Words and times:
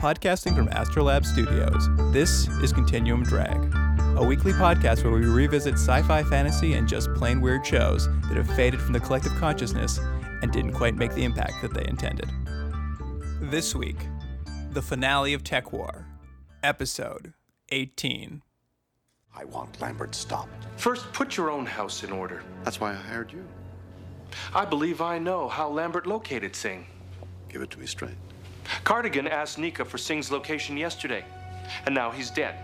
podcasting 0.00 0.56
from 0.56 0.66
Astrolab 0.68 1.26
Studios. 1.26 1.86
This 2.10 2.48
is 2.62 2.72
Continuum 2.72 3.22
Drag, 3.22 3.54
a 4.16 4.24
weekly 4.24 4.54
podcast 4.54 5.04
where 5.04 5.12
we 5.12 5.26
revisit 5.26 5.74
sci 5.74 6.00
fi 6.04 6.22
fantasy 6.22 6.72
and 6.72 6.88
just 6.88 7.12
plain 7.12 7.42
weird 7.42 7.66
shows 7.66 8.08
that 8.22 8.38
have 8.38 8.50
faded 8.56 8.80
from 8.80 8.94
the 8.94 9.00
collective 9.00 9.34
consciousness 9.34 9.98
and 10.40 10.50
didn't 10.52 10.72
quite 10.72 10.94
make 10.94 11.12
the 11.12 11.22
impact 11.22 11.60
that 11.60 11.74
they 11.74 11.84
intended. 11.86 12.30
This 13.42 13.74
week, 13.74 13.98
the 14.70 14.80
finale 14.80 15.34
of 15.34 15.44
TekWar, 15.44 16.06
episode 16.62 17.34
18. 17.68 18.40
I 19.36 19.44
want 19.44 19.82
Lambert 19.82 20.14
stopped. 20.14 20.66
First, 20.78 21.12
put 21.12 21.36
your 21.36 21.50
own 21.50 21.66
house 21.66 22.04
in 22.04 22.10
order. 22.10 22.42
That's 22.64 22.80
why 22.80 22.92
I 22.92 22.94
hired 22.94 23.30
you. 23.30 23.46
I 24.54 24.64
believe 24.64 25.02
I 25.02 25.18
know 25.18 25.46
how 25.46 25.68
Lambert 25.68 26.06
located 26.06 26.56
Singh. 26.56 26.86
Give 27.50 27.60
it 27.60 27.70
to 27.72 27.78
me 27.78 27.84
straight. 27.84 28.16
Cardigan 28.84 29.26
asked 29.26 29.58
Nika 29.58 29.84
for 29.84 29.98
Singh's 29.98 30.30
location 30.30 30.76
yesterday, 30.76 31.24
and 31.86 31.94
now 31.94 32.10
he's 32.10 32.30
dead. 32.30 32.56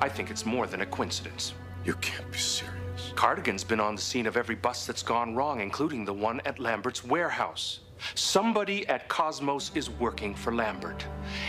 I 0.00 0.08
think 0.08 0.30
it's 0.30 0.46
more 0.46 0.66
than 0.66 0.80
a 0.80 0.86
coincidence. 0.86 1.54
You 1.84 1.94
can't 1.94 2.30
be 2.30 2.38
serious. 2.38 3.12
Cardigan's 3.14 3.64
been 3.64 3.80
on 3.80 3.96
the 3.96 4.00
scene 4.00 4.26
of 4.26 4.36
every 4.36 4.54
bus 4.54 4.86
that's 4.86 5.02
gone 5.02 5.34
wrong, 5.34 5.60
including 5.60 6.04
the 6.04 6.12
one 6.12 6.40
at 6.44 6.58
Lambert's 6.58 7.04
warehouse. 7.04 7.80
Somebody 8.14 8.86
at 8.88 9.08
Cosmos 9.08 9.70
is 9.74 9.90
working 9.90 10.34
for 10.34 10.54
Lambert, 10.54 11.04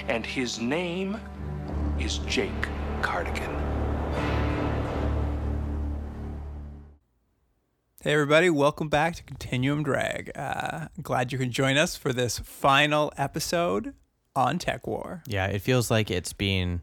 and 0.07 0.25
his 0.25 0.59
name 0.59 1.19
is 1.99 2.19
Jake 2.19 2.51
Cardigan. 3.01 3.72
Hey, 8.03 8.11
everybody, 8.15 8.49
welcome 8.49 8.89
back 8.89 9.15
to 9.15 9.23
Continuum 9.23 9.81
Drag. 9.81 10.29
Uh, 10.35 10.89
glad 11.01 11.31
you 11.31 11.37
can 11.37 11.51
join 11.51 11.77
us 11.77 11.95
for 11.95 12.11
this 12.11 12.37
final 12.37 13.13
episode 13.15 13.93
on 14.35 14.59
TekWar. 14.59 15.21
Yeah, 15.25 15.45
it 15.45 15.61
feels 15.61 15.89
like 15.89 16.11
it's 16.11 16.33
been 16.33 16.81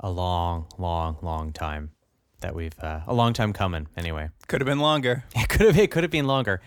a 0.00 0.10
long, 0.10 0.66
long, 0.76 1.16
long 1.22 1.54
time 1.54 1.92
that 2.42 2.54
we've 2.54 2.78
uh, 2.78 3.00
a 3.06 3.14
long 3.14 3.32
time 3.32 3.54
coming. 3.54 3.86
Anyway, 3.96 4.28
Could 4.48 4.60
have 4.60 4.66
been 4.66 4.80
longer. 4.80 5.24
it 5.34 5.48
could 5.48 5.62
have 5.62 5.78
it 5.78 5.90
could 5.90 6.04
have 6.04 6.10
been 6.10 6.26
longer. 6.26 6.60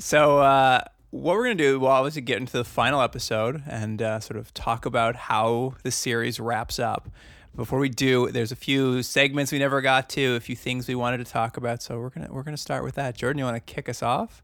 So, 0.00 0.40
uh, 0.40 0.80
what 1.10 1.36
we're 1.36 1.44
going 1.44 1.58
to 1.58 1.62
do, 1.62 1.78
well, 1.78 1.92
obviously 1.92 2.22
get 2.22 2.38
into 2.38 2.54
the 2.54 2.64
final 2.64 3.00
episode 3.00 3.62
and 3.68 4.02
uh, 4.02 4.18
sort 4.18 4.36
of 4.36 4.52
talk 4.52 4.84
about 4.84 5.14
how 5.14 5.74
the 5.84 5.92
series 5.92 6.40
wraps 6.40 6.80
up. 6.80 7.08
Before 7.56 7.78
we 7.78 7.88
do, 7.88 8.30
there's 8.30 8.52
a 8.52 8.56
few 8.56 9.02
segments 9.02 9.50
we 9.50 9.58
never 9.58 9.80
got 9.80 10.10
to, 10.10 10.36
a 10.36 10.40
few 10.40 10.54
things 10.54 10.86
we 10.86 10.94
wanted 10.94 11.18
to 11.18 11.24
talk 11.24 11.56
about. 11.56 11.82
So 11.82 11.98
we're 11.98 12.10
gonna 12.10 12.28
we're 12.30 12.42
gonna 12.42 12.58
start 12.58 12.84
with 12.84 12.96
that. 12.96 13.16
Jordan, 13.16 13.38
you 13.38 13.44
want 13.46 13.56
to 13.56 13.74
kick 13.74 13.88
us 13.88 14.02
off? 14.02 14.42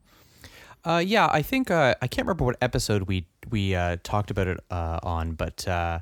Uh, 0.82 1.02
yeah, 1.04 1.28
I 1.30 1.42
think 1.42 1.70
uh, 1.70 1.94
I 2.00 2.06
can't 2.06 2.26
remember 2.26 2.44
what 2.44 2.56
episode 2.62 3.02
we 3.02 3.26
we 3.50 3.74
uh, 3.74 3.98
talked 4.02 4.30
about 4.30 4.46
it 4.48 4.60
uh, 4.70 4.98
on, 5.02 5.32
but 5.32 5.68
uh, 5.68 6.00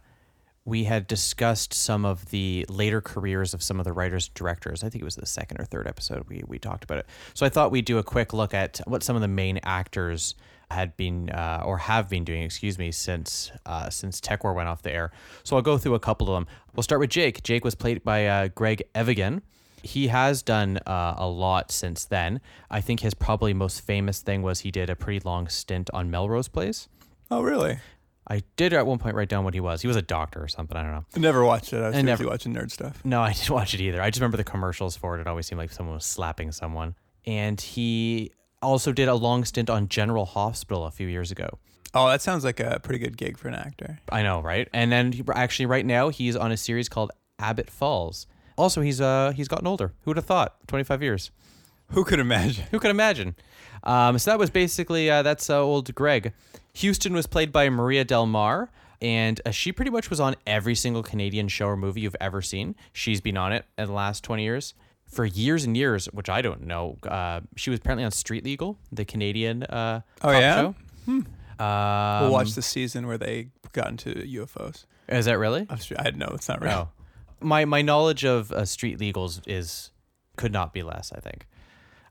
we 0.64 0.84
had 0.84 1.08
discussed 1.08 1.74
some 1.74 2.04
of 2.04 2.30
the 2.30 2.64
later 2.68 3.00
careers 3.00 3.54
of 3.54 3.62
some 3.62 3.80
of 3.80 3.84
the 3.84 3.92
writers 3.92 4.28
directors. 4.28 4.84
I 4.84 4.88
think 4.88 5.02
it 5.02 5.04
was 5.04 5.16
the 5.16 5.26
second 5.26 5.60
or 5.60 5.64
third 5.64 5.88
episode 5.88 6.26
we 6.28 6.44
we 6.46 6.60
talked 6.60 6.84
about 6.84 6.98
it. 6.98 7.06
So 7.34 7.44
I 7.44 7.48
thought 7.48 7.72
we'd 7.72 7.86
do 7.86 7.98
a 7.98 8.04
quick 8.04 8.32
look 8.32 8.54
at 8.54 8.80
what 8.86 9.02
some 9.02 9.16
of 9.16 9.22
the 9.22 9.28
main 9.28 9.58
actors 9.64 10.36
had 10.70 10.96
been 10.96 11.30
uh, 11.30 11.62
or 11.64 11.78
have 11.78 12.08
been 12.08 12.24
doing, 12.24 12.42
excuse 12.42 12.78
me, 12.78 12.92
since 12.92 13.50
uh, 13.66 13.90
since 13.90 14.20
TekWar 14.20 14.54
went 14.54 14.68
off 14.68 14.82
the 14.82 14.92
air. 14.92 15.10
So 15.42 15.56
I'll 15.56 15.62
go 15.62 15.78
through 15.78 15.94
a 15.94 16.00
couple 16.00 16.28
of 16.28 16.34
them. 16.34 16.46
We'll 16.74 16.82
start 16.82 17.00
with 17.00 17.10
Jake. 17.10 17.42
Jake 17.42 17.64
was 17.64 17.74
played 17.74 18.04
by 18.04 18.26
uh, 18.26 18.48
Greg 18.48 18.82
Evigan. 18.94 19.42
He 19.82 20.08
has 20.08 20.42
done 20.42 20.78
uh, 20.86 21.14
a 21.16 21.26
lot 21.26 21.72
since 21.72 22.04
then. 22.04 22.40
I 22.70 22.80
think 22.82 23.00
his 23.00 23.14
probably 23.14 23.54
most 23.54 23.80
famous 23.80 24.20
thing 24.20 24.42
was 24.42 24.60
he 24.60 24.70
did 24.70 24.90
a 24.90 24.94
pretty 24.96 25.20
long 25.24 25.48
stint 25.48 25.88
on 25.94 26.10
Melrose 26.10 26.48
Place. 26.48 26.86
Oh, 27.30 27.40
really? 27.40 27.78
I 28.28 28.42
did 28.56 28.72
at 28.74 28.86
one 28.86 28.98
point 28.98 29.16
write 29.16 29.28
down 29.30 29.42
what 29.42 29.54
he 29.54 29.60
was. 29.60 29.80
He 29.80 29.88
was 29.88 29.96
a 29.96 30.02
doctor 30.02 30.40
or 30.42 30.48
something. 30.48 30.76
I 30.76 30.82
don't 30.82 30.92
know. 30.92 31.04
I 31.16 31.18
never 31.18 31.44
watched 31.44 31.72
it. 31.72 31.82
I 31.82 31.88
was 31.88 31.96
I 31.96 32.02
never- 32.02 32.26
watching 32.26 32.54
nerd 32.54 32.70
stuff. 32.70 33.00
No, 33.04 33.22
I 33.22 33.32
didn't 33.32 33.50
watch 33.60 33.72
it 33.74 33.80
either. 33.80 34.00
I 34.02 34.10
just 34.10 34.20
remember 34.20 34.36
the 34.36 34.44
commercials 34.44 34.96
for 34.96 35.16
it. 35.18 35.22
It 35.22 35.26
always 35.26 35.46
seemed 35.46 35.58
like 35.58 35.72
someone 35.72 35.94
was 35.94 36.04
slapping 36.04 36.52
someone. 36.52 36.94
And 37.26 37.60
he 37.60 38.32
also 38.62 38.92
did 38.92 39.08
a 39.08 39.14
long 39.14 39.44
stint 39.44 39.70
on 39.70 39.88
General 39.88 40.24
Hospital 40.24 40.84
a 40.84 40.90
few 40.90 41.06
years 41.06 41.30
ago. 41.30 41.58
Oh, 41.92 42.08
that 42.08 42.22
sounds 42.22 42.44
like 42.44 42.60
a 42.60 42.78
pretty 42.82 42.98
good 42.98 43.16
gig 43.16 43.36
for 43.36 43.48
an 43.48 43.54
actor. 43.54 43.98
I 44.10 44.22
know, 44.22 44.40
right? 44.40 44.68
And 44.72 44.92
then 44.92 45.12
he, 45.12 45.24
actually, 45.34 45.66
right 45.66 45.84
now, 45.84 46.08
he's 46.08 46.36
on 46.36 46.52
a 46.52 46.56
series 46.56 46.88
called 46.88 47.10
Abbott 47.38 47.68
Falls. 47.68 48.26
Also, 48.56 48.80
he's 48.80 49.00
uh 49.00 49.32
he's 49.34 49.48
gotten 49.48 49.66
older. 49.66 49.92
Who 50.02 50.10
would 50.10 50.16
have 50.16 50.26
thought? 50.26 50.56
Twenty 50.66 50.84
five 50.84 51.02
years. 51.02 51.30
Who 51.92 52.04
could 52.04 52.20
imagine? 52.20 52.66
Who 52.70 52.78
could 52.78 52.90
imagine? 52.90 53.34
Um, 53.82 54.18
so 54.18 54.30
that 54.30 54.38
was 54.38 54.50
basically 54.50 55.10
uh, 55.10 55.22
that's 55.22 55.50
uh, 55.50 55.60
old 55.60 55.92
Greg. 55.94 56.32
Houston 56.74 57.14
was 57.14 57.26
played 57.26 57.50
by 57.50 57.68
Maria 57.68 58.04
Del 58.04 58.26
Mar, 58.26 58.70
and 59.02 59.40
uh, 59.44 59.50
she 59.50 59.72
pretty 59.72 59.90
much 59.90 60.10
was 60.10 60.20
on 60.20 60.36
every 60.46 60.74
single 60.76 61.02
Canadian 61.02 61.48
show 61.48 61.66
or 61.66 61.76
movie 61.76 62.02
you've 62.02 62.14
ever 62.20 62.42
seen. 62.42 62.76
She's 62.92 63.20
been 63.20 63.36
on 63.36 63.52
it 63.52 63.64
in 63.76 63.86
the 63.86 63.92
last 63.92 64.22
twenty 64.22 64.44
years. 64.44 64.74
For 65.10 65.24
years 65.24 65.64
and 65.64 65.76
years, 65.76 66.06
which 66.06 66.28
I 66.30 66.40
don't 66.40 66.62
know, 66.66 66.96
uh, 67.06 67.40
she 67.56 67.70
was 67.70 67.80
apparently 67.80 68.04
on 68.04 68.12
Street 68.12 68.44
Legal, 68.44 68.78
the 68.92 69.04
Canadian 69.04 69.64
uh, 69.64 70.02
Oh, 70.22 70.30
yeah? 70.30 70.54
show. 70.60 70.74
we'll 71.06 71.24
Um, 71.58 72.30
watch 72.30 72.52
the 72.54 72.62
season 72.62 73.06
where 73.06 73.18
they 73.18 73.48
got 73.72 73.88
into 73.88 74.10
UFOs. 74.14 74.84
Is 75.08 75.24
that 75.26 75.38
really? 75.38 75.66
I 75.98 76.10
know 76.12 76.30
it's 76.34 76.48
not 76.48 76.60
real. 76.62 76.70
No. 76.70 76.88
My 77.40 77.64
my 77.64 77.82
knowledge 77.82 78.24
of 78.24 78.52
uh, 78.52 78.64
street 78.64 78.98
legals 78.98 79.40
is 79.46 79.90
could 80.36 80.52
not 80.52 80.72
be 80.72 80.82
less. 80.82 81.12
I 81.12 81.20
think. 81.20 81.46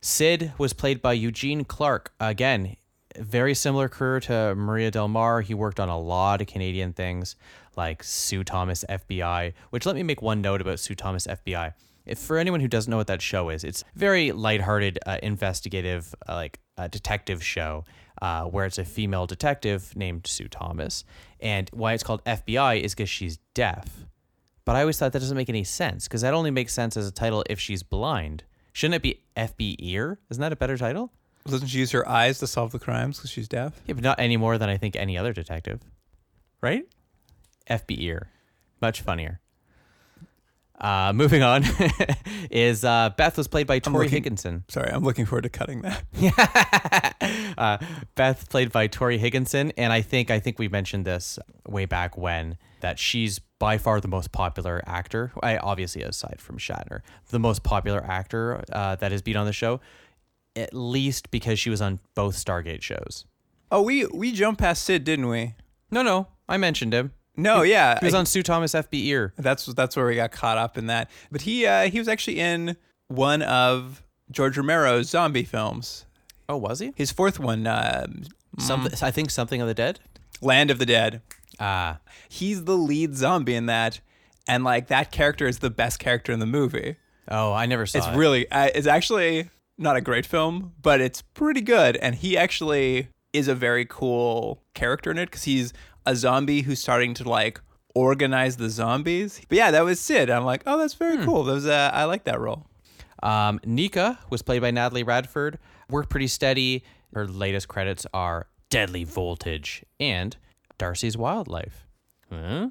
Sid 0.02 0.54
was 0.58 0.74
played 0.74 1.02
by 1.02 1.14
Eugene 1.14 1.64
Clark. 1.66 2.14
Again, 2.20 2.76
very 3.18 3.54
similar 3.54 3.88
career 3.90 4.20
to 4.22 4.56
Maria 4.56 4.92
Del 4.92 5.08
Mar. 5.08 5.42
He 5.42 5.54
worked 5.54 5.80
on 5.80 5.88
a 5.90 5.98
lot 6.00 6.42
of 6.42 6.48
Canadian 6.48 6.94
things 6.94 7.36
like 7.78 8.04
Sue 8.04 8.44
Thomas 8.44 8.84
FBI. 8.90 9.54
Which 9.70 9.86
let 9.86 9.96
me 9.96 10.04
make 10.04 10.22
one 10.22 10.42
note 10.42 10.62
about 10.62 10.80
Sue 10.80 10.96
Thomas 10.96 11.28
FBI. 11.28 11.74
If 12.10 12.18
for 12.18 12.38
anyone 12.40 12.60
who 12.60 12.68
doesn't 12.68 12.90
know 12.90 12.98
what 12.98 13.08
that 13.08 13.22
show 13.22 13.50
is, 13.50 13.64
it's 13.64 13.84
very 13.96 14.32
lighthearted, 14.32 14.98
uh, 15.06 15.20
investigative, 15.22 16.16
uh, 16.28 16.34
like 16.34 16.60
uh, 16.76 16.88
detective 16.88 17.44
show 17.44 17.86
uh, 18.22 18.46
where 18.46 18.66
it's 18.66 18.80
a 18.80 18.84
female 18.84 19.28
detective 19.28 19.96
named 19.96 20.26
Sue 20.26 20.48
Thomas. 20.48 21.04
And 21.40 21.70
why 21.72 21.94
it's 21.94 22.04
called 22.04 22.24
FBI 22.26 22.82
is 22.82 22.96
because 22.96 23.10
she's 23.10 23.38
deaf. 23.54 24.06
But 24.66 24.76
I 24.76 24.82
always 24.82 24.98
thought 24.98 25.14
that 25.14 25.20
doesn't 25.20 25.38
make 25.38 25.50
any 25.50 25.64
sense 25.64 26.08
because 26.08 26.22
that 26.22 26.34
only 26.34 26.52
makes 26.52 26.74
sense 26.74 26.98
as 26.98 27.08
a 27.08 27.12
title 27.12 27.44
if 27.50 27.60
she's 27.60 27.84
blind. 27.84 28.44
Shouldn't 28.74 28.96
it 28.96 29.02
be 29.02 29.22
FB 29.38 29.76
ear? 29.80 30.20
Isn't 30.30 30.42
that 30.42 30.54
a 30.54 30.56
better 30.56 30.78
title? 30.78 31.12
Doesn't 31.46 31.68
she 31.68 31.80
use 31.80 31.92
her 31.92 32.08
eyes 32.08 32.40
to 32.40 32.48
solve 32.48 32.72
the 32.72 32.80
crimes 32.80 33.18
because 33.18 33.30
she's 33.30 33.48
deaf? 33.48 33.80
Yeah, 33.88 33.94
but 33.94 34.04
not 34.04 34.20
any 34.20 34.38
more 34.38 34.58
than 34.58 34.70
I 34.70 34.78
think 34.78 34.96
any 34.96 35.18
other 35.18 35.34
detective. 35.34 35.82
Right? 36.62 36.84
FB 37.70 37.96
ear. 38.00 38.30
Much 38.82 39.02
funnier. 39.02 39.42
Uh, 40.80 41.12
moving 41.14 41.44
on 41.44 41.64
is 42.52 42.86
uh, 42.86 43.10
Beth 43.18 43.38
was 43.38 43.48
played 43.48 43.68
by 43.68 43.80
Tori 43.80 44.06
looking- 44.06 44.12
Higginson. 44.12 44.64
Sorry, 44.70 44.90
I'm 44.92 45.04
looking 45.04 45.26
forward 45.26 45.42
to 45.44 45.50
cutting 45.50 45.82
that. 45.82 47.54
uh, 47.58 47.78
Beth 48.16 48.50
played 48.50 48.72
by 48.72 48.88
Tori 48.88 49.18
Higginson, 49.18 49.72
and 49.78 49.92
I 49.92 50.02
think 50.02 50.32
I 50.32 50.40
think 50.40 50.58
we 50.58 50.70
mentioned 50.70 51.06
this 51.06 51.38
way 51.68 51.86
back 51.86 52.18
when 52.18 52.58
that 52.80 52.98
she's 52.98 53.40
by 53.60 53.78
far 53.78 54.00
the 54.00 54.08
most 54.08 54.32
popular 54.32 54.82
actor. 54.86 55.34
I 55.44 55.58
obviously 55.58 56.02
aside 56.02 56.40
from 56.40 56.58
Shatner, 56.58 57.02
the 57.30 57.40
most 57.40 57.64
popular 57.64 58.02
actor 58.02 58.64
uh, 58.72 58.96
that 58.96 59.12
has 59.12 59.22
been 59.22 59.36
on 59.36 59.46
the 59.46 59.54
show, 59.54 59.82
at 60.56 60.74
least 60.74 61.30
because 61.30 61.60
she 61.60 61.70
was 61.70 61.82
on 61.82 62.00
both 62.16 62.36
Stargate 62.36 62.82
shows. 62.82 63.26
Oh, 63.70 63.82
we 63.82 64.06
we 64.06 64.32
jumped 64.32 64.62
past 64.62 64.84
Sid, 64.84 65.04
didn't 65.04 65.28
we? 65.28 65.56
No, 65.92 66.04
no, 66.04 66.28
I 66.48 66.56
mentioned 66.56 66.94
him. 66.94 67.12
No, 67.40 67.62
yeah, 67.62 68.00
He 68.00 68.06
was 68.06 68.14
on 68.14 68.26
Sue 68.26 68.44
Thomas 68.44 68.74
FB 68.74 69.06
Ear. 69.06 69.34
That's 69.38 69.66
that's 69.68 69.96
where 69.96 70.06
we 70.06 70.16
got 70.16 70.32
caught 70.32 70.58
up 70.58 70.78
in 70.78 70.88
that. 70.88 71.10
But 71.32 71.42
he 71.42 71.66
uh, 71.66 71.90
he 71.90 71.98
was 72.00 72.08
actually 72.08 72.40
in 72.40 72.76
one 73.08 73.42
of 73.42 74.04
George 74.32 74.58
Romero's 74.58 75.10
zombie 75.10 75.44
films. 75.44 76.06
Oh, 76.48 76.58
was 76.58 76.80
he? 76.80 76.94
His 76.96 77.12
fourth 77.12 77.40
one, 77.40 77.68
uh, 77.68 78.08
Something. 78.58 78.92
I 79.02 79.12
think 79.12 79.30
something 79.32 79.62
of 79.62 79.68
the 79.68 79.74
dead. 79.74 80.00
Land 80.42 80.72
of 80.72 80.80
the 80.80 80.86
Dead. 80.86 81.22
Ah, 81.60 82.00
He's 82.28 82.64
the 82.64 82.76
lead 82.78 83.16
zombie 83.16 83.56
in 83.56 83.66
that, 83.68 84.00
and 84.48 84.64
like 84.64 84.88
that 84.88 85.12
character 85.12 85.48
is 85.48 85.60
the 85.60 85.70
best 85.70 86.00
character 86.00 86.32
in 86.32 86.40
the 86.40 86.46
movie. 86.46 86.96
oh, 87.30 87.54
I 87.54 87.66
never 87.66 87.86
saw 87.86 87.98
it. 87.98 88.02
It's 88.02 88.08
it. 88.08 88.18
really, 88.18 88.50
uh, 88.52 88.70
it's 88.74 88.88
actually 88.88 89.50
not 89.78 89.96
a 89.96 90.02
great 90.02 90.26
film, 90.26 90.74
but 90.82 91.02
it's 91.02 91.22
pretty 91.22 91.62
good. 91.62 91.96
And 91.98 92.16
he 92.16 92.38
actually 92.38 93.10
is 93.34 93.48
a 93.48 93.56
very 93.56 93.86
cool 93.86 94.64
character 94.74 95.12
in 95.12 95.18
it 95.18 95.28
because 95.28 95.44
he's 95.44 95.72
a 96.06 96.16
zombie 96.16 96.62
who's 96.62 96.80
starting 96.80 97.14
to 97.16 97.30
like 97.30 97.62
organize 97.96 98.58
the 98.58 98.70
zombies. 98.70 99.42
But 99.50 99.58
yeah, 99.58 99.72
that 99.72 99.84
was 99.84 100.00
Sid. 100.00 100.30
I'm 100.30 100.46
like, 100.46 100.64
oh, 100.66 100.78
that's 100.78 100.94
very 100.94 101.18
Hmm. 101.18 101.26
cool. 101.26 101.44
That 101.44 101.54
was, 101.54 101.66
uh, 101.66 101.90
I 101.94 102.06
like 102.06 102.24
that 102.26 102.40
role. 102.40 102.66
Um, 103.22 103.60
Nika 103.66 104.20
was 104.30 104.42
played 104.42 104.62
by 104.62 104.72
Natalie 104.72 105.04
Radford. 105.04 105.60
Worked 105.90 106.10
pretty 106.10 106.28
steady. 106.28 106.84
Her 107.14 107.28
latest 107.28 107.68
credits 107.68 108.06
are 108.14 108.48
Deadly 108.70 109.04
Voltage 109.04 109.84
and 110.00 110.38
Darcy's 110.78 111.18
Wildlife. 111.18 111.86
Huh? 112.32 112.70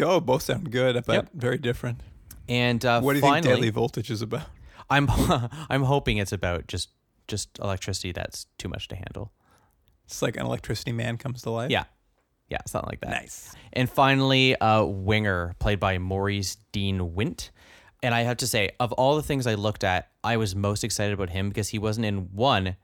Oh, 0.00 0.20
both 0.20 0.42
sound 0.42 0.70
good, 0.70 1.02
but 1.06 1.12
Yep. 1.14 1.28
very 1.34 1.58
different. 1.58 2.00
And 2.48 2.84
uh, 2.84 3.00
What 3.00 3.12
do 3.12 3.16
you 3.18 3.20
finally, 3.22 3.42
think 3.42 3.54
Deadly 3.54 3.70
Voltage 3.70 4.10
is 4.10 4.22
about? 4.22 4.46
I'm 4.88 5.08
I'm 5.70 5.82
hoping 5.84 6.16
it's 6.18 6.32
about 6.32 6.66
just 6.68 6.90
just 7.28 7.58
electricity 7.58 8.12
that's 8.12 8.46
too 8.58 8.68
much 8.68 8.88
to 8.88 8.96
handle. 8.96 9.32
It's 10.06 10.22
like 10.22 10.36
an 10.36 10.44
electricity 10.46 10.92
man 10.92 11.18
comes 11.18 11.42
to 11.42 11.50
life. 11.50 11.70
Yeah, 11.70 11.84
Yeah, 12.52 12.58
something 12.66 12.90
like 12.90 13.00
that. 13.00 13.10
Nice. 13.10 13.54
And 13.72 13.88
finally, 13.88 14.54
uh, 14.56 14.84
Winger, 14.84 15.54
played 15.58 15.80
by 15.80 15.96
Maurice 15.96 16.58
Dean 16.70 17.14
Wint. 17.14 17.50
And 18.02 18.14
I 18.14 18.24
have 18.24 18.36
to 18.38 18.46
say, 18.46 18.68
of 18.78 18.92
all 18.92 19.16
the 19.16 19.22
things 19.22 19.46
I 19.46 19.54
looked 19.54 19.84
at, 19.84 20.10
I 20.22 20.36
was 20.36 20.54
most 20.54 20.84
excited 20.84 21.14
about 21.14 21.30
him 21.30 21.48
because 21.48 21.70
he 21.70 21.78
wasn't 21.78 22.04
in 22.04 22.28
one, 22.34 22.76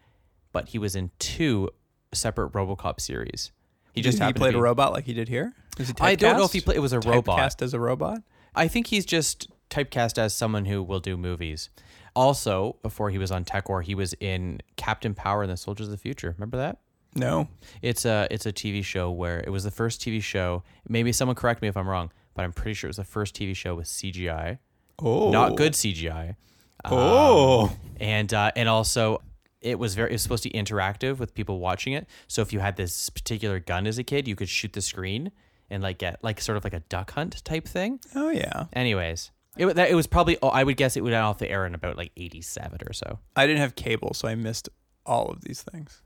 but 0.53 0.71
he 0.71 0.79
was 0.79 0.97
in 0.97 1.11
two 1.19 1.69
separate 2.15 2.53
RoboCop 2.53 2.99
series. 2.99 3.53
He 3.93 4.01
just 4.01 4.23
he 4.23 4.33
played 4.33 4.53
to 4.53 4.59
a 4.59 4.63
robot 4.63 4.93
like 4.93 5.05
he 5.05 5.13
did 5.13 5.29
here. 5.29 5.53
He 5.77 5.85
I 6.01 6.15
don't 6.15 6.39
know 6.39 6.45
if 6.45 6.53
he 6.53 6.63
played. 6.63 6.79
It 6.79 6.81
was 6.81 6.95
a 6.95 7.01
robot. 7.01 7.39
Typecast 7.39 7.61
as 7.61 7.75
a 7.75 7.81
robot. 7.81 8.23
I 8.55 8.69
think 8.69 8.87
he's 8.87 9.05
just 9.05 9.51
typecast 9.69 10.17
as 10.17 10.35
someone 10.35 10.65
who 10.65 10.83
will 10.83 11.01
do 11.01 11.19
movies. 11.19 11.69
Also, 12.17 12.77
before 12.83 13.11
he 13.11 13.19
was 13.19 13.31
on 13.31 13.45
TekWar, 13.45 13.85
he 13.85 13.95
was 13.95 14.15
in 14.15 14.63
Captain 14.77 15.15
Power 15.15 15.43
and 15.43 15.53
the 15.53 15.59
Soldiers 15.59 15.89
of 15.89 15.91
the 15.91 15.99
Future. 15.99 16.35
Remember 16.39 16.57
that? 16.57 16.79
No. 17.19 17.49
It's 17.83 18.05
a 18.05 18.27
it's 18.31 18.47
a 18.47 18.53
TV 18.53 18.85
show 18.85 19.11
where 19.11 19.41
it 19.41 19.51
was 19.51 19.65
the 19.65 19.71
first 19.71 20.01
TV 20.01 20.23
show. 20.23 20.63
Maybe 20.89 21.13
someone 21.13 21.35
correct 21.35 21.61
me 21.63 21.69
if 21.69 21.77
I'm 21.77 21.89
wrong, 21.89 22.11
but 22.35 22.45
I'm 22.45 22.53
pretty 22.53 22.75
sure 22.75 22.89
it 22.89 22.91
was 22.91 22.97
the 22.99 23.05
first 23.05 23.35
TV 23.35 23.55
show 23.57 23.75
with 23.75 23.87
CGI, 23.87 24.59
Oh. 25.01 25.31
not 25.31 25.57
good 25.57 25.73
CGI, 25.75 26.37
Oh. 26.85 27.77
and 28.01 28.33
uh, 28.33 28.51
and 28.57 28.69
also 28.69 29.23
it 29.61 29.79
was 29.79 29.95
very 29.95 30.11
it 30.11 30.15
was 30.15 30.23
supposed 30.23 30.43
to 30.45 30.51
be 30.51 30.59
interactive 30.59 31.19
with 31.19 31.35
people 31.35 31.59
watching 31.59 31.93
it. 31.93 32.07
So 32.29 32.43
if 32.43 32.53
you 32.53 32.61
had 32.61 32.77
this 32.77 33.11
particular 33.11 33.59
gun 33.59 33.87
as 33.87 33.99
a 33.99 34.05
kid, 34.05 34.29
you 34.29 34.37
could 34.37 34.49
shoot 34.49 34.73
the 34.73 34.81
screen 34.81 35.33
and 35.71 35.83
like 35.83 35.99
get 35.99 36.23
like 36.23 36.41
sort 36.41 36.57
of 36.57 36.65
like 36.65 36.73
a 36.75 36.81
duck 36.81 37.11
hunt 37.13 37.45
type 37.45 37.67
thing. 37.67 38.01
oh 38.15 38.31
yeah. 38.31 38.67
Anyways, 38.73 39.31
it 39.57 39.67
that 39.75 39.91
it 39.91 39.95
was 39.95 40.07
probably 40.07 40.39
oh, 40.43 40.49
I 40.49 40.63
would 40.65 40.77
guess 40.77 40.97
it 40.97 41.03
would 41.03 41.13
end 41.13 41.25
off 41.25 41.39
the 41.39 41.51
air 41.51 41.67
in 41.67 41.75
about 41.75 41.97
like 41.97 42.13
87 42.17 42.79
or 42.87 42.93
so. 42.93 43.19
I 43.37 43.47
didn't 43.47 43.61
have 43.61 43.75
cable, 43.75 44.15
so 44.15 44.29
I 44.29 44.35
missed 44.37 44.69
all 45.05 45.27
of 45.31 45.43
these 45.43 45.63
things. 45.63 46.03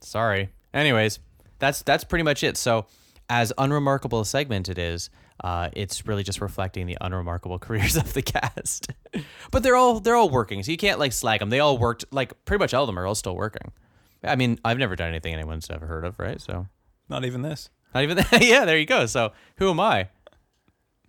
Sorry. 0.00 0.50
Anyways, 0.72 1.18
that's 1.58 1.82
that's 1.82 2.04
pretty 2.04 2.22
much 2.22 2.42
it. 2.42 2.56
So, 2.56 2.86
as 3.28 3.52
unremarkable 3.58 4.20
a 4.20 4.26
segment 4.26 4.68
it 4.68 4.78
is, 4.78 5.10
uh, 5.42 5.68
it's 5.72 6.06
really 6.06 6.22
just 6.22 6.40
reflecting 6.40 6.86
the 6.86 6.96
unremarkable 7.00 7.58
careers 7.66 7.96
of 7.96 8.12
the 8.12 8.22
cast. 8.22 8.88
but 9.50 9.62
they're 9.62 9.76
all 9.76 10.00
they're 10.00 10.16
all 10.16 10.30
working, 10.30 10.62
so 10.62 10.70
you 10.70 10.76
can't 10.76 10.98
like 10.98 11.12
slag 11.12 11.40
them. 11.40 11.50
They 11.50 11.60
all 11.60 11.78
worked 11.78 12.04
like 12.10 12.44
pretty 12.44 12.60
much 12.62 12.74
all 12.74 12.84
of 12.84 12.86
them 12.88 12.98
are 12.98 13.06
all 13.06 13.14
still 13.14 13.36
working. 13.36 13.72
I 14.22 14.36
mean, 14.36 14.58
I've 14.64 14.78
never 14.78 14.96
done 14.96 15.08
anything 15.08 15.32
anyone's 15.32 15.70
ever 15.70 15.86
heard 15.86 16.04
of, 16.04 16.18
right? 16.18 16.40
So 16.40 16.66
Not 17.08 17.24
even 17.24 17.42
this. 17.42 17.70
not 17.94 18.02
even 18.02 18.18
yeah. 18.40 18.64
There 18.64 18.76
you 18.78 18.86
go. 18.86 19.06
So 19.06 19.32
who 19.56 19.70
am 19.70 19.80
I? 19.80 20.08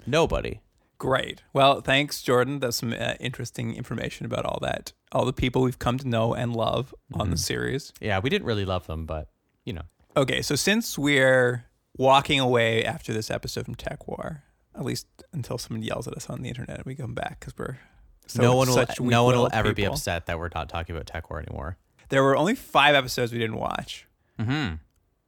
Nobody. 0.06 0.62
Great. 1.02 1.42
Well, 1.52 1.82
thanks, 1.82 2.22
Jordan. 2.22 2.60
That's 2.60 2.78
some 2.78 2.94
uh, 2.94 3.16
interesting 3.20 3.74
information 3.76 4.28
about 4.28 4.46
all 4.46 4.60
that, 4.62 4.94
all 5.12 5.26
the 5.26 5.34
people 5.34 5.64
we've 5.64 5.80
come 5.80 5.98
to 5.98 6.08
know 6.08 6.36
and 6.36 6.56
love 6.56 6.94
on 7.12 7.22
Mm-hmm. 7.22 7.32
the 7.32 7.38
series. 7.38 7.92
Yeah, 8.00 8.20
we 8.20 8.30
didn't 8.30 8.46
really 8.46 8.66
love 8.66 8.86
them, 8.86 9.08
but 9.08 9.28
you 9.66 9.74
know, 9.74 9.82
Okay, 10.16 10.44
so 10.44 10.54
since 10.56 11.00
we're 11.00 11.66
walking 11.98 12.40
away 12.40 12.86
after 12.86 13.14
this 13.14 13.32
episode 13.32 13.66
from 13.66 13.74
TekWar, 13.74 14.42
at 14.76 14.86
least 14.86 15.08
until 15.34 15.58
someone 15.58 15.82
yells 15.82 16.08
at 16.08 16.14
us 16.14 16.30
on 16.30 16.44
the 16.44 16.50
internet 16.50 16.78
and 16.78 16.86
we 16.86 16.94
come 16.94 17.16
back 17.16 17.40
because 17.40 17.58
we're 17.58 17.80
so, 18.28 18.44
no 18.44 18.56
one 18.56 18.68
will 18.70 18.86
no 19.00 19.24
one 19.24 19.36
will 19.36 19.50
ever 19.52 19.74
be 19.74 19.86
upset 19.86 20.28
that 20.28 20.38
we're 20.38 20.50
not 20.54 20.70
talking 20.70 20.96
about 20.96 21.08
TekWar 21.08 21.44
anymore. 21.48 21.78
There 22.10 22.22
were 22.24 22.38
only 22.38 22.54
five 22.54 22.94
episodes 22.94 23.32
we 23.32 23.40
didn't 23.40 23.58
watch. 23.58 24.06
Mm-hmm. 24.40 24.76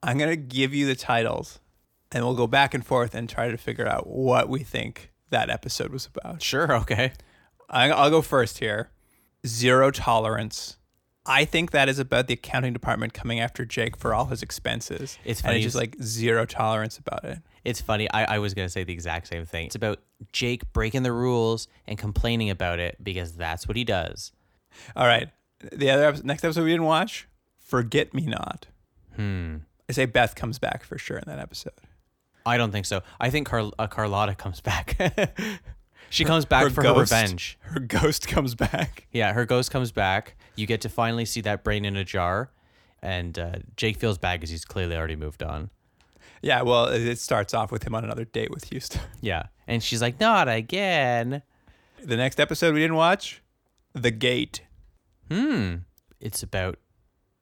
I'm 0.04 0.18
gonna 0.20 0.36
give 0.36 0.76
you 0.76 0.86
the 0.86 0.96
titles, 0.96 1.60
and 2.12 2.24
we'll 2.24 2.36
go 2.36 2.46
back 2.46 2.76
and 2.76 2.86
forth 2.86 3.16
and 3.16 3.28
try 3.28 3.50
to 3.50 3.58
figure 3.58 3.88
out 3.88 4.06
what 4.06 4.50
we 4.50 4.60
think 4.64 5.10
that 5.34 5.50
episode 5.50 5.92
was 5.92 6.08
about. 6.08 6.42
Sure. 6.42 6.74
Okay. 6.78 7.12
I, 7.70 7.90
I'll 7.90 8.10
go 8.10 8.22
first 8.22 8.60
here. 8.60 8.90
Zero 9.46 9.92
tolerance. 9.92 10.78
I 11.26 11.46
think 11.46 11.72
that 11.72 11.88
is 11.88 12.00
about 12.00 12.28
the 12.28 12.34
accounting 12.34 12.74
department 12.74 13.14
coming 13.14 13.40
after 13.40 13.66
Jake 13.66 13.98
for 13.98 14.14
all 14.14 14.26
his 14.26 14.42
expenses. 14.42 15.18
It's 15.24 15.40
and 15.42 15.48
funny 15.48 15.58
it's 15.58 15.66
just 15.66 15.76
like 15.76 15.96
zero 16.02 16.46
tolerance 16.46 16.98
about 16.98 17.24
it. 17.24 17.40
It's 17.64 17.80
funny. 17.82 18.10
I, 18.12 18.36
I 18.36 18.40
was 18.40 18.54
going 18.54 18.66
to 18.66 18.72
say 18.72 18.84
the 18.84 18.94
exact 18.94 19.28
same 19.28 19.46
thing. 19.46 19.68
It's 19.68 19.76
about 19.76 20.00
Jake 20.34 20.72
breaking 20.74 21.04
the 21.04 21.14
rules 21.14 21.68
and 21.88 21.98
complaining 21.98 22.50
about 22.50 22.80
it 22.80 22.98
because 23.02 23.34
that's 23.34 23.68
what 23.68 23.78
he 23.78 23.86
does. 23.86 24.34
All 24.96 25.08
right, 25.08 25.30
the 25.72 25.90
other 25.92 26.06
episode, 26.06 26.26
next 26.26 26.44
episode 26.44 26.64
we 26.64 26.72
didn't 26.72 26.86
watch, 26.86 27.28
Forget 27.60 28.14
Me 28.14 28.26
Not. 28.26 28.68
Hmm. 29.16 29.58
I 29.88 29.94
say 29.94 30.06
Beth 30.06 30.36
comes 30.36 30.60
back 30.60 30.84
for 30.84 30.98
sure 30.98 31.18
in 31.18 31.24
that 31.28 31.40
episode. 31.40 31.74
I 32.46 32.58
don't 32.58 32.72
think 32.72 32.86
so. 32.86 33.02
I 33.20 33.30
think 33.30 33.48
Car- 33.48 33.72
uh, 33.80 33.88
Carlotta 33.88 34.36
comes 34.36 34.60
back. 34.62 34.98
she 36.10 36.26
comes 36.26 36.46
back 36.46 36.64
Her 36.64 36.70
for 36.70 36.82
ghost- 36.84 37.12
her 37.12 37.18
revenge. 37.22 37.58
Her 37.62 37.80
ghost 37.80 38.28
comes 38.28 38.56
back. 38.56 39.08
Yeah, 39.12 39.34
her 39.34 39.46
ghost 39.46 39.70
comes 39.72 39.92
back. 39.92 40.36
You 40.56 40.66
get 40.68 40.82
to 40.82 40.90
finally 40.90 41.26
see 41.26 41.42
that 41.42 41.64
brain 41.64 41.86
in 41.86 41.96
a 41.96 42.04
jar. 42.04 42.52
And 43.02 43.38
uh, 43.38 43.52
Jake 43.78 43.98
feels 43.98 44.18
bad 44.18 44.40
because 44.40 44.50
he's 44.50 44.66
clearly 44.66 44.96
already 44.96 45.16
moved 45.16 45.44
on. 45.44 45.70
Yeah, 46.42 46.62
well, 46.64 46.88
it 46.88 47.02
it 47.08 47.20
starts 47.20 47.54
off 47.54 47.72
with 47.72 47.84
him 47.84 47.94
on 47.96 48.04
another 48.04 48.26
date 48.26 48.50
with 48.52 48.66
Houston. 48.66 49.02
Yeah. 49.22 49.44
And 49.68 49.82
she's 49.84 50.02
like, 50.02 50.20
not 50.20 50.50
again. 50.50 51.42
The 52.04 52.18
next 52.18 52.40
episode 52.40 52.74
we 52.74 52.82
didn't 52.82 52.98
watch, 52.98 53.42
The 53.94 54.12
Gate. 54.12 54.62
Hmm. 55.32 55.76
It's 56.20 56.44
about 56.44 56.80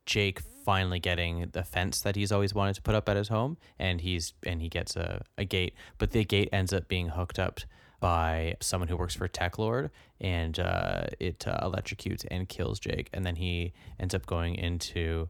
Jake 0.06 0.42
finally 0.64 1.00
getting 1.00 1.50
the 1.54 1.64
fence 1.64 2.02
that 2.02 2.16
he's 2.16 2.32
always 2.32 2.54
wanted 2.54 2.76
to 2.76 2.82
put 2.82 2.96
up 2.96 3.08
at 3.10 3.18
his 3.18 3.28
home, 3.30 3.58
and 3.80 4.02
he's 4.02 4.34
and 4.44 4.62
he 4.62 4.70
gets 4.70 4.96
a, 4.96 5.24
a 5.38 5.46
gate, 5.46 5.74
but 5.98 6.12
the 6.12 6.24
gate 6.24 6.50
ends 6.52 6.74
up 6.74 6.88
being 6.88 7.10
hooked 7.10 7.40
up 7.40 7.60
by 8.00 8.56
someone 8.60 8.88
who 8.88 8.98
works 8.98 9.16
for 9.16 9.28
Tech 9.28 9.60
Lord, 9.60 9.92
and 10.20 10.60
uh, 10.60 11.04
it 11.20 11.48
uh, 11.48 11.60
electrocutes 11.68 12.26
and 12.32 12.50
kills 12.50 12.80
Jake, 12.80 13.10
and 13.14 13.26
then 13.26 13.36
he 13.36 13.74
ends 14.00 14.16
up 14.16 14.26
going 14.26 14.56
into 14.56 15.30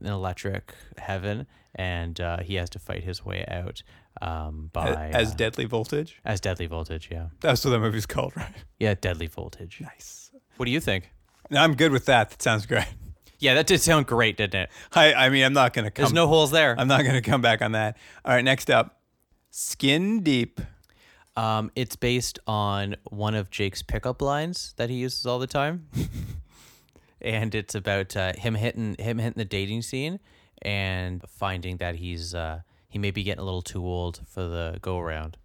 an 0.00 0.08
electric 0.08 0.74
heaven, 0.98 1.46
and 1.74 2.20
uh, 2.20 2.38
he 2.42 2.56
has 2.56 2.68
to 2.70 2.78
fight 2.78 3.04
his 3.04 3.24
way 3.24 3.44
out 3.48 3.82
um, 4.20 4.68
by 4.72 5.10
as 5.14 5.30
uh, 5.30 5.34
Deadly 5.36 5.64
Voltage. 5.64 6.20
as 6.24 6.40
Deadly 6.40 6.66
Voltage. 6.66 7.08
Yeah, 7.10 7.28
That's 7.40 7.64
what 7.64 7.70
that 7.70 7.78
movie's 7.78 8.04
called, 8.06 8.32
right? 8.36 8.52
yeah, 8.80 8.94
Deadly 9.00 9.28
Voltage. 9.28 9.78
Nice. 9.80 10.30
What 10.56 10.66
do 10.66 10.72
you 10.72 10.80
think? 10.80 11.10
No, 11.50 11.60
I'm 11.62 11.74
good 11.74 11.92
with 11.92 12.06
that. 12.06 12.30
That 12.30 12.42
sounds 12.42 12.66
great. 12.66 12.86
Yeah, 13.42 13.54
that 13.54 13.66
did 13.66 13.80
sound 13.80 14.06
great, 14.06 14.36
didn't 14.36 14.54
it? 14.54 14.70
I, 14.92 15.14
I 15.14 15.28
mean, 15.28 15.42
I'm 15.42 15.52
not 15.52 15.72
gonna 15.72 15.90
come. 15.90 16.04
There's 16.04 16.12
no 16.12 16.28
holes 16.28 16.52
there. 16.52 16.76
I'm 16.78 16.86
not 16.86 17.04
gonna 17.04 17.20
come 17.20 17.40
back 17.40 17.60
on 17.60 17.72
that. 17.72 17.96
All 18.24 18.32
right, 18.32 18.44
next 18.44 18.70
up, 18.70 19.00
Skin 19.50 20.22
Deep. 20.22 20.60
Um, 21.34 21.72
it's 21.74 21.96
based 21.96 22.38
on 22.46 22.94
one 23.10 23.34
of 23.34 23.50
Jake's 23.50 23.82
pickup 23.82 24.22
lines 24.22 24.74
that 24.76 24.90
he 24.90 24.96
uses 24.96 25.26
all 25.26 25.40
the 25.40 25.48
time, 25.48 25.88
and 27.20 27.52
it's 27.52 27.74
about 27.74 28.16
uh, 28.16 28.32
him 28.34 28.54
hitting 28.54 28.94
him 29.00 29.18
hitting 29.18 29.38
the 29.38 29.44
dating 29.44 29.82
scene 29.82 30.20
and 30.60 31.20
finding 31.26 31.78
that 31.78 31.96
he's 31.96 32.36
uh, 32.36 32.60
he 32.88 33.00
may 33.00 33.10
be 33.10 33.24
getting 33.24 33.42
a 33.42 33.44
little 33.44 33.60
too 33.60 33.84
old 33.84 34.20
for 34.24 34.42
the 34.42 34.78
go 34.80 35.00
around. 35.00 35.36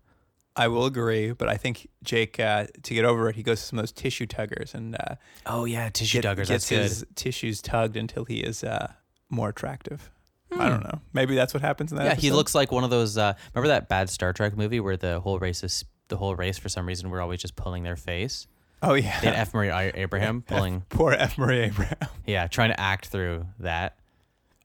I 0.57 0.67
will 0.69 0.85
agree, 0.85 1.31
but 1.33 1.47
I 1.49 1.55
think 1.57 1.87
Jake, 2.03 2.39
uh, 2.39 2.65
to 2.83 2.93
get 2.93 3.05
over 3.05 3.29
it, 3.29 3.35
he 3.35 3.43
goes 3.43 3.59
to 3.61 3.65
some 3.67 3.79
of 3.79 3.83
those 3.83 3.91
tissue 3.91 4.25
tuggers 4.25 4.73
and 4.73 4.95
uh, 4.99 5.15
Oh 5.45 5.65
yeah, 5.65 5.89
tissue 5.89 6.21
get- 6.21 6.25
duggers. 6.35 6.47
gets 6.47 6.49
That's 6.49 6.69
good. 6.69 6.81
his 6.81 7.05
tissues 7.15 7.61
tugged 7.61 7.95
until 7.95 8.25
he 8.25 8.39
is 8.39 8.63
uh, 8.63 8.91
more 9.29 9.49
attractive. 9.49 10.09
I 10.51 10.55
Hmm. 10.55 10.69
don't 10.69 10.83
know. 10.83 11.01
Maybe 11.13 11.35
that's 11.35 11.53
what 11.53 11.61
happens 11.61 11.91
in 11.91 11.97
that. 11.97 12.05
yeah, 12.05 12.15
he 12.15 12.31
looks 12.31 12.55
like 12.55 12.71
one 12.71 12.83
of 12.83 12.89
those. 12.89 13.17
Uh, 13.17 13.33
remember 13.53 13.67
that 13.67 13.87
bad 13.89 14.09
Star 14.09 14.33
Trek 14.33 14.57
movie 14.57 14.79
where 14.79 14.97
the 14.97 15.19
whole 15.19 15.37
race 15.39 15.63
is 15.63 15.85
the 16.07 16.17
whole 16.17 16.35
race 16.35 16.57
for 16.57 16.69
some 16.69 16.85
reason 16.87 17.09
we're 17.09 17.21
always 17.21 17.41
just 17.41 17.55
pulling 17.57 17.83
their 17.83 17.97
face. 17.97 18.47
Oh 18.81 18.93
yeah. 18.93 19.19
They 19.21 19.27
F. 19.27 19.53
Murray 19.53 19.69
Abraham 19.69 20.41
pulling. 20.47 20.83
Poor 20.89 21.11
F. 21.13 21.37
Murray 21.37 21.59
Abraham. 21.61 21.97
Yeah, 22.25 22.47
trying 22.47 22.69
to 22.69 22.79
act 22.79 23.07
through 23.07 23.45
that. 23.59 23.97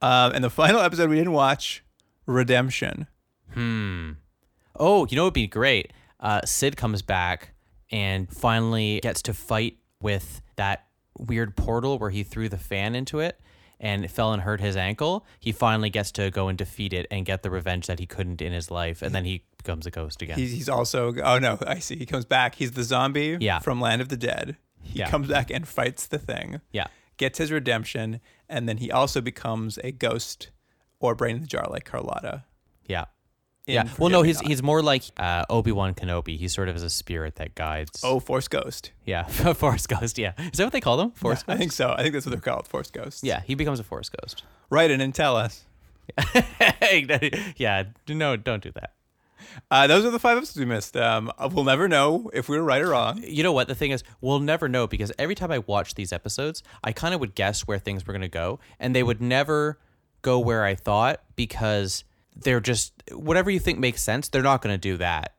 Um, 0.01 0.33
and 0.33 0.43
the 0.45 0.51
final 0.51 0.81
episode 0.81 1.09
we 1.11 1.17
didn't 1.17 1.33
watch, 1.33 1.83
Redemption. 2.27 3.07
Hmm. 3.55 4.13
Oh, 4.79 5.07
you 5.09 5.17
know 5.17 5.25
what'd 5.25 5.35
be 5.35 5.47
great? 5.47 5.93
Uh, 6.21 6.41
Sid 6.45 6.77
comes 6.77 7.03
back 7.03 7.51
and 7.91 8.31
finally 8.33 9.01
gets 9.01 9.23
to 9.23 9.35
fight 9.35 9.79
with 10.01 10.41
that 10.57 10.87
weird 11.19 11.57
portal 11.57 11.99
where 11.99 12.11
he 12.11 12.23
threw 12.23 12.49
the 12.49 12.59
fan 12.59 12.95
into 12.95 13.21
it 13.21 13.39
and 13.79 14.05
it 14.05 14.11
fell 14.11 14.33
and 14.33 14.43
hurt 14.43 14.61
his 14.61 14.77
ankle. 14.77 15.27
He 15.41 15.53
finally 15.53 15.91
gets 15.91 16.11
to 16.13 16.31
go 16.31 16.49
and 16.49 16.57
defeat 16.57 16.93
it 16.93 17.07
and 17.11 17.27
get 17.27 17.43
the 17.43 17.51
revenge 17.51 17.87
that 17.89 17.99
he 17.99 18.07
couldn't 18.07 18.41
in 18.41 18.53
his 18.53 18.71
life, 18.71 19.03
and 19.03 19.13
then 19.15 19.25
he 19.25 19.45
becomes 19.59 19.87
a 19.87 19.91
ghost 19.91 20.23
again. 20.23 20.39
He's, 20.39 20.53
he's 20.53 20.69
also. 20.69 21.13
Oh 21.23 21.39
no, 21.39 21.59
I 21.67 21.81
see. 21.81 21.97
He 21.97 22.07
comes 22.07 22.25
back. 22.25 22.55
He's 22.55 22.73
the 22.73 22.85
zombie 22.85 23.37
Yeah. 23.41 23.59
from 23.59 23.81
Land 23.81 24.01
of 24.01 24.09
the 24.09 24.17
Dead. 24.17 24.57
He 24.83 25.01
Yeah. 25.01 25.11
comes 25.11 25.29
back 25.29 25.51
and 25.51 25.67
fights 25.67 26.07
the 26.07 26.19
thing. 26.19 26.61
yeah. 26.73 26.87
Gets 27.19 27.39
his 27.39 27.53
redemption, 27.53 28.21
and 28.49 28.69
then 28.69 28.79
he 28.79 28.91
also 28.91 29.21
becomes 29.21 29.79
a 29.85 29.93
ghost 29.93 30.51
or 31.01 31.15
brain 31.15 31.37
in 31.37 31.43
the 31.43 31.47
jar 31.49 31.67
like 31.69 31.85
Carlotta. 31.85 32.45
Yeah. 32.87 33.05
In 33.67 33.75
Yeah. 33.75 33.85
Well, 33.99 34.11
no, 34.11 34.23
he's 34.23 34.37
Not. 34.43 34.47
he's 34.49 34.63
more 34.63 34.83
like 34.83 35.05
uh, 35.17 35.45
Obi 35.51 35.73
Wan 35.73 35.95
Kenobi. 35.95 36.37
He 36.39 36.49
sort 36.49 36.69
of 36.69 36.77
is 36.77 36.83
a 36.83 36.91
spirit 36.91 37.37
that 37.37 37.55
guides. 37.55 38.01
oh 38.05 38.19
Force 38.21 38.49
Ghost. 38.49 38.93
yeah, 39.05 39.25
Force 39.55 39.87
Ghost. 39.87 40.19
Yeah, 40.19 40.33
is 40.39 40.59
that 40.59 40.65
what 40.65 40.73
they 40.73 40.81
call 40.81 40.97
them? 40.97 41.11
Force 41.13 41.45
I 41.47 41.53
Ghost. 41.53 41.59
think 41.59 41.73
so. 41.73 41.93
I 41.97 42.03
think 42.03 42.15
that's 42.15 42.27
what 42.27 42.33
they're 42.33 42.41
called, 42.41 42.67
Force 42.69 42.91
Ghosts. 42.91 43.23
Yeah, 43.25 43.41
he 43.41 43.55
becomes 43.55 43.81
a 43.81 43.85
Force 43.85 44.09
Ghost. 44.09 44.43
Write 44.71 44.91
in 44.91 45.01
and 45.01 45.15
tell 45.15 45.37
us. 45.37 45.65
yeah, 47.57 47.85
no, 48.09 48.37
don't 48.37 48.63
do 48.63 48.71
that. 48.73 48.93
Uh, 49.71 49.87
those 49.87 50.05
are 50.05 50.11
the 50.11 50.19
five 50.19 50.37
episodes 50.37 50.59
we 50.59 50.65
missed. 50.65 50.97
Um, 50.97 51.31
we'll 51.51 51.65
never 51.65 51.89
know 51.89 52.31
if 52.33 52.49
we 52.49 52.57
were 52.57 52.63
right 52.63 52.81
or 52.81 52.89
wrong. 52.91 53.23
You 53.27 53.43
know 53.43 53.53
what? 53.53 53.69
The 53.69 53.75
thing 53.75 53.91
is, 53.91 54.03
we'll 54.21 54.39
never 54.39 54.69
know 54.69 54.87
because 54.87 55.13
every 55.19 55.35
time 55.35 55.51
I 55.51 55.59
watch 55.59 55.95
these 55.95 56.13
episodes, 56.13 56.63
I 56.83 56.93
kind 56.93 57.13
of 57.13 57.21
would 57.21 57.35
guess 57.35 57.63
where 57.63 57.79
things 57.79 58.07
were 58.07 58.13
going 58.13 58.23
to 58.23 58.29
go, 58.29 58.61
and 58.79 58.95
they 58.95 59.03
would 59.03 59.21
never 59.21 59.79
go 60.23 60.39
where 60.39 60.65
I 60.65 60.75
thought 60.75 61.21
because 61.37 62.05
they're 62.37 62.61
just 62.61 62.93
whatever 63.13 63.51
you 63.51 63.59
think 63.61 63.79
makes 63.79 64.03
sense. 64.03 64.29
They're 64.29 64.43
not 64.43 64.63
going 64.63 64.75
to 64.75 64.79
do 64.79 64.97
that, 64.99 65.35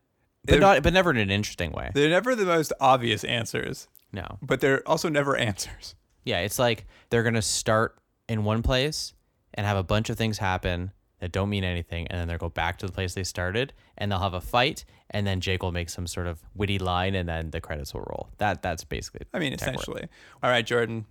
but 0.45 0.51
They're- 0.51 0.59
not 0.59 0.83
but 0.83 0.93
never 0.93 1.09
in 1.11 1.17
an 1.17 1.31
interesting 1.31 1.71
way. 1.71 1.91
They're 1.93 2.09
never 2.09 2.35
the 2.35 2.45
most 2.45 2.73
obvious 2.79 3.23
answers, 3.23 3.87
No, 4.11 4.37
but 4.41 4.61
they're 4.61 4.87
also 4.87 5.09
never 5.09 5.35
answers. 5.37 5.95
yeah, 6.23 6.39
it's 6.39 6.59
like 6.59 6.85
they're 7.09 7.23
going 7.23 7.33
to 7.35 7.41
start 7.41 7.97
in 8.29 8.43
one 8.43 8.61
place 8.61 9.13
and 9.53 9.65
have 9.67 9.77
a 9.77 9.83
bunch 9.83 10.09
of 10.09 10.17
things 10.17 10.37
happen 10.37 10.91
that 11.19 11.31
don't 11.31 11.49
mean 11.49 11.63
anything, 11.63 12.05
and 12.07 12.19
then 12.19 12.27
they'll 12.27 12.37
go 12.37 12.49
back 12.49 12.77
to 12.77 12.85
the 12.85 12.91
place 12.91 13.13
they 13.13 13.23
started, 13.23 13.71
and 13.97 14.11
they'll 14.11 14.19
have 14.19 14.33
a 14.33 14.41
fight, 14.41 14.83
and 15.11 15.25
then 15.25 15.39
Jake 15.39 15.63
will 15.63 15.71
make 15.71 15.89
some 15.89 16.05
sort 16.05 16.27
of 16.27 16.41
witty 16.53 16.79
line, 16.79 17.15
and 17.15 17.29
then 17.29 17.51
the 17.51 17.61
credits 17.61 17.93
will 17.93 18.01
roll. 18.01 18.29
That 18.39 18.61
that's 18.61 18.83
basically. 18.83 19.21
I 19.33 19.39
mean, 19.39 19.55
tech 19.55 19.67
work. 19.69 19.75
essentially. 19.81 20.07
All 20.41 20.49
right, 20.49 20.65
Jordan. 20.65 21.05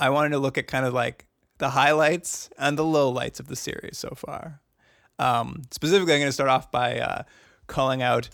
I 0.00 0.08
wanted 0.10 0.30
to 0.30 0.38
look 0.38 0.56
at 0.56 0.68
kind 0.68 0.86
of 0.86 0.94
like 0.94 1.26
the 1.58 1.70
highlights 1.70 2.48
and 2.56 2.78
the 2.78 2.84
lowlights 2.84 3.40
of 3.40 3.48
the 3.48 3.56
series 3.56 3.98
so 3.98 4.10
far. 4.16 4.60
Um, 5.18 5.62
specifically, 5.70 6.14
I'm 6.14 6.20
going 6.20 6.28
to 6.28 6.32
start 6.32 6.50
off 6.50 6.70
by 6.70 6.98
uh, 7.00 7.22
calling 7.66 8.02
out 8.02 8.28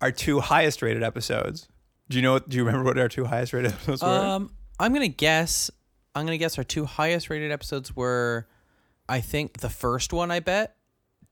our 0.00 0.10
two 0.12 0.40
highest 0.40 0.82
rated 0.82 1.02
episodes. 1.02 1.68
Do 2.08 2.16
you 2.16 2.22
know? 2.22 2.32
What, 2.34 2.48
Do 2.48 2.56
you 2.56 2.64
remember 2.64 2.84
what 2.84 2.98
our 2.98 3.08
two 3.08 3.24
highest 3.24 3.52
rated 3.52 3.72
episodes 3.74 4.02
were? 4.02 4.08
Um, 4.08 4.50
I'm 4.78 4.92
gonna 4.92 5.08
guess. 5.08 5.70
I'm 6.14 6.26
gonna 6.26 6.36
guess 6.38 6.58
our 6.58 6.64
two 6.64 6.84
highest 6.84 7.30
rated 7.30 7.50
episodes 7.52 7.94
were, 7.96 8.46
I 9.08 9.20
think 9.20 9.58
the 9.60 9.70
first 9.70 10.12
one. 10.12 10.30
I 10.30 10.40
bet 10.40 10.76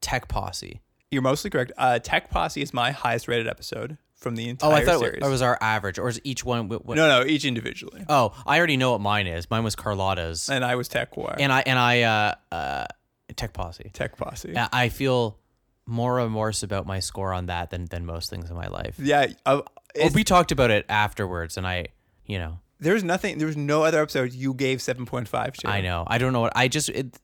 Tek 0.00 0.28
Posse. 0.28 0.80
You're 1.10 1.22
mostly 1.22 1.50
correct. 1.50 1.72
Uh, 1.76 1.98
Tek 1.98 2.30
Posse 2.30 2.62
is 2.62 2.72
my 2.72 2.90
highest 2.92 3.28
rated 3.28 3.46
episode 3.48 3.98
from 4.14 4.34
the 4.36 4.48
entire 4.48 4.70
Oh, 4.70 4.74
I 4.74 4.84
thought 4.84 5.00
series. 5.00 5.22
it 5.22 5.28
was 5.28 5.42
our 5.42 5.58
average, 5.60 5.98
or 5.98 6.08
is 6.08 6.20
each 6.24 6.44
one? 6.44 6.68
What, 6.68 6.86
what- 6.86 6.96
no, 6.96 7.06
no, 7.20 7.26
each 7.26 7.44
individually. 7.44 8.04
Oh, 8.08 8.32
I 8.46 8.56
already 8.56 8.76
know 8.78 8.92
what 8.92 9.00
mine 9.02 9.26
is. 9.26 9.50
Mine 9.50 9.64
was 9.64 9.74
Carlotta's, 9.76 10.48
And 10.48 10.64
I 10.64 10.76
was 10.76 10.88
TekWar. 10.88 11.36
and 11.38 11.52
I 11.52 11.60
and 11.66 11.78
I 11.78 12.02
uh 12.02 12.34
uh 12.54 12.86
Tek 13.32 13.52
Posse. 13.52 13.90
Tek 13.92 14.16
Posse. 14.16 14.54
I- 14.56 14.88
feel 14.88 15.38
more 15.86 16.14
remorse 16.14 16.62
about 16.62 16.86
my 16.86 17.00
score 17.00 17.32
on 17.32 17.46
that 17.46 17.70
than 17.70 17.86
than 17.86 18.06
most 18.06 18.30
things 18.30 18.50
in 18.50 18.56
my 18.56 18.68
life. 18.68 18.94
Yeah. 18.98 19.26
Uh, 19.44 19.62
Well, 19.96 20.10
we 20.14 20.24
talked 20.24 20.52
about 20.52 20.70
it 20.70 20.86
afterwards, 20.88 21.56
and 21.56 21.66
I, 21.66 21.88
you 22.24 22.38
know, 22.38 22.60
there's 22.80 23.04
nothing. 23.04 23.38
There 23.38 23.46
was 23.46 23.56
no 23.56 23.84
other 23.84 24.00
episode 24.00 24.32
you 24.32 24.54
gave 24.54 24.78
7.5 24.78 25.54
to. 25.58 25.68
I 25.68 25.80
know. 25.80 26.04
I 26.06 26.18
don't 26.18 26.32
know 26.32 26.40
what 26.40 26.52
I 26.56 26.68
just 26.68 26.88
it, 26.88 27.18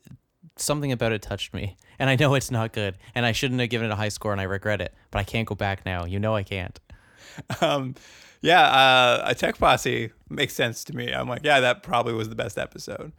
something 0.56 0.92
about 0.92 1.12
it 1.12 1.22
touched 1.22 1.54
me, 1.54 1.76
and 1.98 2.10
I 2.10 2.16
know 2.16 2.34
it's 2.34 2.50
not 2.50 2.72
good, 2.72 2.96
and 3.14 3.24
I 3.24 3.32
shouldn't 3.32 3.60
have 3.60 3.70
given 3.70 3.90
it 3.90 3.92
a 3.92 3.96
high 3.96 4.08
score, 4.10 4.32
and 4.32 4.40
I 4.40 4.44
regret 4.44 4.80
it. 4.80 4.94
But 5.10 5.20
I 5.20 5.24
can't 5.24 5.46
go 5.48 5.54
back 5.54 5.86
now. 5.86 6.04
You 6.04 6.18
know 6.18 6.34
I 6.34 6.42
can't. 6.42 6.78
um, 7.60 7.94
yeah, 8.40 8.62
uh, 8.62 9.22
a 9.26 9.34
tech 9.34 9.58
posse 9.58 10.10
makes 10.28 10.54
sense 10.54 10.84
to 10.84 10.96
me. 10.96 11.12
I'm 11.12 11.28
like, 11.28 11.42
yeah, 11.44 11.60
that 11.60 11.82
probably 11.82 12.12
was 12.14 12.28
the 12.28 12.34
best 12.34 12.58
episode. 12.58 13.12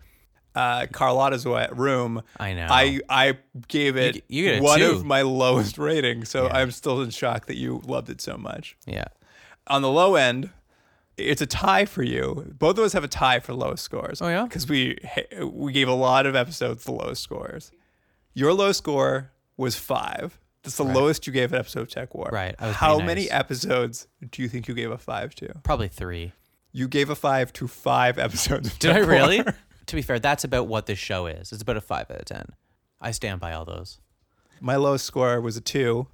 Uh, 0.56 0.88
Carlotta's 0.92 1.46
room. 1.46 2.22
I 2.40 2.54
know. 2.54 2.68
I 2.70 3.00
I 3.08 3.38
gave 3.68 3.96
it 3.98 4.16
g- 4.16 4.24
you 4.28 4.62
one 4.62 4.80
two. 4.80 4.92
of 4.92 5.06
my 5.06 5.22
lowest 5.22 5.78
ratings, 5.78 6.30
so 6.30 6.46
Yeah. 6.48 6.58
I'm 6.58 6.72
still 6.72 7.02
in 7.02 7.12
shock 7.12 7.46
that 7.46 7.56
you 7.58 7.82
loved 7.86 8.10
it 8.10 8.20
so 8.20 8.36
much. 8.38 8.76
Yeah. 8.88 9.06
On 9.68 9.82
the 9.84 9.90
low 9.90 10.16
end, 10.16 10.50
it's 11.18 11.42
a 11.42 11.46
tie 11.46 11.86
for 11.86 12.02
you. 12.02 12.54
Both 12.58 12.78
of 12.80 12.84
us 12.84 12.94
have 12.94 13.04
a 13.04 13.08
tie 13.08 13.40
for 13.40 13.54
lowest 13.54 13.84
scores. 13.84 14.22
Oh, 14.22 14.28
yeah? 14.28 14.44
because 14.44 14.68
we 14.68 14.98
we 15.44 15.72
gave 15.72 15.88
a 15.88 15.94
lot 15.94 16.26
of 16.26 16.36
episodes 16.36 16.84
the 16.84 16.94
lowest 16.94 17.22
scores. 17.22 17.72
Your 18.34 18.54
low 18.54 18.72
score 18.72 19.32
was 19.56 19.76
five. 19.76 20.40
That's 20.64 20.78
the 20.78 20.84
lowest 20.84 21.26
you 21.28 21.32
gave 21.32 21.54
an 21.54 21.60
episode 21.60 21.82
of 21.82 21.88
TekWar. 21.90 22.32
Right, 22.32 22.56
How 22.60 22.96
pretty 22.96 23.06
many 23.08 23.32
episodes 23.32 24.08
do 24.32 24.42
you 24.42 24.50
think 24.50 24.68
you 24.68 24.74
gave 24.74 24.92
a 24.92 24.98
five 24.98 25.34
to? 25.36 25.54
Probably 25.64 25.88
three. 25.88 26.34
You 26.74 26.88
gave 26.88 27.10
a 27.10 27.16
five 27.16 27.54
to 27.54 27.68
five 27.68 28.18
episodes. 28.18 28.68
Of 28.74 28.80
Did 28.80 28.92
I 29.10 29.34
War. 29.44 29.56
to 29.90 29.96
be 29.96 30.02
fair, 30.02 30.20
that's 30.20 30.44
about 30.44 30.68
what 30.68 30.86
this 30.86 30.98
show 31.00 31.26
is. 31.28 31.52
It's 31.52 31.62
about 31.62 31.78
a 31.78 31.82
five 31.82 32.10
out 32.10 32.20
of 32.20 32.26
ten. 32.26 32.46
I 33.02 33.12
stand 33.12 33.40
by 33.40 33.54
all 33.54 33.66
those. 33.66 34.00
My 34.62 34.76
lowest 34.76 35.06
score 35.06 35.40
was 35.42 35.56
a 35.58 35.62
two, 35.62 36.08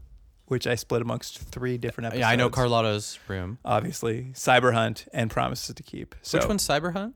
which 0.46 0.68
I 0.68 0.76
split 0.76 1.02
amongst 1.02 1.40
three 1.40 1.78
different 1.78 2.08
episodes. 2.08 2.20
Yeah, 2.22 2.30
I 2.30 2.36
know 2.36 2.50
Carlotta's 2.50 3.18
room. 3.28 3.58
Obviously, 3.66 4.30
Cyber 4.34 4.74
Hunt 4.74 5.08
and 5.14 5.30
Promises 5.32 5.74
to 5.76 5.84
Keep. 5.84 6.16
So 6.22 6.38
Which 6.38 6.48
one's 6.48 6.68
Cyber 6.68 6.94
Hunt? 6.94 7.16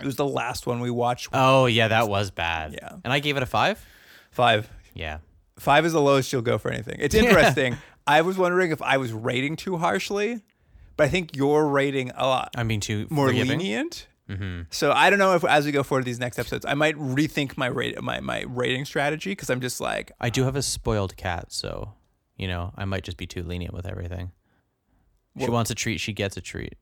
It 0.00 0.06
was 0.06 0.16
the 0.16 0.26
last 0.26 0.66
one 0.66 0.80
we 0.80 0.90
watched. 0.90 1.28
Oh 1.32 1.66
yeah, 1.66 1.88
that 1.88 2.08
was 2.08 2.30
bad. 2.30 2.72
Yeah. 2.74 2.96
And 3.04 3.12
I 3.12 3.18
gave 3.18 3.36
it 3.36 3.42
a 3.42 3.46
five. 3.46 3.84
Five. 4.30 4.70
Yeah. 4.94 5.18
Five 5.58 5.84
is 5.84 5.92
the 5.92 6.00
lowest 6.00 6.32
you'll 6.32 6.42
go 6.42 6.56
for 6.58 6.70
anything. 6.70 6.96
It's 7.00 7.14
interesting. 7.16 7.76
I 8.06 8.22
was 8.22 8.38
wondering 8.38 8.70
if 8.70 8.80
I 8.80 8.96
was 8.96 9.12
rating 9.12 9.56
too 9.56 9.76
harshly, 9.76 10.40
but 10.96 11.04
I 11.04 11.08
think 11.08 11.36
you're 11.36 11.66
rating 11.66 12.12
a 12.14 12.26
lot 12.26 12.50
I'm 12.56 12.68
being 12.68 12.80
too 12.80 13.06
more 13.10 13.26
forgiving. 13.26 13.58
lenient. 13.58 14.06
Mm-hmm. 14.28 14.62
So 14.70 14.92
I 14.92 15.10
don't 15.10 15.18
know 15.18 15.34
if 15.34 15.44
as 15.44 15.64
we 15.64 15.72
go 15.72 15.82
forward 15.82 16.02
to 16.02 16.04
these 16.04 16.20
next 16.20 16.38
episodes, 16.38 16.66
I 16.66 16.74
might 16.74 16.96
rethink 16.96 17.56
my 17.56 17.66
rate 17.66 18.00
my 18.02 18.20
my 18.20 18.44
rating 18.46 18.84
strategy 18.84 19.30
because 19.30 19.50
I'm 19.50 19.60
just 19.60 19.80
like 19.80 20.12
I 20.20 20.30
do 20.30 20.42
uh, 20.42 20.44
have 20.46 20.56
a 20.56 20.62
spoiled 20.62 21.16
cat, 21.16 21.46
so 21.52 21.94
you 22.36 22.46
know 22.46 22.72
I 22.76 22.84
might 22.84 23.04
just 23.04 23.16
be 23.16 23.26
too 23.26 23.42
lenient 23.42 23.74
with 23.74 23.86
everything. 23.86 24.32
She 25.38 25.48
wants 25.48 25.70
a 25.70 25.74
treat, 25.74 26.00
she 26.00 26.12
gets 26.12 26.36
a 26.36 26.40
treat. 26.40 26.74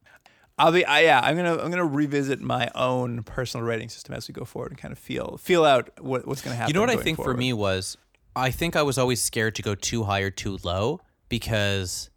I'll 0.58 0.72
be 0.72 0.84
I, 0.84 1.00
yeah 1.00 1.20
I'm 1.22 1.36
gonna 1.36 1.58
I'm 1.58 1.70
gonna 1.70 1.84
revisit 1.84 2.40
my 2.40 2.70
own 2.74 3.22
personal 3.22 3.66
rating 3.66 3.90
system 3.90 4.14
as 4.14 4.26
we 4.26 4.32
go 4.32 4.44
forward 4.44 4.72
and 4.72 4.78
kind 4.78 4.92
of 4.92 4.98
feel 4.98 5.36
feel 5.36 5.64
out 5.64 5.90
what, 6.00 6.26
what's 6.26 6.40
gonna 6.40 6.56
happen. 6.56 6.70
You 6.70 6.74
know 6.74 6.80
what 6.80 6.90
I 6.90 7.02
think 7.02 7.22
for 7.22 7.34
me 7.34 7.52
was 7.52 7.96
I 8.34 8.50
think 8.50 8.74
I 8.76 8.82
was 8.82 8.98
always 8.98 9.22
scared 9.22 9.54
to 9.56 9.62
go 9.62 9.74
too 9.74 10.04
high 10.04 10.20
or 10.20 10.30
too 10.30 10.58
low 10.62 11.00
because 11.28 12.10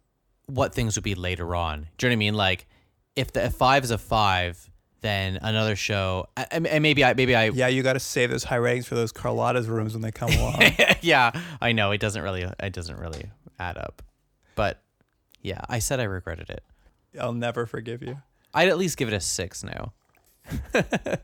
what 0.46 0.74
things 0.74 0.96
would 0.96 1.04
be 1.04 1.14
later 1.14 1.54
on. 1.54 1.88
Do 1.98 2.06
you 2.06 2.10
know 2.10 2.12
what 2.12 2.16
I 2.16 2.16
mean? 2.16 2.34
Like 2.34 2.66
if 3.14 3.32
the 3.32 3.44
if 3.44 3.54
five 3.54 3.84
is 3.84 3.90
a 3.90 3.98
five, 3.98 4.69
then 5.00 5.38
another 5.42 5.76
show, 5.76 6.26
I- 6.36 6.46
and 6.50 6.82
maybe 6.82 7.04
I 7.04 7.14
maybe 7.14 7.34
I 7.34 7.46
Yeah, 7.50 7.68
you 7.68 7.82
got 7.82 7.94
to 7.94 8.00
save 8.00 8.30
those 8.30 8.44
high 8.44 8.56
ratings 8.56 8.86
for 8.86 8.94
those 8.94 9.12
Carlotta's 9.12 9.68
rooms 9.68 9.92
when 9.94 10.02
they 10.02 10.12
come 10.12 10.30
along. 10.32 10.62
yeah, 11.00 11.30
I 11.60 11.72
know 11.72 11.90
it 11.92 12.00
doesn't 12.00 12.22
really 12.22 12.42
it 12.42 12.72
doesn't 12.72 12.98
really 12.98 13.30
add 13.58 13.76
up, 13.78 14.02
but 14.56 14.82
yeah, 15.42 15.60
I 15.68 15.78
said 15.78 16.00
I 16.00 16.04
regretted 16.04 16.50
it. 16.50 16.62
I'll 17.20 17.32
never 17.32 17.66
forgive 17.66 18.02
you. 18.02 18.18
I'd 18.54 18.68
at 18.68 18.78
least 18.78 18.96
give 18.96 19.08
it 19.08 19.14
a 19.14 19.20
six 19.20 19.62
now. 19.64 19.92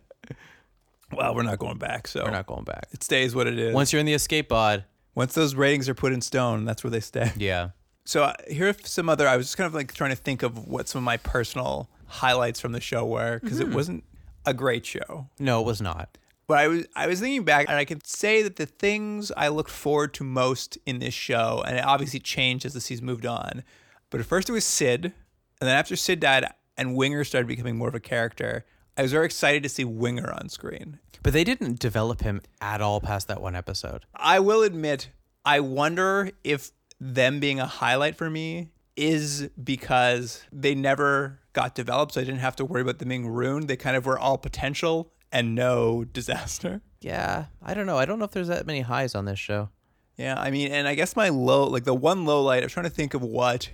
Well, 1.12 1.34
we're 1.36 1.44
not 1.44 1.58
going 1.60 1.78
back, 1.78 2.08
so 2.08 2.24
We're 2.24 2.30
not 2.32 2.46
going 2.46 2.64
back. 2.64 2.88
it 2.90 3.02
stays 3.04 3.32
what 3.34 3.46
it 3.46 3.58
is. 3.58 3.72
Once 3.72 3.92
you're 3.92 4.00
in 4.00 4.06
the 4.06 4.12
escape 4.14 4.48
pod, 4.48 4.84
Once 5.14 5.34
those 5.34 5.54
ratings 5.54 5.88
are 5.88 5.94
put 5.94 6.12
in 6.12 6.20
stone, 6.20 6.64
that's 6.64 6.82
where 6.82 6.90
they 6.90 7.00
stay. 7.00 7.30
yeah. 7.36 7.70
So 8.04 8.24
uh, 8.24 8.34
here 8.48 8.68
are 8.68 8.74
some 8.84 9.08
other. 9.08 9.26
I 9.28 9.36
was 9.36 9.46
just 9.46 9.56
kind 9.56 9.66
of 9.66 9.74
like 9.74 9.92
trying 9.94 10.10
to 10.10 10.16
think 10.16 10.42
of 10.42 10.66
what 10.68 10.88
some 10.88 10.98
of 11.00 11.04
my 11.04 11.16
personal 11.16 11.88
highlights 12.06 12.60
from 12.60 12.72
the 12.72 12.80
show 12.80 13.04
were 13.06 13.38
because 13.42 13.58
Mm-hmm. 13.60 13.72
it 13.72 13.74
wasn't 13.74 14.04
a 14.44 14.54
great 14.54 14.86
show. 14.86 15.28
No, 15.38 15.60
it 15.60 15.66
was 15.66 15.80
not. 15.80 16.18
But 16.46 16.58
I 16.58 16.68
was 16.68 16.86
I 16.94 17.06
was 17.08 17.18
thinking 17.20 17.42
back, 17.44 17.66
and 17.68 17.76
I 17.76 17.84
can 17.84 18.04
say 18.04 18.42
that 18.42 18.56
the 18.56 18.66
things 18.66 19.32
I 19.36 19.48
looked 19.48 19.70
forward 19.70 20.14
to 20.14 20.24
most 20.24 20.78
in 20.86 21.00
this 21.00 21.14
show, 21.14 21.62
and 21.66 21.76
it 21.76 21.84
obviously 21.84 22.20
changed 22.20 22.64
as 22.64 22.72
the 22.74 22.80
season 22.80 23.04
moved 23.06 23.26
on. 23.26 23.64
But 24.10 24.20
at 24.20 24.26
first 24.26 24.48
it 24.48 24.52
was 24.52 24.64
Sid, 24.64 25.06
and 25.06 25.12
then 25.60 25.74
after 25.76 25.96
Sid 25.96 26.20
died 26.20 26.44
and 26.76 26.94
Winger 26.94 27.24
started 27.24 27.48
becoming 27.48 27.76
more 27.76 27.88
of 27.88 27.94
a 27.96 28.00
character, 28.00 28.64
I 28.96 29.02
was 29.02 29.10
very 29.10 29.24
excited 29.26 29.64
to 29.64 29.68
see 29.68 29.84
Winger 29.84 30.32
on 30.32 30.48
screen. 30.48 31.00
But 31.22 31.32
they 31.32 31.42
didn't 31.42 31.80
develop 31.80 32.20
him 32.20 32.40
at 32.60 32.80
all 32.80 33.00
past 33.00 33.26
that 33.26 33.42
one 33.42 33.56
episode. 33.56 34.04
I 34.14 34.38
will 34.38 34.62
admit, 34.62 35.08
I 35.44 35.58
wonder 35.58 36.30
if 36.44 36.70
them 37.00 37.40
being 37.40 37.58
a 37.58 37.66
highlight 37.66 38.14
for 38.16 38.30
me 38.30 38.68
is 38.96 39.48
because 39.62 40.42
they 40.50 40.74
never 40.74 41.40
got 41.52 41.74
developed, 41.74 42.14
so 42.14 42.20
I 42.20 42.24
didn't 42.24 42.40
have 42.40 42.56
to 42.56 42.64
worry 42.64 42.82
about 42.82 42.98
them 42.98 43.10
being 43.10 43.28
ruined. 43.28 43.68
They 43.68 43.76
kind 43.76 43.96
of 43.96 44.06
were 44.06 44.18
all 44.18 44.38
potential 44.38 45.12
and 45.30 45.54
no 45.54 46.04
disaster. 46.12 46.80
Yeah, 47.00 47.46
I 47.62 47.74
don't 47.74 47.86
know. 47.86 47.98
I 47.98 48.04
don't 48.04 48.18
know 48.18 48.24
if 48.24 48.32
there's 48.32 48.48
that 48.48 48.66
many 48.66 48.80
highs 48.80 49.14
on 49.14 49.26
this 49.26 49.38
show. 49.38 49.68
Yeah, 50.16 50.40
I 50.40 50.50
mean, 50.50 50.72
and 50.72 50.88
I 50.88 50.94
guess 50.94 51.14
my 51.14 51.28
low, 51.28 51.64
like 51.64 51.84
the 51.84 51.94
one 51.94 52.24
low 52.24 52.42
light, 52.42 52.62
I'm 52.62 52.70
trying 52.70 52.84
to 52.84 52.90
think 52.90 53.12
of 53.12 53.22
what 53.22 53.70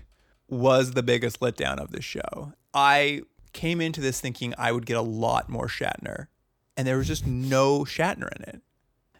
was 0.49 0.93
the 0.93 1.02
biggest 1.02 1.41
letdown 1.41 1.79
of 1.79 1.93
the 1.93 2.02
show. 2.02 2.52
I 2.75 3.23
came 3.52 3.81
into 3.81 4.00
this 4.00 4.21
thinking 4.21 4.55
I 4.59 4.73
would 4.73 4.87
get 4.87 4.97
a 4.97 5.02
lot 5.02 5.49
more 5.49 5.69
Shatner, 5.69 6.26
and 6.76 6.87
there 6.87 6.99
was 6.99 7.07
just 7.07 7.26
no 7.26 7.85
Shatner 7.85 8.29
in 8.37 8.43
it. 8.43 8.62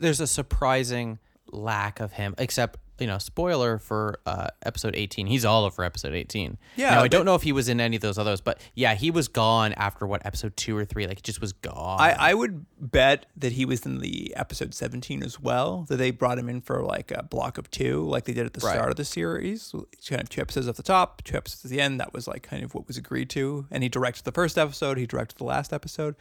There's 0.01 0.21
a 0.21 0.27
surprising 0.27 1.21
lack 1.53 2.01
of 2.01 2.15
him, 2.15 2.35
except 2.39 2.81
you 2.99 3.07
know, 3.07 3.19
spoiler 3.19 3.79
for 3.79 4.21
uh, 4.27 4.49
episode 4.65 4.95
18. 4.95 5.27
He's 5.27 5.45
all 5.45 5.65
over 5.65 5.83
episode 5.83 6.13
18. 6.15 6.57
Yeah, 6.77 6.91
Now, 6.95 7.03
I 7.03 7.09
don't 7.09 7.25
know 7.25 7.35
if 7.35 7.43
he 7.43 7.51
was 7.53 7.69
in 7.69 7.81
any 7.81 7.97
of 7.97 8.03
those 8.03 8.17
others, 8.19 8.41
but 8.41 8.61
yeah, 8.75 8.95
he 8.95 9.11
was 9.11 9.27
gone 9.29 9.73
after 9.73 10.07
what 10.07 10.25
episode 10.25 10.57
two 10.57 10.77
or 10.77 10.85
three. 10.85 11.07
Like, 11.07 11.19
he 11.19 11.23
just 11.23 11.41
was 11.41 11.53
gone. 11.53 12.01
I, 12.01 12.13
I 12.31 12.35
would 12.35 12.65
bet 12.79 13.27
that 13.37 13.53
he 13.53 13.65
was 13.65 13.85
in 13.87 13.99
the 13.99 14.33
episode 14.37 14.73
17 14.75 15.23
as 15.25 15.41
well, 15.41 15.85
that 15.89 15.97
they 15.97 16.11
brought 16.13 16.39
him 16.39 16.49
in 16.49 16.61
for 16.61 16.83
like 16.83 17.11
a 17.11 17.23
block 17.25 17.59
of 17.59 17.71
two, 17.71 18.03
like 18.09 18.25
they 18.25 18.33
did 18.35 18.47
at 18.47 18.53
the 18.53 18.65
Right. 18.65 18.75
start 18.75 18.91
of 18.91 18.97
the 18.97 19.05
series. 19.05 19.75
Kind 20.09 20.23
of 20.23 20.29
two 20.29 20.41
episodes 20.41 20.69
at 20.69 20.77
the 20.77 20.83
top, 20.85 21.23
two 21.25 21.37
episodes 21.37 21.65
at 21.65 21.71
the 21.71 21.81
end. 21.81 21.99
That 21.99 22.13
was 22.13 22.29
like 22.29 22.43
kind 22.43 22.63
of 22.63 22.75
what 22.75 22.87
was 22.87 22.97
agreed 22.97 23.31
to. 23.31 23.67
And 23.71 23.83
he 23.83 23.89
directed 23.89 24.25
the 24.25 24.33
first 24.33 24.57
episode, 24.57 24.99
he 24.99 25.07
directed 25.07 25.39
the 25.39 25.45
last 25.45 25.73
episode. 25.73 26.15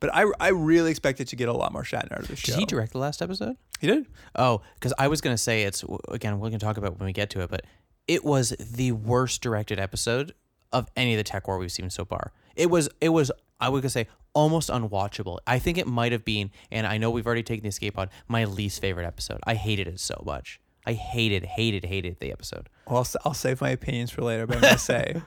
But 0.00 0.14
I, 0.14 0.26
I 0.40 0.48
really 0.48 0.90
expected 0.90 1.28
to 1.28 1.36
get 1.36 1.48
a 1.48 1.52
lot 1.52 1.72
more 1.72 1.82
Shatner 1.82 2.12
out 2.12 2.20
of 2.20 2.28
the 2.28 2.36
show. 2.36 2.52
Did 2.52 2.58
he 2.58 2.66
direct 2.66 2.92
the 2.92 2.98
last 2.98 3.22
episode? 3.22 3.56
He 3.80 3.86
did? 3.86 4.06
Oh, 4.34 4.60
because 4.74 4.92
I 4.98 5.08
was 5.08 5.20
gonna 5.20 5.38
say 5.38 5.62
it's 5.62 5.84
again 6.08 6.38
we're 6.40 6.48
gonna 6.48 6.58
talk 6.58 6.76
about 6.76 6.92
it 6.92 6.98
when 6.98 7.06
we 7.06 7.12
get 7.12 7.30
to 7.30 7.40
it, 7.40 7.50
but 7.50 7.62
it 8.06 8.24
was 8.24 8.50
the 8.50 8.92
worst 8.92 9.40
directed 9.40 9.78
episode 9.78 10.34
of 10.72 10.88
any 10.96 11.14
of 11.14 11.18
the 11.18 11.24
tech 11.24 11.46
war 11.46 11.58
we've 11.58 11.72
seen 11.72 11.88
so 11.90 12.04
far. 12.04 12.32
It 12.56 12.70
was 12.70 12.88
it 13.00 13.10
was 13.10 13.30
I 13.60 13.68
would 13.68 13.82
gonna 13.82 13.90
say 13.90 14.08
almost 14.34 14.68
unwatchable. 14.68 15.38
I 15.46 15.58
think 15.58 15.78
it 15.78 15.86
might 15.86 16.12
have 16.12 16.24
been, 16.24 16.50
and 16.70 16.86
I 16.86 16.98
know 16.98 17.10
we've 17.10 17.26
already 17.26 17.44
taken 17.44 17.62
the 17.62 17.68
escape 17.68 17.94
pod, 17.94 18.10
my 18.28 18.44
least 18.44 18.80
favorite 18.80 19.06
episode. 19.06 19.40
I 19.44 19.54
hated 19.54 19.86
it 19.86 20.00
so 20.00 20.22
much. 20.26 20.60
I 20.86 20.92
hated, 20.92 21.44
hated, 21.44 21.84
hated 21.84 22.18
the 22.20 22.30
episode. 22.30 22.68
Well, 22.86 22.98
I'll, 22.98 23.06
I'll 23.24 23.34
save 23.34 23.60
my 23.60 23.70
opinions 23.70 24.10
for 24.10 24.22
later, 24.22 24.46
but 24.46 24.56
I'm 24.56 24.62
gonna 24.62 24.78
say 24.78 25.22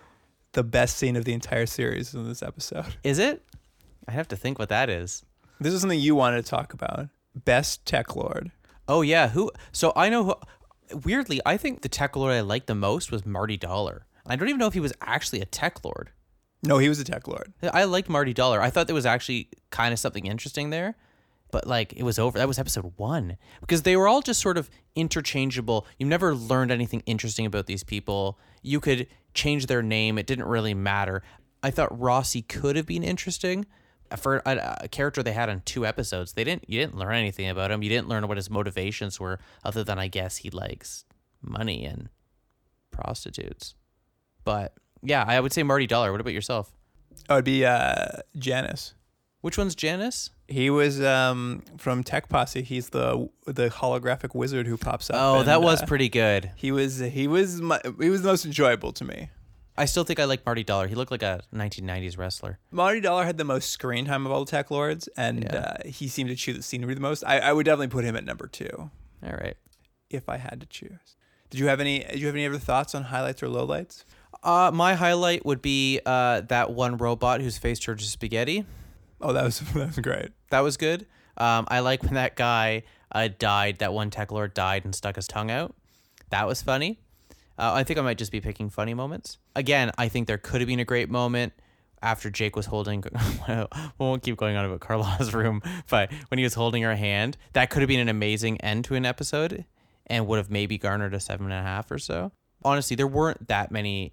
the 0.51 0.63
best 0.63 0.97
scene 0.97 1.15
of 1.15 1.25
the 1.25 1.33
entire 1.33 1.65
series 1.65 2.09
is 2.09 2.15
in 2.15 2.27
this 2.27 2.43
episode. 2.43 2.95
Is 3.03 3.17
it? 3.17 3.43
I 4.07 4.11
have 4.11 4.27
to 4.29 4.37
think 4.37 4.57
what 4.57 4.69
that 4.69 4.89
is. 4.89 5.23
This 5.59 5.73
is 5.73 5.81
something 5.81 5.99
you 5.99 6.15
wanted 6.15 6.43
to 6.43 6.49
talk 6.49 6.73
about. 6.73 7.09
Best 7.35 7.85
tech 7.85 8.15
lord. 8.15 8.51
Oh 8.87 9.01
yeah, 9.01 9.29
who? 9.29 9.51
So 9.71 9.91
I 9.95 10.09
know. 10.09 10.23
Who, 10.23 10.97
weirdly, 11.03 11.41
I 11.45 11.57
think 11.57 11.81
the 11.81 11.89
tech 11.89 12.15
lord 12.15 12.33
I 12.33 12.41
liked 12.41 12.67
the 12.67 12.75
most 12.75 13.11
was 13.11 13.25
Marty 13.25 13.57
Dollar. 13.57 14.05
I 14.25 14.35
don't 14.35 14.47
even 14.47 14.59
know 14.59 14.67
if 14.67 14.73
he 14.73 14.79
was 14.79 14.93
actually 15.01 15.41
a 15.41 15.45
tech 15.45 15.83
lord. 15.83 16.11
No, 16.63 16.77
he 16.77 16.89
was 16.89 16.99
a 16.99 17.03
tech 17.03 17.27
lord. 17.27 17.53
I 17.61 17.83
liked 17.83 18.09
Marty 18.09 18.33
Dollar. 18.33 18.61
I 18.61 18.69
thought 18.69 18.87
there 18.87 18.95
was 18.95 19.05
actually 19.05 19.49
kind 19.69 19.93
of 19.93 19.99
something 19.99 20.25
interesting 20.25 20.69
there, 20.69 20.95
but 21.51 21.67
like 21.67 21.93
it 21.93 22.03
was 22.03 22.17
over. 22.17 22.37
That 22.37 22.47
was 22.47 22.59
episode 22.59 22.93
one 22.95 23.37
because 23.61 23.83
they 23.83 23.95
were 23.95 24.07
all 24.07 24.21
just 24.21 24.41
sort 24.41 24.57
of 24.57 24.69
interchangeable. 24.95 25.85
You 25.99 26.05
never 26.05 26.33
learned 26.33 26.71
anything 26.71 27.03
interesting 27.05 27.45
about 27.45 27.67
these 27.67 27.83
people. 27.83 28.39
You 28.61 28.79
could 28.79 29.07
change 29.33 29.67
their 29.67 29.83
name; 29.83 30.17
it 30.17 30.27
didn't 30.27 30.45
really 30.45 30.73
matter. 30.73 31.23
I 31.61 31.71
thought 31.71 31.97
Rossi 31.99 32.41
could 32.41 32.75
have 32.75 32.85
been 32.85 33.03
interesting 33.03 33.65
for 34.15 34.41
a, 34.45 34.77
a 34.81 34.87
character 34.87 35.21
they 35.21 35.33
had 35.33 35.49
on 35.49 35.61
two 35.65 35.85
episodes. 35.85 36.33
They 36.33 36.43
didn't. 36.43 36.69
You 36.69 36.79
didn't 36.79 36.97
learn 36.97 37.15
anything 37.15 37.49
about 37.49 37.71
him. 37.71 37.83
You 37.83 37.89
didn't 37.89 38.07
learn 38.07 38.27
what 38.27 38.37
his 38.37 38.49
motivations 38.49 39.19
were, 39.19 39.39
other 39.63 39.83
than 39.83 39.99
I 39.99 40.07
guess 40.07 40.37
he 40.37 40.49
likes 40.49 41.05
money 41.41 41.85
and 41.85 42.09
prostitutes. 42.91 43.75
But 44.43 44.73
yeah, 45.01 45.25
I 45.27 45.39
would 45.39 45.53
say 45.53 45.63
Marty 45.63 45.87
Dollar. 45.87 46.11
What 46.11 46.21
about 46.21 46.33
yourself? 46.33 46.71
Oh, 47.29 47.35
it'd 47.35 47.45
be 47.45 47.65
uh, 47.65 48.21
Janice. 48.37 48.93
Which 49.41 49.57
one's 49.57 49.75
Janice? 49.75 50.31
He 50.47 50.69
was 50.69 51.01
um, 51.01 51.63
from 51.77 52.03
Tek 52.03 52.29
Posse. 52.29 52.61
He's 52.61 52.89
the 52.89 53.29
the 53.45 53.69
holographic 53.69 54.33
wizard 54.33 54.67
who 54.67 54.77
pops 54.77 55.09
up. 55.09 55.15
Oh, 55.19 55.39
and, 55.39 55.47
that 55.47 55.61
was 55.61 55.81
uh, 55.81 55.85
pretty 55.85 56.09
good. 56.09 56.51
He 56.55 56.71
was 56.71 56.99
he 56.99 57.27
was 57.27 57.61
my, 57.61 57.79
he 57.99 58.09
was 58.09 58.23
the 58.23 58.29
most 58.29 58.45
enjoyable 58.45 58.93
to 58.93 59.05
me. 59.05 59.29
I 59.77 59.85
still 59.85 60.03
think 60.03 60.19
I 60.19 60.25
like 60.25 60.45
Marty 60.45 60.63
Dollar. 60.63 60.87
He 60.87 60.95
looked 60.95 61.11
like 61.11 61.21
a 61.23 61.41
1990s 61.53 62.17
wrestler. 62.17 62.57
Marty 62.71 62.99
Dollar 62.99 63.25
had 63.25 63.37
the 63.37 63.43
most 63.43 63.69
screen 63.69 64.05
time 64.05 64.25
of 64.25 64.31
all 64.31 64.43
the 64.43 64.49
tech 64.49 64.71
lords, 64.71 65.07
and 65.15 65.43
Yeah. 65.43 65.55
uh, 65.57 65.87
he 65.87 66.07
seemed 66.07 66.29
to 66.29 66.35
chew 66.35 66.53
the 66.53 66.63
scenery 66.63 66.93
the 66.95 66.99
most. 67.01 67.23
I, 67.25 67.39
I 67.39 67.53
would 67.53 67.65
definitely 67.65 67.89
put 67.89 68.03
him 68.03 68.15
at 68.15 68.25
number 68.25 68.47
two 68.47 68.89
All 69.23 69.31
right. 69.31 69.55
if 70.09 70.27
I 70.29 70.37
had 70.37 70.59
to 70.61 70.65
choose. 70.65 71.15
Did 71.49 71.59
you 71.59 71.67
have 71.67 71.79
any? 71.79 71.99
Did 71.99 72.19
you 72.19 72.25
have 72.27 72.35
any 72.35 72.45
other 72.45 72.57
thoughts 72.57 72.93
on 72.95 73.03
highlights 73.03 73.41
or 73.43 73.47
lowlights? 73.47 74.03
Uh, 74.43 74.71
my 74.73 74.95
highlight 74.95 75.45
would 75.45 75.61
be 75.61 75.99
uh, 76.05 76.41
that 76.41 76.71
one 76.71 76.97
robot 76.97 77.41
whose 77.41 77.57
face 77.57 77.79
turned 77.79 77.99
to 77.99 78.05
spaghetti. 78.05 78.65
Oh, 79.21 79.31
that 79.33 79.43
was 79.43 79.59
that 79.73 79.87
was 79.87 79.99
great. 79.99 80.29
That 80.49 80.59
was 80.61 80.75
good. 80.77 81.05
Um, 81.37 81.65
I 81.69 81.79
like 81.81 82.01
when 82.03 82.15
that 82.15 82.35
guy 82.35 82.83
uh, 83.11 83.29
died, 83.39 83.77
that 83.79 83.93
one 83.93 84.09
tech 84.09 84.31
lord 84.31 84.53
died 84.55 84.85
and 84.85 84.93
stuck 84.95 85.15
his 85.15 85.27
tongue 85.27 85.51
out. 85.51 85.75
That 86.31 86.47
was 86.47 86.61
funny. 86.61 86.99
Uh, 87.57 87.71
I 87.73 87.83
think 87.83 87.97
I 87.97 88.01
might 88.01 88.17
just 88.17 88.31
be 88.31 88.39
picking 88.39 88.69
funny 88.69 88.93
moments. 88.93 89.37
Again, 89.55 89.91
I 89.97 90.09
think 90.09 90.27
there 90.27 90.37
could 90.37 90.61
have 90.61 90.67
been 90.67 90.79
a 90.79 90.85
great 90.85 91.09
moment 91.09 91.53
after 92.01 92.29
Jake 92.29 92.55
was 92.55 92.67
holding. 92.67 93.03
we 93.47 93.65
won't 93.97 94.21
keep 94.21 94.37
going 94.37 94.55
on 94.55 94.65
about 94.65 94.79
Carlotta's 94.79 95.33
room, 95.33 95.61
but 95.89 96.11
when 96.29 96.37
he 96.37 96.43
was 96.43 96.53
holding 96.53 96.83
her 96.83 96.95
hand, 96.95 97.37
that 97.53 97.69
could 97.69 97.81
have 97.81 97.87
been 97.87 97.99
an 97.99 98.09
amazing 98.09 98.61
end 98.61 98.85
to 98.85 98.95
an 98.95 99.05
episode, 99.05 99.65
and 100.05 100.27
would 100.27 100.37
have 100.37 100.51
maybe 100.51 100.77
garnered 100.77 101.13
a 101.13 101.19
seven 101.19 101.47
and 101.47 101.53
a 101.53 101.63
half 101.63 101.89
or 101.89 101.97
so. 101.97 102.31
Honestly, 102.63 102.95
there 102.95 103.07
weren't 103.07 103.47
that 103.47 103.71
many 103.71 104.11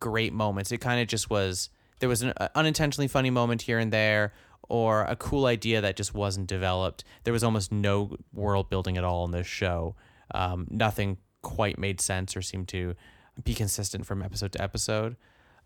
great 0.00 0.32
moments. 0.32 0.72
It 0.72 0.78
kind 0.78 1.00
of 1.00 1.08
just 1.08 1.30
was. 1.30 1.68
There 2.00 2.08
was 2.08 2.22
an 2.22 2.32
uh, 2.36 2.48
unintentionally 2.54 3.06
funny 3.06 3.30
moment 3.30 3.62
here 3.62 3.78
and 3.78 3.92
there, 3.92 4.32
or 4.68 5.02
a 5.02 5.14
cool 5.14 5.46
idea 5.46 5.80
that 5.80 5.96
just 5.96 6.14
wasn't 6.14 6.46
developed. 6.46 7.04
There 7.24 7.32
was 7.32 7.44
almost 7.44 7.70
no 7.70 8.16
world 8.32 8.70
building 8.70 8.96
at 8.96 9.04
all 9.04 9.24
in 9.24 9.30
this 9.30 9.46
show. 9.46 9.94
Um, 10.34 10.66
nothing 10.70 11.18
quite 11.42 11.78
made 11.78 12.00
sense 12.00 12.36
or 12.36 12.42
seemed 12.42 12.68
to 12.68 12.94
be 13.42 13.54
consistent 13.54 14.06
from 14.06 14.22
episode 14.22 14.52
to 14.52 14.62
episode. 14.62 15.16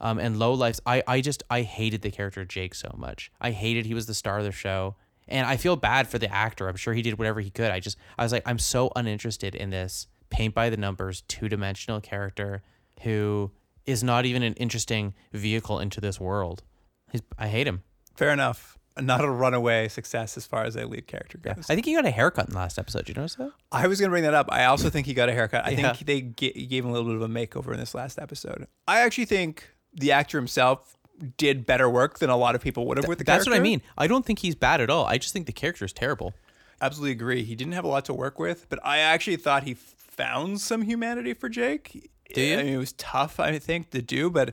Um, 0.01 0.19
and 0.19 0.39
low 0.39 0.53
lives, 0.53 0.81
I, 0.85 1.03
I 1.07 1.21
just 1.21 1.43
I 1.49 1.63
hated 1.63 2.03
the 2.03 2.11
character 2.11 2.45
Jake 2.45 2.75
so 2.75 2.95
much. 2.97 3.31
I 3.41 3.51
hated 3.53 3.87
he 3.87 3.95
was 3.95 4.07
the 4.07 4.15
star 4.15 4.39
of 4.39 4.45
the 4.45 4.53
show, 4.53 4.95
and 5.27 5.47
I 5.47 5.57
feel 5.57 5.77
bad 5.77 6.07
for 6.07 6.19
the 6.19 6.33
actor. 6.33 6.69
I'm 6.69 6.77
sure 6.77 6.93
he 6.93 7.03
did 7.03 7.19
whatever 7.19 7.41
he 7.41 7.51
could. 7.51 7.71
I 7.71 7.81
just 7.81 7.97
I 8.19 8.23
was 8.23 8.33
like 8.33 8.43
I'm 8.45 8.59
so 8.59 8.91
uninterested 8.95 9.55
in 9.55 9.71
this 9.71 10.07
paint 10.29 10.55
by 10.55 10.69
the 10.69 10.77
numbers 10.77 11.23
two 11.29 11.49
dimensional 11.49 12.01
character 12.01 12.63
who 13.03 13.53
is 13.87 14.03
not 14.03 14.27
even 14.27 14.43
an 14.43 14.55
interesting 14.55 15.15
vehicle 15.33 15.79
into 15.79 16.01
this 16.01 16.21
world. 16.21 16.63
He's, 17.13 17.23
I 17.39 17.49
hate 17.49 17.67
him. 17.67 17.83
Fair 18.17 18.31
enough. 18.31 18.79
Not 18.99 19.25
a 19.25 19.31
runaway 19.31 19.89
success 19.89 20.37
as 20.39 20.47
far 20.47 20.65
as 20.65 20.75
a 20.77 20.87
lead 20.87 21.07
character 21.07 21.37
goes. 21.39 21.67
I 21.69 21.75
think 21.75 21.85
he 21.85 21.95
got 21.95 22.07
a 22.07 22.11
haircut 22.11 22.47
in 22.49 22.53
the 22.55 22.59
last 22.59 22.79
episode. 22.79 23.01
Did 23.05 23.09
you 23.11 23.15
notice 23.21 23.35
that? 23.35 23.51
I 23.71 23.87
was 23.89 24.01
going 24.01 24.09
to 24.09 24.13
bring 24.13 24.23
that 24.23 24.33
up. 24.35 24.49
I 24.51 24.65
also 24.65 24.89
think 24.89 25.07
he 25.07 25.13
got 25.15 25.29
a 25.29 25.33
haircut. 25.33 25.67
I 25.67 25.71
Yeah. 25.71 25.93
think 25.93 26.07
they 26.07 26.21
ga- 26.23 26.67
gave 26.67 26.85
him 26.85 26.91
a 26.91 26.95
little 26.95 27.09
bit 27.11 27.17
of 27.17 27.23
a 27.23 27.29
makeover 27.29 27.73
in 27.75 27.79
this 27.79 27.95
last 27.95 28.19
episode. 28.19 28.67
I 28.89 29.01
actually 29.01 29.27
think 29.27 29.69
the 29.93 30.13
actor 30.13 30.39
himself 30.39 30.97
did 31.37 31.67
better 31.67 31.89
work 31.91 32.19
than 32.21 32.31
a 32.31 32.37
lot 32.37 32.55
of 32.55 32.63
people 32.63 32.87
would 32.87 32.97
have 32.97 33.07
with 33.07 33.19
the 33.19 33.25
That's 33.25 33.45
character. 33.45 33.51
That's 33.51 33.59
what 33.59 33.61
I 33.61 33.63
mean. 33.63 33.83
I 33.99 34.07
don't 34.07 34.25
think 34.25 34.39
he's 34.39 34.55
bad 34.55 34.81
at 34.81 34.89
all. 34.91 35.05
I 35.07 35.19
just 35.19 35.33
think 35.33 35.47
the 35.47 35.53
character 35.53 35.85
is 35.85 35.93
terrible. 35.93 36.33
Absolutely 36.81 37.13
agree. 37.13 37.43
He 37.43 37.55
didn't 37.55 37.73
have 37.73 37.85
a 37.85 37.89
lot 37.89 38.05
to 38.07 38.15
work 38.15 38.39
with, 38.39 38.67
but 38.69 38.79
I 38.85 38.99
actually 38.99 39.37
thought 39.37 39.63
he 39.65 39.75
found 39.75 40.61
some 40.61 40.83
humanity 40.83 41.33
for 41.35 41.49
Jake. 41.49 42.11
Do 42.35 42.41
you? 42.41 42.55
I 42.59 42.63
mean, 42.63 42.73
it 42.75 42.77
was 42.79 42.93
tough, 42.93 43.41
I 43.41 43.59
think, 43.59 43.91
to 43.91 44.03
do, 44.03 44.29
but 44.31 44.53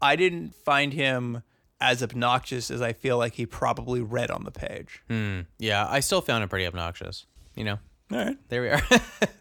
I 0.00 0.16
didn't 0.16 0.54
find 0.54 0.92
him 0.94 1.42
as 1.80 2.02
obnoxious 2.02 2.70
as 2.70 2.82
I 2.82 2.92
feel 2.92 3.16
like 3.18 3.34
he 3.34 3.46
probably 3.46 4.00
read 4.00 4.30
on 4.30 4.44
the 4.44 4.50
page. 4.50 5.02
Hmm. 5.08 5.40
Yeah, 5.58 5.86
I 5.88 6.00
still 6.00 6.20
found 6.20 6.42
him 6.42 6.48
pretty 6.48 6.66
obnoxious. 6.66 7.26
You 7.56 7.64
know, 7.64 7.78
All 8.12 8.18
right. 8.18 8.36
there 8.48 8.62
we 8.62 8.68
are. 8.68 8.82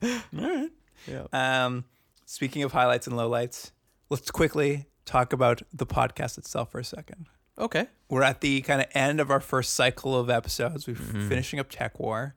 All 0.04 0.20
right. 0.50 0.70
Yeah. 1.08 1.26
Um, 1.66 1.86
speaking 2.26 2.64
of 2.64 2.72
highlights 2.72 3.08
and 3.08 3.16
lowlights, 3.16 3.72
let's 4.10 4.32
quickly 4.32 4.86
talk 5.06 5.34
about 5.34 5.62
the 5.74 5.86
podcast 5.86 6.38
itself 6.38 6.72
for 6.72 6.80
a 6.80 6.84
second. 6.84 7.28
okay. 7.58 7.88
We're 8.10 8.24
at 8.24 8.42
the 8.42 8.62
kind 8.62 8.82
of 8.82 8.88
end 8.96 9.20
of 9.20 9.30
our 9.30 9.40
first 9.40 9.76
cycle 9.76 10.16
of 10.18 10.30
episodes. 10.32 10.88
We're 10.88 10.96
finishing 10.96 11.60
up 11.60 11.70
TekWar. 11.70 12.34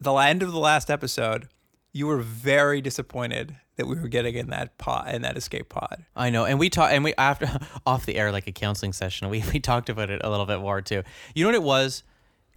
The 0.00 0.12
end 0.14 0.42
of 0.42 0.50
the 0.50 0.58
last 0.58 0.90
episode, 0.90 1.48
you 1.92 2.08
were 2.08 2.18
very 2.18 2.80
disappointed 2.80 3.54
that 3.76 3.86
we 3.86 3.96
were 3.96 4.08
getting 4.08 4.34
in 4.34 4.48
that 4.50 4.78
pod 4.78 5.14
in 5.14 5.22
that 5.22 5.36
escape 5.36 5.68
pod. 5.68 6.04
I 6.14 6.30
know, 6.30 6.44
and 6.44 6.58
we 6.58 6.70
talked, 6.70 6.92
and 6.92 7.04
we 7.04 7.14
after 7.16 7.48
off 7.86 8.06
the 8.06 8.16
air 8.16 8.32
like 8.32 8.46
a 8.46 8.52
counseling 8.52 8.92
session. 8.92 9.28
We 9.28 9.44
we 9.52 9.60
talked 9.60 9.88
about 9.88 10.10
it 10.10 10.20
a 10.24 10.30
little 10.30 10.46
bit 10.46 10.60
more 10.60 10.80
too. 10.82 11.02
You 11.34 11.44
know 11.44 11.48
what 11.48 11.54
it 11.54 11.62
was, 11.62 12.02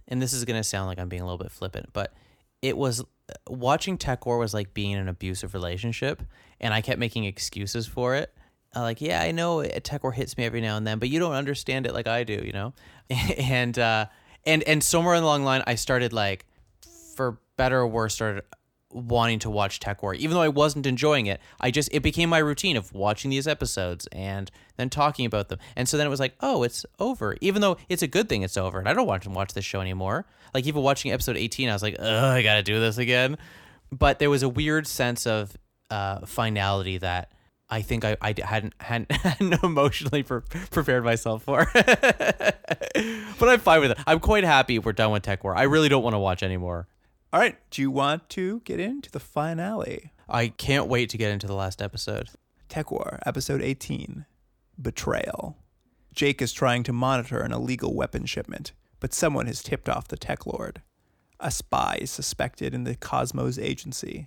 and 0.08 0.20
this 0.20 0.32
is 0.32 0.44
gonna 0.44 0.64
sound 0.64 0.86
like 0.86 0.98
I'm 0.98 1.08
being 1.08 1.22
a 1.22 1.24
little 1.24 1.38
bit 1.38 1.52
flippant, 1.52 1.90
but 1.92 2.12
it 2.62 2.76
was 2.76 3.02
watching 3.48 3.96
TekWar 3.96 4.38
was 4.38 4.54
like 4.54 4.74
being 4.74 4.92
in 4.92 4.98
an 4.98 5.08
abusive 5.08 5.54
relationship, 5.54 6.22
and 6.60 6.74
I 6.74 6.80
kept 6.80 6.98
making 6.98 7.24
excuses 7.24 7.86
for 7.86 8.14
it. 8.14 8.32
Like, 8.74 9.00
yeah, 9.00 9.20
I 9.20 9.32
know 9.32 9.60
it- 9.60 9.82
TekWar 9.84 10.14
hits 10.14 10.38
me 10.38 10.44
every 10.44 10.60
now 10.60 10.76
and 10.76 10.86
then, 10.86 10.98
but 10.98 11.08
you 11.08 11.18
don't 11.18 11.32
understand 11.32 11.86
it 11.86 11.94
like 11.94 12.06
I 12.06 12.22
do, 12.24 12.40
you 12.44 12.52
know. 12.52 12.72
and 13.10 13.78
uh, 13.78 14.06
and 14.46 14.62
and 14.64 14.82
somewhere 14.82 15.14
along 15.14 15.40
the 15.40 15.46
line, 15.46 15.62
I 15.66 15.74
started 15.74 16.12
like, 16.12 16.46
for 17.16 17.38
better 17.56 17.80
or 17.80 17.88
worse, 17.88 18.14
started 18.14 18.44
wanting 18.92 19.38
to 19.40 19.50
watch 19.50 19.80
TekWar, 19.80 20.16
even 20.16 20.34
though 20.34 20.42
I 20.42 20.48
wasn't 20.48 20.86
enjoying 20.86 21.26
it. 21.26 21.40
I 21.60 21.70
just 21.70 21.88
it 21.92 22.00
became 22.00 22.28
my 22.28 22.38
routine 22.38 22.76
of 22.76 22.92
watching 22.92 23.30
these 23.30 23.46
episodes 23.46 24.06
and 24.12 24.50
then 24.76 24.90
talking 24.90 25.26
about 25.26 25.48
them. 25.48 25.58
And 25.76 25.88
so 25.88 25.96
then 25.96 26.06
it 26.06 26.10
was 26.10 26.20
like, 26.20 26.34
oh, 26.40 26.62
it's 26.62 26.84
over. 26.98 27.36
Even 27.40 27.62
though 27.62 27.76
it's 27.88 28.02
a 28.02 28.06
good 28.08 28.28
thing 28.28 28.42
it's 28.42 28.56
over, 28.56 28.78
and 28.78 28.88
I 28.88 28.92
don't 28.92 29.06
want 29.06 29.22
to 29.24 29.30
watch 29.30 29.54
this 29.54 29.64
show 29.64 29.80
anymore. 29.80 30.26
Like 30.54 30.66
even 30.66 30.82
watching 30.82 31.12
episode 31.12 31.36
eighteen, 31.36 31.68
I 31.68 31.72
was 31.72 31.82
like, 31.82 31.96
oh, 31.98 32.28
I 32.28 32.42
gotta 32.42 32.62
do 32.62 32.80
this 32.80 32.98
again. 32.98 33.38
But 33.92 34.18
there 34.18 34.30
was 34.30 34.42
a 34.42 34.48
weird 34.48 34.86
sense 34.86 35.26
of 35.26 35.56
uh, 35.90 36.26
finality 36.26 36.98
that. 36.98 37.32
I 37.72 37.82
think 37.82 38.04
I, 38.04 38.16
I 38.20 38.34
hadn't, 38.42 38.74
hadn't, 38.80 39.12
hadn't 39.12 39.62
emotionally 39.62 40.24
pre- 40.24 40.40
prepared 40.72 41.04
myself 41.04 41.44
for. 41.44 41.70
but 41.74 43.48
I'm 43.48 43.60
fine 43.60 43.80
with 43.80 43.92
it. 43.92 43.98
I'm 44.08 44.18
quite 44.18 44.42
happy 44.42 44.80
we're 44.80 44.90
done 44.90 45.12
with 45.12 45.22
TekWar. 45.22 45.56
I 45.56 45.62
really 45.62 45.88
don't 45.88 46.02
want 46.02 46.14
to 46.14 46.18
watch 46.18 46.42
anymore. 46.42 46.88
All 47.32 47.38
right. 47.38 47.56
Do 47.70 47.80
you 47.80 47.92
want 47.92 48.28
to 48.30 48.60
get 48.64 48.80
into 48.80 49.08
the 49.08 49.20
finale? 49.20 50.12
I 50.28 50.48
can't 50.48 50.88
wait 50.88 51.10
to 51.10 51.18
get 51.18 51.30
into 51.30 51.46
the 51.46 51.54
last 51.54 51.80
episode. 51.80 52.28
TekWar, 52.68 53.20
episode 53.24 53.62
18 53.62 54.26
Betrayal. 54.80 55.56
Jake 56.12 56.42
is 56.42 56.52
trying 56.52 56.82
to 56.82 56.92
monitor 56.92 57.38
an 57.38 57.52
illegal 57.52 57.94
weapon 57.94 58.26
shipment, 58.26 58.72
but 58.98 59.14
someone 59.14 59.46
has 59.46 59.62
tipped 59.62 59.88
off 59.88 60.08
the 60.08 60.16
Tech 60.16 60.44
Lord. 60.44 60.82
A 61.38 61.52
spy 61.52 61.98
is 62.00 62.10
suspected 62.10 62.74
in 62.74 62.82
the 62.82 62.96
Cosmos 62.96 63.58
agency. 63.58 64.26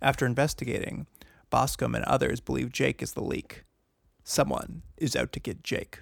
After 0.00 0.26
investigating, 0.26 1.06
Bascom 1.48 1.94
and 1.94 2.04
others 2.06 2.40
believe 2.40 2.72
Jake 2.72 3.02
is 3.02 3.12
the 3.12 3.22
leak. 3.22 3.62
Someone 4.24 4.82
is 4.96 5.14
out 5.14 5.32
to 5.32 5.40
get 5.40 5.62
Jake. 5.62 6.00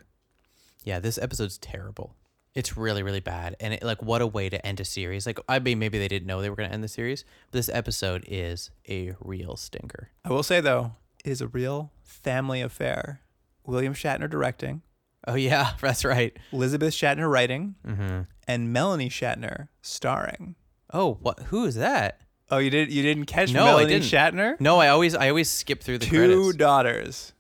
Yeah, 0.85 1.01
this 1.01 1.19
episode's 1.19 1.59
terrible. 1.59 2.17
It's 2.55 2.77
really, 2.77 3.03
really 3.03 3.21
bad. 3.21 3.55
And 3.61 3.75
it, 3.75 3.83
like, 3.83 4.03
what 4.03 4.21
a 4.23 4.27
way 4.27 4.49
to 4.49 4.65
end 4.67 4.81
a 4.81 4.85
series. 4.85 5.25
Like, 5.27 5.39
I 5.49 5.59
mean, 5.61 5.79
maybe 5.79 5.99
they 5.99 6.09
didn't 6.09 6.27
know 6.27 6.43
they 6.43 6.51
were 6.51 6.57
going 6.57 6.69
to 6.69 6.75
end 6.75 6.83
the 6.83 6.89
series. 6.89 7.25
But 7.51 7.59
this 7.59 7.69
episode 7.69 8.25
is 8.27 8.71
a 8.89 9.15
real 9.21 9.57
stinker. 9.57 10.11
I 10.25 10.31
will 10.31 10.43
say, 10.43 10.61
though, 10.61 10.93
it 11.25 11.31
is 11.31 11.41
a 11.41 11.47
real 11.49 11.93
family 12.03 12.61
affair. 12.61 13.21
William 13.65 13.95
Shatner 13.95 14.29
directing, 14.29 14.83
Oh, 15.29 15.35
yeah, 15.35 15.73
that's 15.81 16.05
right. 16.05 16.37
Elizabeth 16.51 16.93
Shatner 16.95 17.31
writing, 17.31 17.75
Mm-hmm. 17.87 18.23
and 18.49 18.73
Melanie 18.73 19.11
Shatner 19.11 19.69
starring. 19.83 20.57
Oh, 20.93 21.19
what? 21.21 21.39
Who 21.51 21.67
is 21.67 21.77
that? 21.77 22.23
Oh, 22.51 22.59
you 22.59 22.71
did 22.71 22.91
you 22.91 23.03
didn't 23.03 23.27
catch 23.27 23.53
No, 23.53 23.67
Melanie 23.67 23.85
I 23.85 23.89
didn't. 23.99 24.07
Shatner? 24.07 24.59
No, 24.61 24.79
I 24.81 24.89
always 24.89 25.15
I 25.15 25.29
always 25.29 25.49
skip 25.49 25.83
through 25.85 25.99
the 25.99 26.07
Two 26.07 26.17
credits. 26.17 26.57
daughters, 26.57 27.33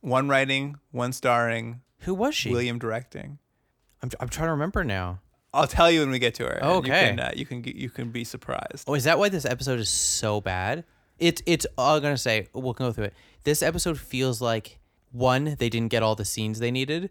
one 0.00 0.28
writing, 0.28 0.76
one 0.90 1.12
starring, 1.12 1.80
Who 2.00 2.12
was 2.12 2.34
she? 2.34 2.50
William 2.50 2.78
directing. 2.78 3.38
I'm, 4.02 4.10
I'm 4.20 4.28
trying 4.28 4.48
to 4.48 4.52
remember 4.52 4.84
now. 4.84 5.20
I'll 5.52 5.66
tell 5.66 5.90
you 5.90 6.00
when 6.00 6.10
we 6.10 6.18
get 6.18 6.34
to 6.36 6.44
her. 6.44 6.52
and 6.52 6.66
Okay. 6.66 7.10
You 7.10 7.16
can, 7.16 7.20
uh, 7.20 7.32
you 7.34 7.46
can 7.46 7.64
you 7.64 7.90
can 7.90 8.10
be 8.10 8.24
surprised. 8.24 8.84
Oh, 8.86 8.94
is 8.94 9.04
that 9.04 9.18
why 9.18 9.28
this 9.28 9.44
episode 9.44 9.80
is 9.80 9.88
so 9.88 10.40
bad? 10.40 10.84
It's 11.18 11.42
it's 11.44 11.66
all 11.76 12.00
gonna 12.00 12.16
say 12.16 12.48
we'll 12.52 12.72
go 12.72 12.92
through 12.92 13.06
it. 13.06 13.14
This 13.44 13.62
episode 13.62 13.98
feels 13.98 14.40
like 14.40 14.78
one, 15.12 15.56
they 15.58 15.68
didn't 15.68 15.90
get 15.90 16.02
all 16.02 16.14
the 16.14 16.24
scenes 16.24 16.60
they 16.60 16.70
needed, 16.70 17.10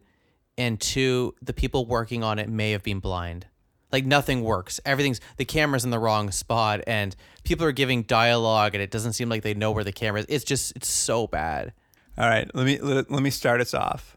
and 0.58 0.80
two, 0.80 1.36
the 1.42 1.54
people 1.54 1.86
working 1.86 2.24
on 2.24 2.40
it 2.40 2.48
may 2.50 2.72
have 2.72 2.84
been 2.84 3.00
blind. 3.00 3.48
Like 3.92 4.06
nothing 4.06 4.44
works. 4.44 4.80
Everything's 4.86 5.20
the 5.38 5.46
camera's 5.46 5.84
in 5.84 5.92
the 5.92 6.00
wrong 6.00 6.32
spot, 6.32 6.82
and 6.88 7.16
people 7.44 7.66
are 7.66 7.72
giving 7.74 8.04
dialogue, 8.04 8.74
and 8.74 8.82
it 8.82 8.92
doesn't 8.92 9.14
seem 9.14 9.28
like 9.28 9.44
they 9.44 9.54
know 9.54 9.72
where 9.72 9.84
the 9.84 9.92
camera 9.92 10.22
is. 10.22 10.28
It's 10.30 10.46
just 10.46 10.76
it's 10.78 10.88
so 10.88 11.28
bad. 11.28 11.74
All 12.18 12.28
right, 12.30 12.50
let 12.54 12.66
me 12.66 12.80
let, 12.80 13.12
let 13.12 13.22
me 13.22 13.32
start 13.32 13.60
us 13.60 13.74
off. 13.74 14.16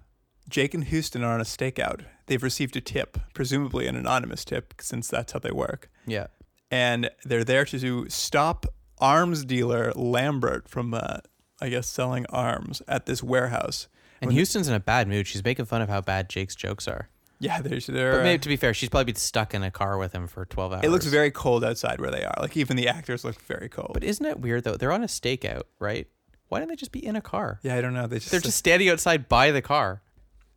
Jake 0.49 0.75
and 0.75 0.85
Houston 0.85 1.25
are 1.25 1.33
on 1.33 1.41
a 1.41 1.45
stakeout. 1.45 2.03
They've 2.33 2.43
received 2.43 2.75
a 2.79 2.81
tip, 2.81 3.19
presumably 3.35 3.87
an 3.87 3.95
anonymous 3.95 4.43
tip, 4.43 4.73
since 4.81 5.07
that's 5.07 5.35
how 5.35 5.39
they 5.39 5.51
work. 5.51 5.91
Yeah. 6.07 6.29
And 6.71 7.11
they're 7.27 7.45
there 7.45 7.67
to 7.67 8.09
stop 8.09 8.65
arms 8.99 9.45
dealer 9.45 9.93
Lambert 9.93 10.67
from, 10.67 10.95
uh, 10.95 11.19
I 11.61 11.69
guess, 11.69 11.87
selling 11.87 12.25
arms 12.31 12.81
at 12.89 13.05
this 13.05 13.23
warehouse. 13.23 13.87
And 14.23 14.33
Houston's 14.33 14.67
in 14.67 14.73
a 14.73 14.81
bad 14.81 15.09
mood. 15.09 15.27
She's 15.27 15.45
making 15.45 15.67
fun 15.67 15.83
of 15.83 15.91
how 15.91 16.01
bad 16.01 16.31
Jake's 16.31 16.57
jokes 16.57 16.89
are. 16.89 17.11
Yeah, 17.39 17.61
there's 17.61 17.87
there. 17.87 18.13
But 18.13 18.23
maybe 18.23 18.39
to 18.39 18.49
be 18.49 18.57
fair, 18.57 18.73
she's 18.73 18.89
probably 18.89 19.13
been 19.13 19.17
stuck 19.17 19.53
in 19.53 19.63
a 19.63 19.71
car 19.71 19.99
with 19.99 20.15
him 20.15 20.27
for 20.27 20.47
twelve 20.47 20.73
hours. 20.73 20.85
it 20.85 20.89
looks 20.89 21.05
very 21.05 21.31
cold 21.31 21.63
outside 21.63 22.01
where 22.01 22.11
they 22.11 22.25
are. 22.25 22.35
Like 22.41 22.57
even 22.57 22.79
the 22.79 22.89
actors 22.89 23.27
look 23.27 23.39
very 23.43 23.69
cold. 23.69 23.91
But 23.93 24.05
isn't 24.05 24.25
it 24.25 24.41
weird 24.41 24.65
though? 24.65 24.79
They're 24.79 24.93
on 24.93 25.03
a 25.03 25.07
stakeout, 25.07 25.65
right? 25.79 26.07
Why 26.49 26.61
don't 26.61 26.69
they 26.69 26.77
just 26.77 26.93
be 26.93 27.05
in 27.05 27.15
a 27.15 27.21
car? 27.21 27.61
yeah, 27.63 27.75
I 27.75 27.83
don't 27.83 27.93
know. 27.93 28.07
They 28.07 28.21
just 28.21 28.31
They're 28.31 28.41
just 28.41 28.57
standing 28.57 28.89
outside 28.89 29.29
by 29.29 29.51
the 29.51 29.61
car. 29.61 30.01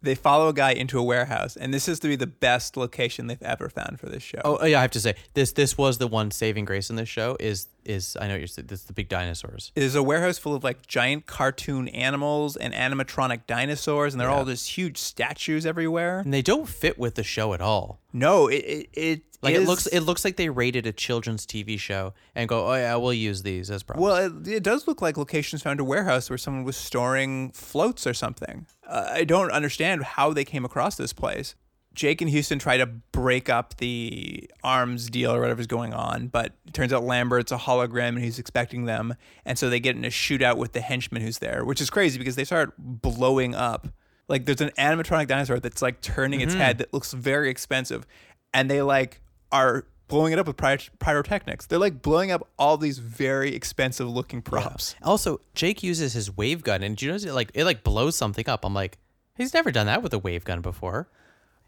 They 0.05 0.15
follow 0.15 0.47
a 0.47 0.53
guy 0.53 0.71
into 0.71 0.99
a 0.99 1.03
warehouse, 1.03 1.55
and 1.55 1.73
this 1.73 1.87
is 1.87 1.99
to 1.99 2.07
be 2.07 2.15
the 2.15 2.27
best 2.27 2.77
location 2.77 3.27
they've 3.27 3.41
ever 3.41 3.69
found 3.69 3.99
for 3.99 4.07
this 4.07 4.23
show. 4.23 4.41
Oh 4.43 4.65
yeah, 4.65 4.79
I 4.79 4.81
have 4.81 4.91
to 4.91 4.99
say 4.99 5.15
this. 5.33 5.51
This 5.51 5.77
was 5.77 5.97
the 5.97 6.07
one 6.07 6.31
saving 6.31 6.65
grace 6.65 6.89
in 6.89 6.95
this 6.95 7.09
show. 7.09 7.35
Is 7.39 7.67
is 7.83 8.17
I 8.19 8.27
know 8.27 8.35
you're 8.35 8.47
this 8.47 8.79
is 8.79 8.85
the 8.85 8.93
big 8.93 9.09
dinosaurs. 9.09 9.71
It 9.75 9.83
is 9.83 9.95
a 9.95 10.03
warehouse 10.03 10.37
full 10.37 10.55
of 10.55 10.63
like 10.63 10.87
giant 10.87 11.25
cartoon 11.25 11.87
animals 11.89 12.55
and 12.55 12.73
animatronic 12.73 13.41
dinosaurs, 13.47 14.13
and 14.13 14.21
they're 14.21 14.29
all 14.29 14.45
just 14.45 14.69
huge 14.69 14.97
statues 14.97 15.65
everywhere. 15.65 16.19
And 16.19 16.33
they 16.33 16.41
don't 16.41 16.67
fit 16.67 16.97
with 16.97 17.15
the 17.15 17.23
show 17.23 17.53
at 17.53 17.61
all. 17.61 17.99
No, 18.13 18.47
it 18.47 18.57
it, 18.57 18.89
it 18.93 19.21
Like 19.45 19.55
it 19.55 19.61
is- 19.61 19.67
looks 19.67 19.87
it 19.87 20.01
looks 20.01 20.25
like 20.25 20.35
they 20.35 20.49
rated 20.49 20.85
a 20.85 20.91
children's 20.91 21.45
TV 21.45 21.79
show 21.79 22.13
and 22.35 22.49
go, 22.49 22.67
oh 22.67 22.73
yeah, 22.75 22.95
we'll 22.95 23.13
use 23.13 23.43
these 23.43 23.71
as 23.71 23.83
props. 23.83 24.01
Well, 24.01 24.15
it, 24.15 24.47
it 24.47 24.63
does 24.63 24.87
look 24.87 25.01
like 25.01 25.17
locations 25.17 25.61
found 25.61 25.79
a 25.79 25.83
warehouse 25.83 26.29
where 26.29 26.37
someone 26.37 26.63
was 26.63 26.75
storing 26.75 27.51
floats 27.51 28.05
or 28.05 28.13
something. 28.13 28.65
Uh, 28.87 29.07
I 29.11 29.23
don't 29.23 29.51
understand 29.51 30.03
how 30.03 30.33
they 30.33 30.43
came 30.43 30.65
across 30.65 30.95
this 30.95 31.13
place. 31.13 31.55
Jake 31.93 32.19
and 32.19 32.29
Houston 32.29 32.59
try 32.59 32.75
to 32.75 32.85
break 32.85 33.47
up 33.49 33.77
the 33.77 34.49
arms 34.65 35.09
deal 35.09 35.31
or 35.31 35.39
whatever's 35.39 35.65
going 35.65 35.93
on, 35.93 36.27
but 36.27 36.51
it 36.67 36.73
turns 36.73 36.91
out 36.91 37.03
Lambert's 37.05 37.53
a 37.53 37.57
hologram 37.57 38.09
and 38.09 38.19
he's 38.19 38.37
expecting 38.37 38.83
them. 38.83 39.15
And 39.45 39.57
so 39.57 39.69
they 39.69 39.79
get 39.79 39.95
in 39.95 40.03
a 40.03 40.09
shootout 40.09 40.57
with 40.57 40.73
the 40.73 40.81
henchman 40.81 41.21
who's 41.21 41.39
there, 41.39 41.63
which 41.63 41.79
is 41.79 41.89
crazy 41.89 42.17
because 42.19 42.35
they 42.35 42.43
start 42.43 42.73
blowing 42.77 43.55
up. 43.55 43.87
Like 44.27 44.45
there's 44.45 44.59
an 44.59 44.71
animatronic 44.77 45.27
dinosaur 45.27 45.59
that's 45.61 45.81
like 45.81 46.01
turning 46.01 46.41
its 46.41 46.53
head 46.53 46.79
that 46.79 46.93
looks 46.93 47.13
very 47.13 47.49
expensive. 47.49 48.05
And 48.53 48.69
they 48.69 48.81
like 48.81 49.21
are 49.51 49.85
blowing 50.07 50.33
it 50.33 50.39
up 50.39 50.47
with 50.47 50.57
pyro- 50.57 50.77
pyrotechnics. 50.99 51.65
They're 51.67 51.79
like 51.79 52.01
blowing 52.01 52.31
up 52.31 52.47
all 52.59 52.77
these 52.77 52.99
very 52.99 53.55
expensive 53.55 54.07
looking 54.07 54.41
props. 54.41 54.95
also, 55.01 55.41
Jake 55.53 55.81
uses 55.83 56.13
his 56.13 56.35
wave 56.35 56.63
gun, 56.63 56.83
and 56.83 56.95
do 56.97 57.05
you 57.05 57.11
notice 57.11 57.25
it 57.25 57.33
like 57.33 57.51
it 57.53 57.65
like 57.65 57.83
blows 57.83 58.15
something 58.15 58.47
up? 58.49 58.63
I'm 58.65 58.73
like, 58.73 58.97
he's 59.35 59.53
never 59.53 59.71
done 59.71 59.87
that 59.87 60.03
with 60.03 60.13
a 60.13 60.19
wave 60.19 60.43
gun 60.43 60.61
before. 60.61 61.09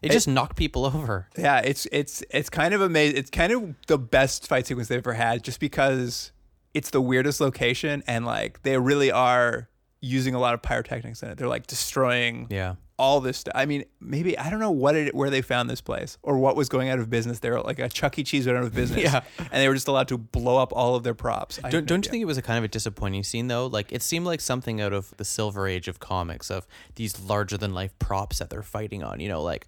It 0.00 0.12
just 0.12 0.28
knocked 0.28 0.56
people 0.56 0.84
over. 0.94 1.28
Yeah, 1.36 1.58
it's 1.58 1.86
it's 1.90 2.22
it's 2.30 2.48
kind 2.50 2.72
of 2.74 2.80
amazing. 2.80 3.16
It's 3.16 3.30
kind 3.30 3.52
of 3.52 3.74
the 3.88 3.98
best 3.98 4.46
fight 4.46 4.66
sequence 4.66 4.88
they've 4.88 4.98
ever 4.98 5.14
had, 5.14 5.42
just 5.42 5.58
because 5.58 6.30
it's 6.74 6.90
the 6.90 7.00
weirdest 7.00 7.40
location 7.40 8.04
and 8.06 8.24
like 8.24 8.62
they 8.62 8.78
really 8.78 9.10
are 9.10 9.68
using 10.00 10.34
a 10.34 10.38
lot 10.38 10.54
of 10.54 10.62
pyrotechnics 10.62 11.22
in 11.24 11.30
it. 11.30 11.38
They're 11.38 11.48
like 11.48 11.66
destroying 11.66 12.46
Yeah. 12.50 12.76
All 12.98 13.20
this 13.20 13.38
stuff. 13.38 13.52
I 13.54 13.64
mean, 13.66 13.84
maybe 14.00 14.36
I 14.36 14.50
don't 14.50 14.58
know 14.60 14.70
what 14.72 14.96
it 14.96 15.14
where 15.14 15.30
they 15.30 15.40
found 15.42 15.70
this 15.70 15.80
place 15.80 16.18
or 16.22 16.36
what 16.38 16.56
was 16.56 16.68
going 16.68 16.88
out 16.88 16.98
of 16.98 17.08
business. 17.08 17.38
They 17.38 17.50
were 17.50 17.60
like 17.60 17.78
a 17.78 17.88
Chuck 17.88 18.18
E. 18.18 18.24
Cheese 18.24 18.46
went 18.46 18.58
out 18.58 18.64
of 18.64 18.74
business, 18.74 19.02
Yeah. 19.04 19.22
and 19.38 19.62
they 19.62 19.68
were 19.68 19.74
just 19.74 19.88
allowed 19.88 20.08
to 20.08 20.18
blow 20.18 20.58
up 20.58 20.72
all 20.72 20.94
of 20.96 21.04
their 21.04 21.14
props. 21.14 21.60
I 21.62 21.70
Don't, 21.70 21.86
don't 21.86 22.04
you 22.04 22.10
think 22.10 22.22
it 22.22 22.26
was 22.26 22.38
a 22.38 22.42
kind 22.42 22.58
of 22.58 22.64
a 22.64 22.68
disappointing 22.68 23.22
scene 23.24 23.46
though? 23.48 23.66
Like 23.66 23.92
it 23.92 24.02
seemed 24.02 24.26
like 24.26 24.40
something 24.40 24.80
out 24.80 24.92
of 24.92 25.14
the 25.16 25.24
silver 25.24 25.66
age 25.68 25.86
of 25.88 26.00
comics 26.00 26.50
of 26.50 26.66
these 26.96 27.20
larger 27.20 27.56
than 27.56 27.72
life 27.72 27.96
props 27.98 28.40
that 28.40 28.50
they're 28.50 28.62
fighting 28.62 29.02
on. 29.02 29.20
You 29.20 29.28
know, 29.28 29.42
like 29.42 29.66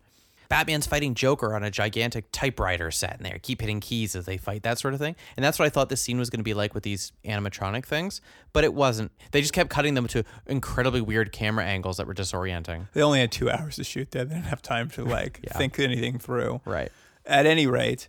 Batman's 0.50 0.86
fighting 0.86 1.14
Joker 1.14 1.54
on 1.54 1.62
a 1.62 1.70
gigantic 1.70 2.26
typewriter 2.32 2.90
set 2.90 3.16
and 3.16 3.24
they 3.24 3.38
keep 3.40 3.60
hitting 3.62 3.80
keys 3.80 4.14
as 4.14 4.26
they 4.26 4.36
fight, 4.36 4.62
that 4.64 4.78
sort 4.78 4.92
of 4.92 5.00
thing. 5.00 5.16
And 5.36 5.42
that's 5.44 5.58
what 5.58 5.64
I 5.64 5.70
thought 5.70 5.88
this 5.88 6.02
scene 6.02 6.18
was 6.18 6.28
going 6.28 6.40
to 6.40 6.44
be 6.44 6.52
like 6.52 6.74
with 6.74 6.82
these 6.82 7.12
animatronic 7.24 7.86
things, 7.86 8.20
but 8.52 8.64
it 8.64 8.74
wasn't. 8.74 9.12
They 9.30 9.40
just 9.40 9.52
kept 9.54 9.70
cutting 9.70 9.94
them 9.94 10.06
to 10.08 10.24
incredibly 10.46 11.00
weird 11.00 11.32
camera 11.32 11.64
angles 11.64 11.96
that 11.96 12.06
were 12.06 12.14
disorienting. 12.14 12.88
They 12.92 13.00
only 13.00 13.20
had 13.20 13.32
two 13.32 13.48
hours 13.48 13.76
to 13.76 13.84
shoot 13.84 14.10
that. 14.10 14.28
They 14.28 14.34
didn't 14.34 14.48
have 14.48 14.60
time 14.60 14.90
to 14.90 15.04
like 15.04 15.40
Yeah. 15.44 15.56
think 15.56 15.78
anything 15.78 16.18
through. 16.18 16.60
Right. 16.66 16.90
At 17.24 17.46
any 17.46 17.66
rate, 17.66 18.08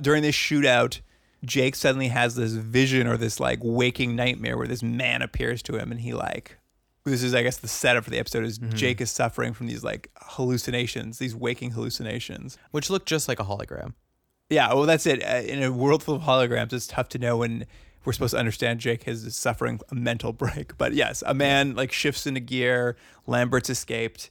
during 0.00 0.22
this 0.22 0.34
shootout, 0.34 1.00
Jake 1.44 1.74
suddenly 1.74 2.08
has 2.08 2.34
this 2.34 2.52
vision 2.52 3.06
or 3.06 3.18
this 3.18 3.38
like 3.38 3.58
waking 3.62 4.16
nightmare 4.16 4.56
where 4.56 4.66
this 4.66 4.82
man 4.82 5.20
appears 5.20 5.62
to 5.64 5.76
him 5.76 5.90
and 5.92 6.00
he 6.00 6.14
like 6.14 6.56
this 7.04 7.22
is 7.22 7.34
I 7.34 7.42
guess 7.42 7.58
the 7.58 7.68
setup 7.68 8.04
for 8.04 8.10
the 8.10 8.18
episode 8.18 8.44
is 8.44 8.58
Mm-hmm. 8.58 8.76
Jake 8.76 9.00
is 9.00 9.10
suffering 9.10 9.52
from 9.52 9.66
these 9.66 9.84
like 9.84 10.10
hallucinations, 10.16 11.18
these 11.18 11.34
waking 11.34 11.72
hallucinations. 11.72 12.58
Which 12.70 12.90
look 12.90 13.04
just 13.04 13.28
like 13.28 13.40
a 13.40 13.44
hologram. 13.44 13.94
Yeah, 14.50 14.72
well 14.74 14.84
that's 14.84 15.06
it. 15.06 15.22
Uh, 15.22 15.36
in 15.36 15.62
a 15.62 15.72
world 15.72 16.02
full 16.02 16.16
of 16.16 16.22
holograms, 16.22 16.72
it's 16.72 16.86
tough 16.86 17.08
to 17.10 17.18
know 17.18 17.36
when 17.38 17.66
we're 18.04 18.12
supposed 18.12 18.32
to 18.32 18.38
understand 18.38 18.80
Jake 18.80 19.08
is 19.08 19.34
suffering 19.34 19.80
a 19.90 19.94
mental 19.94 20.32
break. 20.44 20.76
But 20.78 20.94
yes, 20.94 21.22
a 21.26 21.34
man 21.34 21.74
like 21.74 21.92
shifts 21.92 22.26
into 22.26 22.40
gear, 22.40 22.96
Lambert's 23.26 23.70
escaped, 23.70 24.30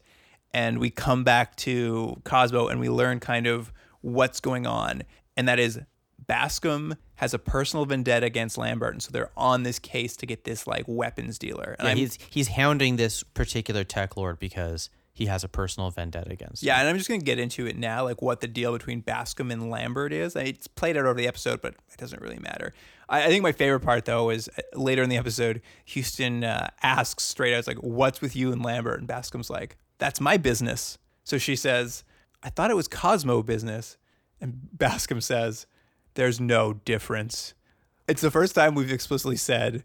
and 0.54 0.80
we 0.80 0.90
come 0.90 1.24
back 1.24 1.56
to 1.58 2.22
Cosmo 2.24 2.68
and 2.68 2.80
we 2.80 2.90
learn 2.90 3.20
kind 3.20 3.48
of 3.48 3.72
what's 4.02 4.40
going 4.40 4.68
on. 4.68 5.04
And 5.36 5.48
that 5.48 5.60
is 5.60 5.80
Bascom 6.28 6.96
has 7.16 7.34
a 7.34 7.40
personal 7.40 7.86
vendetta 7.86 8.26
against 8.26 8.58
Lambert, 8.58 8.94
and 8.94 9.04
so 9.04 9.12
they're 9.12 9.32
on 9.36 9.64
this 9.64 9.80
case 9.80 10.16
to 10.18 10.26
get 10.26 10.44
this 10.44 10.68
like 10.68 10.86
weapons 10.88 11.38
dealer. 11.40 11.76
And 11.80 11.88
Yeah, 11.88 11.96
he's 11.96 12.18
he's 12.30 12.48
hounding 12.50 12.96
this 12.96 13.24
particular 13.24 13.84
tech 13.84 14.18
lord 14.18 14.40
because 14.40 14.90
he 15.16 15.28
has 15.28 15.44
a 15.44 15.48
personal 15.48 15.92
vendetta 15.92 16.32
against 16.32 16.64
him. 16.64 16.68
Yeah, 16.68 16.80
and 16.80 16.90
I'm 16.90 16.98
just 16.98 17.08
gonna 17.08 17.22
get 17.22 17.40
into 17.40 17.68
it 17.68 17.78
now, 17.78 18.04
like 18.04 18.22
what 18.22 18.42
the 18.42 18.48
deal 18.48 18.74
between 18.74 19.02
Bascom 19.02 19.52
and 19.52 19.70
Lambert 19.70 20.12
is. 20.12 20.36
It's 20.36 20.68
played 20.68 20.98
out 20.98 21.06
over 21.06 21.20
the 21.20 21.28
episode, 21.28 21.62
but 21.62 21.76
it 21.92 21.98
doesn't 21.98 22.22
really 22.22 22.40
matter. 22.40 22.74
I, 23.08 23.26
I 23.26 23.28
think 23.28 23.44
my 23.44 23.52
favorite 23.52 23.82
part 23.82 24.06
though 24.06 24.30
is 24.30 24.50
uh, 24.50 24.62
later 24.78 25.04
in 25.04 25.10
the 25.10 25.18
episode, 25.18 25.62
Houston 25.86 26.44
uh, 26.44 26.70
asks 26.82 27.24
straight 27.24 27.54
out, 27.54 27.60
"It's 27.60 27.68
like, 27.68 27.78
what's 27.78 28.22
with 28.22 28.36
you 28.36 28.52
and 28.52 28.64
Lambert?" 28.64 29.00
And 29.00 29.08
Bascom's 29.08 29.50
like, 29.50 29.78
"That's 30.00 30.20
my 30.20 30.38
business." 30.38 30.98
So 31.24 31.38
she 31.38 31.56
says, 31.56 32.04
"I 32.42 32.50
thought 32.50 32.72
it 32.72 32.76
was 32.76 32.88
Cosmo 32.88 33.44
business," 33.44 33.98
and 34.42 34.60
Bascom 34.74 35.22
says, 35.22 35.68
"There's 36.16 36.40
no 36.40 36.74
difference." 36.74 37.54
It's 38.08 38.22
the 38.22 38.32
first 38.32 38.54
time 38.56 38.76
we've 38.76 38.92
explicitly 38.92 39.38
said 39.38 39.84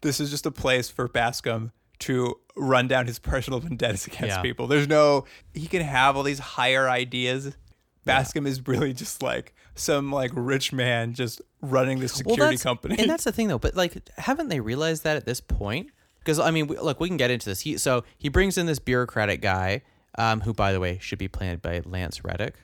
this 0.00 0.18
is 0.20 0.30
just 0.30 0.46
a 0.46 0.50
place 0.50 0.88
for 0.90 1.06
Bascom 1.08 1.70
to 2.00 2.34
run 2.56 2.88
down 2.88 3.06
his 3.06 3.18
personal 3.20 3.60
vendettas 3.60 4.06
against 4.08 4.36
Yeah. 4.36 4.42
people. 4.42 4.66
There's 4.66 4.88
no 4.88 5.24
he 5.54 5.66
can 5.68 5.82
have 5.82 6.16
all 6.16 6.22
these 6.24 6.40
higher 6.40 6.88
ideas. 6.88 7.56
Bascom 8.04 8.46
is 8.48 8.66
really 8.66 8.92
just 8.92 9.22
like 9.22 9.54
some 9.76 10.10
like 10.10 10.32
rich 10.34 10.72
man 10.72 11.14
just 11.14 11.40
running 11.60 12.00
the 12.00 12.08
security 12.08 12.40
that's- 12.56 12.62
company. 12.64 12.96
And 12.98 13.08
that's 13.08 13.22
the 13.28 13.30
thing, 13.32 13.46
though. 13.48 13.60
But 13.60 13.76
like, 13.76 13.96
haven't 14.18 14.48
they 14.48 14.58
realized 14.58 15.04
that 15.04 15.16
at 15.16 15.24
this 15.24 15.40
point? 15.40 15.90
Because 16.18 16.40
I 16.40 16.50
mean, 16.50 16.66
we, 16.66 16.78
look, 16.78 16.98
we 16.98 17.06
can 17.08 17.16
get 17.16 17.30
into 17.30 17.48
this. 17.48 17.60
He 17.60 17.78
so 17.78 18.02
he 18.18 18.28
brings 18.28 18.58
in 18.58 18.66
this 18.66 18.80
bureaucratic 18.80 19.40
guy, 19.40 19.82
um, 20.18 20.40
who, 20.40 20.52
by 20.52 20.72
the 20.72 20.80
way, 20.80 20.98
should 21.00 21.18
be 21.20 21.28
played 21.28 21.62
by 21.62 21.80
Lance 21.84 22.24
Reddick. 22.24 22.56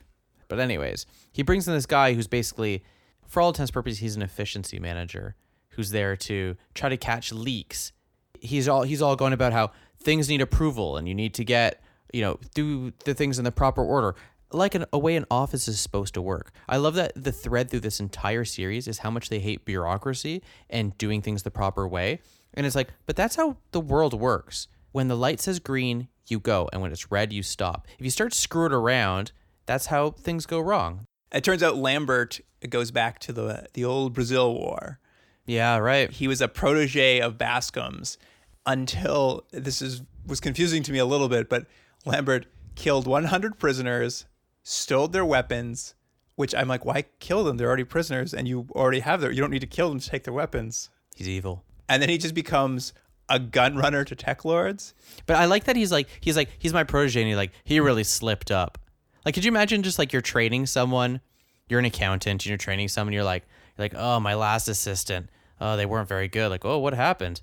But 0.49 0.59
anyways, 0.59 1.05
he 1.31 1.41
brings 1.43 1.67
in 1.69 1.73
this 1.73 1.85
guy 1.85 2.13
who's 2.13 2.27
basically, 2.27 2.83
for 3.29 3.41
all 3.41 3.49
intents 3.49 3.69
and 3.69 3.73
purposes, 3.73 3.99
he's 3.99 4.15
an 4.15 4.21
efficiency 4.21 4.79
manager 4.79 5.35
who's 5.69 5.91
there 5.91 6.15
to 6.17 6.57
try 6.73 6.89
to 6.89 6.97
catch 6.97 7.31
leaks. 7.31 7.93
He's 8.41 8.67
all 8.67 8.83
he's 8.83 9.01
all 9.01 9.15
going 9.15 9.33
about 9.33 9.53
how 9.53 9.71
things 9.97 10.27
need 10.27 10.41
approval 10.41 10.97
and 10.97 11.07
you 11.07 11.15
need 11.15 11.33
to 11.35 11.45
get 11.45 11.81
you 12.11 12.21
know 12.21 12.39
do 12.53 12.91
the 13.05 13.13
things 13.13 13.37
in 13.37 13.45
the 13.45 13.51
proper 13.51 13.83
order 13.83 14.15
like 14.51 14.75
an, 14.75 14.85
a 14.91 14.97
way 14.97 15.15
an 15.15 15.25
office 15.29 15.67
is 15.67 15.79
supposed 15.79 16.13
to 16.15 16.21
work. 16.21 16.51
I 16.67 16.77
love 16.77 16.95
that 16.95 17.11
the 17.15 17.31
thread 17.31 17.69
through 17.69 17.81
this 17.81 17.99
entire 17.99 18.45
series 18.45 18.87
is 18.87 18.99
how 18.99 19.11
much 19.11 19.29
they 19.29 19.39
hate 19.39 19.65
bureaucracy 19.65 20.41
and 20.69 20.97
doing 20.97 21.21
things 21.21 21.43
the 21.43 21.51
proper 21.51 21.87
way. 21.87 22.19
And 22.55 22.65
it's 22.65 22.75
like, 22.75 22.89
but 23.05 23.15
that's 23.15 23.35
how 23.35 23.57
the 23.71 23.79
world 23.79 24.19
works. 24.19 24.67
When 24.91 25.07
the 25.07 25.15
light 25.15 25.39
says 25.39 25.59
green, 25.59 26.07
you 26.25 26.39
go, 26.39 26.67
and 26.73 26.81
when 26.81 26.91
it's 26.91 27.11
red, 27.11 27.31
you 27.31 27.43
stop. 27.43 27.87
If 27.99 28.05
you 28.05 28.09
start 28.09 28.33
screwing 28.33 28.71
around, 28.71 29.31
that's 29.65 29.87
how 29.87 30.11
things 30.11 30.47
go 30.47 30.59
wrong. 30.59 31.05
it 31.31 31.43
turns 31.43 31.61
out 31.61 31.77
Lambert 31.77 32.39
goes 32.67 32.91
back 32.91 33.19
to 33.19 33.33
the 33.33 33.67
the 33.73 33.85
old 33.85 34.13
Brazil 34.13 34.53
war 34.53 34.99
Yeah, 35.45 35.77
right. 35.77 36.11
He 36.11 36.27
was 36.27 36.41
a 36.41 36.47
protege 36.47 37.19
of 37.19 37.37
Bascom's 37.37 38.17
until 38.65 39.45
this 39.51 39.81
is 39.81 40.03
was 40.27 40.39
confusing 40.39 40.83
to 40.83 40.91
me 40.91 40.99
a 40.99 41.05
little 41.05 41.29
bit, 41.29 41.49
but 41.49 41.65
Lambert 42.05 42.45
killed 42.75 43.07
100 43.07 43.57
prisoners, 43.57 44.25
stole 44.63 45.07
their 45.07 45.25
weapons, 45.25 45.95
which 46.35 46.53
I'm 46.53 46.67
like, 46.67 46.85
why 46.85 47.05
kill 47.19 47.43
them? 47.43 47.57
They're 47.57 47.67
already 47.67 47.83
prisoners, 47.83 48.33
and 48.33 48.47
you 48.47 48.67
already 48.75 48.99
have 48.99 49.21
their. 49.21 49.31
You 49.31 49.41
don't 49.41 49.51
need 49.51 49.59
to 49.61 49.67
kill 49.67 49.89
them 49.89 49.99
to 49.99 50.09
take 50.09 50.23
their 50.23 50.33
weapons. 50.33 50.89
He's 51.15 51.27
evil. 51.27 51.63
And 51.87 52.01
then 52.01 52.09
he 52.09 52.17
just 52.17 52.35
becomes 52.35 52.93
a 53.27 53.39
gun 53.39 53.75
runner 53.75 54.03
to 54.03 54.15
tech 54.15 54.45
lords. 54.45 54.93
But 55.25 55.35
I 55.35 55.45
like 55.45 55.65
that 55.65 55.75
he's 55.75 55.91
like 55.91 56.07
he's 56.21 56.35
like 56.35 56.49
he's 56.59 56.73
my 56.73 56.83
protege 56.83 57.21
and 57.21 57.29
he 57.29 57.35
like 57.35 57.51
he 57.63 57.79
really 57.79 58.03
slipped 58.03 58.51
up. 58.51 58.77
Like 59.25 59.33
could 59.35 59.43
you 59.43 59.49
imagine 59.51 59.83
just 59.83 59.99
like 59.99 60.13
you're 60.13 60.21
training 60.21 60.65
someone, 60.65 61.21
you're 61.69 61.79
an 61.79 61.85
accountant 61.85 62.43
and 62.43 62.45
you're 62.47 62.57
training 62.57 62.87
someone, 62.89 63.13
you're 63.13 63.23
like 63.23 63.47
you're 63.77 63.85
like, 63.85 63.93
"Oh, 63.95 64.19
my 64.19 64.33
last 64.35 64.67
assistant. 64.67 65.29
Oh, 65.61 65.77
they 65.77 65.85
weren't 65.85 66.07
very 66.09 66.27
good." 66.27 66.49
Like, 66.49 66.65
"Oh, 66.65 66.79
what 66.79 66.93
happened?" 66.93 67.41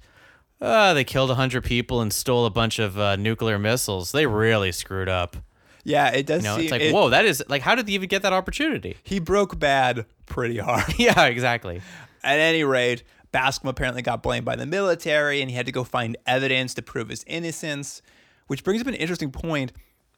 Uh, 0.60 0.94
they 0.94 1.04
killed 1.04 1.28
100 1.30 1.62
people 1.64 2.00
and 2.00 2.12
stole 2.12 2.46
a 2.46 2.50
bunch 2.50 2.78
of 2.78 2.98
uh, 2.98 3.16
nuclear 3.16 3.58
missiles. 3.58 4.12
They 4.12 4.26
really 4.26 4.72
screwed 4.72 5.08
up. 5.08 5.36
Yeah, 5.84 6.08
it 6.10 6.26
does 6.26 6.42
You 6.42 6.48
know, 6.50 6.56
seem 6.56 6.64
it's 6.64 6.72
like, 6.72 6.80
it- 6.82 6.94
"Whoa, 6.94 7.10
that 7.10 7.24
is 7.24 7.42
like 7.48 7.62
how 7.62 7.74
did 7.74 7.86
they 7.86 7.92
even 7.92 8.08
get 8.08 8.22
that 8.22 8.32
opportunity?" 8.32 8.96
He 9.02 9.18
broke 9.20 9.58
bad 9.58 10.06
pretty 10.26 10.58
hard. 10.58 10.94
yeah, 10.98 11.26
exactly. 11.26 11.80
At 12.24 12.38
any 12.40 12.64
rate, 12.64 13.04
Bascom 13.32 13.68
apparently 13.68 14.02
got 14.02 14.22
blamed 14.22 14.44
by 14.44 14.56
the 14.56 14.66
military 14.66 15.40
and 15.42 15.50
he 15.50 15.56
had 15.56 15.66
to 15.66 15.72
go 15.72 15.84
find 15.84 16.16
evidence 16.26 16.74
to 16.74 16.82
prove 16.82 17.08
his 17.10 17.22
innocence, 17.28 18.02
which 18.48 18.64
brings 18.64 18.80
up 18.80 18.86
an 18.88 18.94
interesting 18.94 19.30
point. 19.30 19.72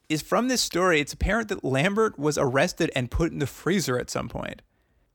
Is 0.08 0.22
from 0.22 0.48
this 0.48 0.62
story, 0.62 1.00
it's 1.00 1.12
apparent 1.12 1.48
that 1.48 1.62
Lambert 1.62 2.18
was 2.18 2.38
arrested 2.38 2.90
and 2.96 3.10
put 3.10 3.30
in 3.30 3.40
the 3.40 3.46
freezer 3.46 3.98
at 3.98 4.08
some 4.10 4.28
point. 4.28 4.62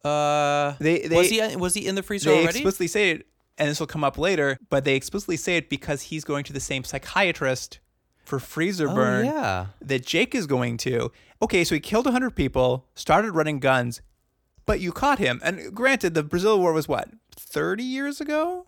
Uh 0.03 0.73
They, 0.79 1.07
they 1.07 1.15
was 1.15 1.29
he 1.29 1.55
was 1.55 1.73
he 1.73 1.87
in 1.87 1.95
the 1.95 2.03
freezer 2.03 2.29
they 2.29 2.43
already? 2.43 2.59
explicitly 2.59 2.87
say 2.87 3.11
it, 3.11 3.27
and 3.57 3.69
this 3.69 3.79
will 3.79 3.87
come 3.87 4.03
up 4.03 4.17
later, 4.17 4.57
but 4.69 4.83
they 4.83 4.95
explicitly 4.95 5.37
say 5.37 5.57
it 5.57 5.69
because 5.69 6.03
he's 6.03 6.23
going 6.23 6.43
to 6.45 6.53
the 6.53 6.59
same 6.59 6.83
psychiatrist 6.83 7.79
for 8.23 8.39
freezer 8.39 8.89
oh, 8.89 8.95
burn 8.95 9.25
yeah. 9.25 9.67
that 9.81 10.05
Jake 10.05 10.33
is 10.33 10.47
going 10.47 10.77
to. 10.77 11.11
Okay, 11.41 11.63
so 11.63 11.75
he 11.75 11.81
killed 11.81 12.05
100 12.05 12.35
people, 12.35 12.85
started 12.95 13.31
running 13.33 13.59
guns, 13.59 14.01
but 14.65 14.79
you 14.79 14.91
caught 14.91 15.19
him. 15.19 15.41
And 15.43 15.73
granted, 15.75 16.13
the 16.13 16.23
Brazil 16.23 16.57
War 16.59 16.71
was 16.71 16.87
what, 16.87 17.09
30 17.35 17.83
years 17.83 18.21
ago? 18.21 18.65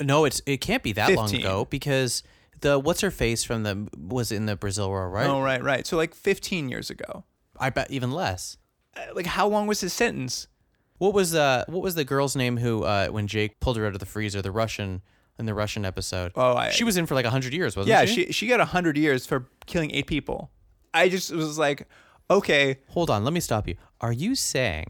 No, 0.00 0.24
it's 0.24 0.42
it 0.46 0.60
can't 0.60 0.82
be 0.82 0.92
that 0.92 1.10
long 1.12 1.34
ago 1.34 1.66
because 1.70 2.22
the 2.60 2.78
what's 2.78 3.00
her 3.02 3.10
face 3.10 3.44
from 3.44 3.62
the 3.62 3.88
was 3.96 4.32
in 4.32 4.46
the 4.46 4.56
Brazil 4.56 4.88
War, 4.88 5.08
right? 5.10 5.26
Oh, 5.26 5.40
right, 5.42 5.62
right. 5.62 5.86
So 5.86 5.96
like 5.96 6.14
15 6.14 6.68
years 6.68 6.90
ago. 6.90 7.24
I 7.58 7.70
bet 7.70 7.90
even 7.90 8.10
less. 8.12 8.56
Uh, 8.96 9.00
Like, 9.14 9.26
how 9.26 9.46
long 9.48 9.66
was 9.66 9.80
his 9.80 9.92
sentence? 9.92 10.48
What 10.98 11.12
was 11.14 11.34
uh 11.34 11.64
what 11.68 11.82
was 11.82 11.94
the 11.94 12.04
girl's 12.04 12.34
name 12.36 12.56
who 12.56 12.82
uh 12.84 13.08
when 13.08 13.26
Jake 13.26 13.60
pulled 13.60 13.76
her 13.76 13.86
out 13.86 13.92
of 13.94 14.00
the 14.00 14.06
freezer, 14.06 14.40
the 14.42 14.50
Russian 14.50 15.02
in 15.38 15.44
the 15.46 15.52
Russian 15.54 15.84
episode? 15.84 16.32
Oh, 16.34 16.54
I- 16.56 16.70
she 16.70 16.84
was 16.84 16.96
in 16.96 17.04
for 17.06 17.14
like 17.14 17.26
hundred 17.26 17.52
years, 17.52 17.76
wasn't 17.76 17.88
she? 17.88 18.00
Yeah, 18.00 18.04
she? 18.06 18.26
she, 18.26 18.32
she 18.32 18.46
got 18.46 18.58
100 18.58 18.96
years 18.96 19.26
for 19.26 19.48
killing 19.66 19.90
eight 19.90 20.06
people. 20.06 20.50
I 20.94 21.08
just 21.10 21.30
was 21.34 21.58
like, 21.58 21.86
okay, 22.30 22.78
Hold 22.88 23.10
on, 23.10 23.24
let 23.24 23.34
me 23.34 23.40
stop 23.40 23.68
you. 23.68 23.76
Are 24.00 24.12
you 24.12 24.34
saying 24.34 24.86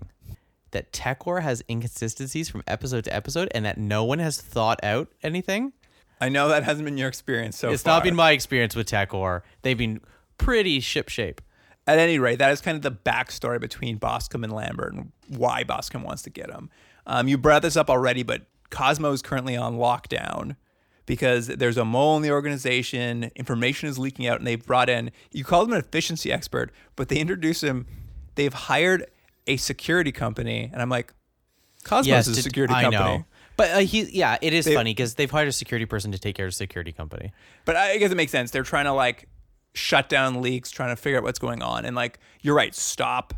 that 0.70 0.92
TekWar 0.92 1.42
has 1.42 1.62
inconsistencies 1.68 2.48
from 2.48 2.62
episode 2.68 3.05
to 3.05 3.14
episode 3.14 3.48
and 3.55 3.64
that 3.64 3.79
no 3.79 4.05
one 4.05 4.18
has 4.20 4.40
thought 4.40 4.79
out 4.85 5.09
anything? 5.22 5.72
I 6.20 6.29
know 6.29 6.48
that 6.48 6.64
hasn't 6.64 6.85
been 6.85 6.96
your 6.98 7.09
experience 7.09 7.59
so 7.59 7.70
it's 7.70 7.83
far. 7.83 7.94
not 7.96 8.05
been 8.05 8.14
my 8.16 8.31
experience 8.33 8.74
with 8.74 8.88
TekWar. 8.88 9.42
They've 9.62 9.76
been 9.76 10.00
pretty 10.38 10.81
shipshape. 10.81 11.38
At 11.87 11.98
any 11.98 12.18
rate, 12.18 12.38
that 12.40 12.50
is 12.50 12.61
kind 12.61 12.74
of 12.76 12.83
the 12.83 12.90
backstory 12.90 13.61
between 13.61 13.98
Bascom 13.98 14.42
and 14.42 14.52
Lambert 14.52 14.92
and 14.94 15.12
why 15.29 15.62
Bascom 15.62 16.02
wants 16.02 16.22
to 16.22 16.31
get 16.31 16.50
him. 16.50 16.68
Um, 17.07 17.29
you 17.29 17.38
brought 17.38 17.62
this 17.62 17.76
up 17.76 17.88
already, 17.88 18.22
but 18.24 18.46
Cosmo 18.70 19.12
is 19.12 19.22
currently 19.22 19.57
on 19.57 19.76
lockdown 19.76 20.57
because 21.05 21.46
there's 21.46 21.76
a 21.76 21.85
mole 21.85 22.16
in 22.16 22.22
the 22.22 22.33
organization. 22.33 23.31
Information 23.37 23.88
is 23.88 23.98
leaking 24.00 24.26
out, 24.26 24.38
and 24.38 24.46
they've 24.46 24.64
brought 24.66 24.88
in, 24.88 25.12
you 25.31 25.44
call 25.44 25.62
him 25.64 25.72
an 25.74 25.79
efficiency 25.79 26.33
expert, 26.33 26.72
but 26.96 27.09
they 27.09 27.18
introduce 27.18 27.62
him, 27.62 27.87
they've 28.35 28.52
hired 28.52 29.07
a 29.46 29.57
security 29.57 30.11
company. 30.11 30.68
And 30.72 30.83
I'm 30.83 30.88
like, 30.90 31.12
Cosmos 31.85 32.26
is 32.26 32.33
a 32.33 32.35
did- 32.37 32.42
security 32.42 32.74
I 32.74 32.83
company. 32.83 33.05
know. 33.18 33.24
But 33.56 33.70
uh, 33.70 33.78
he, 33.78 34.02
yeah, 34.10 34.36
it 34.42 34.52
is 34.52 34.64
They- 34.66 34.74
funny 34.74 34.90
because 34.92 35.14
they've 35.14 35.30
hired 35.30 35.48
a 35.48 35.52
security 35.52 35.86
person 35.86 36.12
to 36.12 36.18
take 36.18 36.36
care 36.36 36.46
of 36.46 36.50
a 36.50 36.54
security 36.54 36.92
company. 36.92 37.32
But 37.64 37.76
I 37.76 37.96
guess 37.98 38.10
it 38.12 38.16
makes 38.16 38.32
sense. 38.32 38.50
They're 38.50 38.62
trying 38.62 38.84
to 38.84 38.92
like 38.92 39.28
shut 39.74 40.08
down 40.08 40.42
leaks, 40.42 40.70
trying 40.70 40.90
to 40.94 40.96
figure 41.00 41.18
out 41.18 41.24
what's 41.24 41.38
going 41.38 41.62
on. 41.62 41.84
And 41.84 41.96
like, 41.96 42.18
you're 42.42 42.54
right, 42.54 42.74
stop 42.74 43.34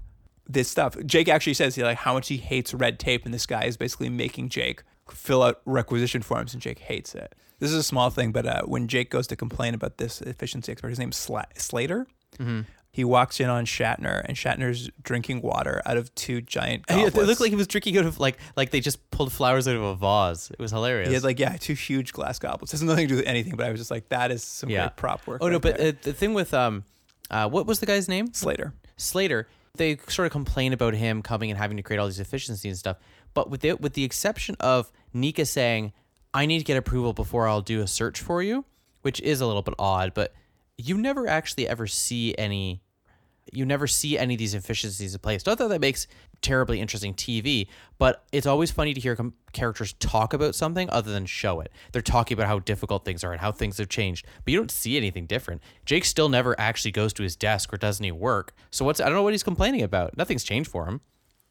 this 0.48 0.68
stuff. 0.68 0.96
Jake 1.04 1.28
actually 1.28 1.54
says 1.54 1.74
he 1.74 1.82
like 1.82 1.98
how 1.98 2.14
much 2.14 2.28
he 2.28 2.36
hates 2.38 2.72
red 2.74 2.98
tape, 2.98 3.24
and 3.24 3.34
this 3.34 3.46
guy 3.46 3.64
is 3.64 3.76
basically 3.76 4.08
making 4.08 4.48
Jake 4.48 4.82
fill 5.10 5.42
out 5.42 5.60
requisition 5.66 6.22
forms, 6.22 6.52
and 6.52 6.62
Jake 6.62 6.78
hates 6.80 7.14
it. 7.14 7.34
This 7.60 7.70
is 7.70 7.76
a 7.76 7.82
small 7.82 8.08
thing, 8.10 8.30
but 8.32 8.46
uh, 8.46 8.62
when 8.62 8.86
Jake 8.88 9.10
goes 9.10 9.26
to 9.28 9.36
complain 9.36 9.74
about 9.74 9.98
this 9.98 10.20
efficiency 10.22 10.70
expert, 10.70 10.88
his 10.90 10.98
name's 10.98 11.16
Sla- 11.16 11.46
Slater. 11.56 12.06
Mm-hmm. 12.38 12.60
He 12.98 13.04
walks 13.04 13.38
in 13.38 13.48
on 13.48 13.64
Shatner, 13.64 14.22
and 14.24 14.36
Shatner's 14.36 14.90
drinking 15.00 15.40
water 15.40 15.80
out 15.86 15.96
of 15.96 16.12
two 16.16 16.40
giant 16.40 16.84
goblets. 16.86 17.16
It 17.16 17.26
looked 17.26 17.40
like 17.40 17.50
he 17.50 17.54
was 17.54 17.68
drinking 17.68 17.96
out 17.96 18.06
of 18.06 18.18
like 18.18 18.38
like 18.56 18.70
they 18.70 18.80
just 18.80 19.08
pulled 19.12 19.32
flowers 19.32 19.68
out 19.68 19.76
of 19.76 19.82
a 19.82 19.94
vase. 19.94 20.50
It 20.50 20.58
was 20.58 20.72
hilarious. 20.72 21.06
he 21.06 21.14
had 21.14 21.22
like 21.22 21.38
yeah, 21.38 21.56
two 21.56 21.74
huge 21.74 22.12
glass 22.12 22.40
goblets. 22.40 22.74
It 22.74 22.78
has 22.78 22.82
nothing 22.82 23.06
to 23.06 23.14
do 23.14 23.16
with 23.18 23.28
anything, 23.28 23.54
but 23.54 23.66
I 23.66 23.70
was 23.70 23.78
just 23.78 23.92
like, 23.92 24.08
that 24.08 24.32
is 24.32 24.42
some 24.42 24.68
yeah, 24.68 24.86
great 24.86 24.96
prop 24.96 25.24
work. 25.28 25.38
Oh 25.44 25.48
no, 25.48 25.60
but 25.60 25.78
uh, 25.78 25.92
the 26.02 26.12
thing 26.12 26.34
with 26.34 26.52
um, 26.52 26.82
uh, 27.30 27.48
what 27.48 27.66
was 27.66 27.78
the 27.78 27.86
guy's 27.86 28.08
name? 28.08 28.34
Slater. 28.34 28.74
Slater. 28.96 29.46
They 29.76 29.98
sort 30.08 30.26
of 30.26 30.32
complain 30.32 30.72
about 30.72 30.94
him 30.94 31.22
coming 31.22 31.52
and 31.52 31.56
having 31.56 31.76
to 31.76 31.84
create 31.84 32.00
all 32.00 32.06
these 32.06 32.18
efficiencies 32.18 32.72
and 32.72 32.78
stuff. 32.78 32.96
But 33.32 33.48
with 33.48 33.60
the 33.60 33.74
with 33.74 33.92
the 33.92 34.02
exception 34.02 34.56
of 34.58 34.90
Nika 35.14 35.46
saying, 35.46 35.92
"I 36.34 36.46
need 36.46 36.58
to 36.58 36.64
get 36.64 36.76
approval 36.76 37.12
before 37.12 37.46
I'll 37.46 37.62
do 37.62 37.80
a 37.80 37.86
search 37.86 38.20
for 38.20 38.42
you," 38.42 38.64
which 39.02 39.20
is 39.20 39.40
a 39.40 39.46
little 39.46 39.62
bit 39.62 39.74
odd, 39.78 40.14
but 40.14 40.34
you 40.76 40.98
never 40.98 41.28
actually 41.28 41.68
ever 41.68 41.86
see 41.86 42.34
any 42.36 42.82
you 43.52 43.64
never 43.64 43.86
see 43.86 44.18
any 44.18 44.34
of 44.34 44.38
these 44.38 44.54
efficiencies 44.54 45.14
in 45.14 45.20
place. 45.20 45.44
Not 45.46 45.58
that 45.58 45.68
that 45.68 45.80
makes 45.80 46.06
terribly 46.40 46.80
interesting 46.80 47.14
TV, 47.14 47.66
but 47.98 48.24
it's 48.32 48.46
always 48.46 48.70
funny 48.70 48.94
to 48.94 49.00
hear 49.00 49.16
com- 49.16 49.34
characters 49.52 49.92
talk 49.94 50.32
about 50.32 50.54
something 50.54 50.88
other 50.90 51.12
than 51.12 51.26
show 51.26 51.60
it. 51.60 51.72
They're 51.92 52.02
talking 52.02 52.36
about 52.36 52.46
how 52.46 52.60
difficult 52.60 53.04
things 53.04 53.24
are 53.24 53.32
and 53.32 53.40
how 53.40 53.50
things 53.52 53.78
have 53.78 53.88
changed, 53.88 54.26
but 54.44 54.52
you 54.52 54.58
don't 54.58 54.70
see 54.70 54.96
anything 54.96 55.26
different. 55.26 55.62
Jake 55.84 56.04
still 56.04 56.28
never 56.28 56.58
actually 56.60 56.92
goes 56.92 57.12
to 57.14 57.22
his 57.22 57.34
desk 57.36 57.72
or 57.72 57.76
does 57.76 58.00
any 58.00 58.12
work. 58.12 58.52
So 58.70 58.84
what's 58.84 59.00
I 59.00 59.04
don't 59.06 59.14
know 59.14 59.22
what 59.22 59.34
he's 59.34 59.42
complaining 59.42 59.82
about. 59.82 60.16
Nothing's 60.16 60.44
changed 60.44 60.70
for 60.70 60.86
him. 60.86 61.00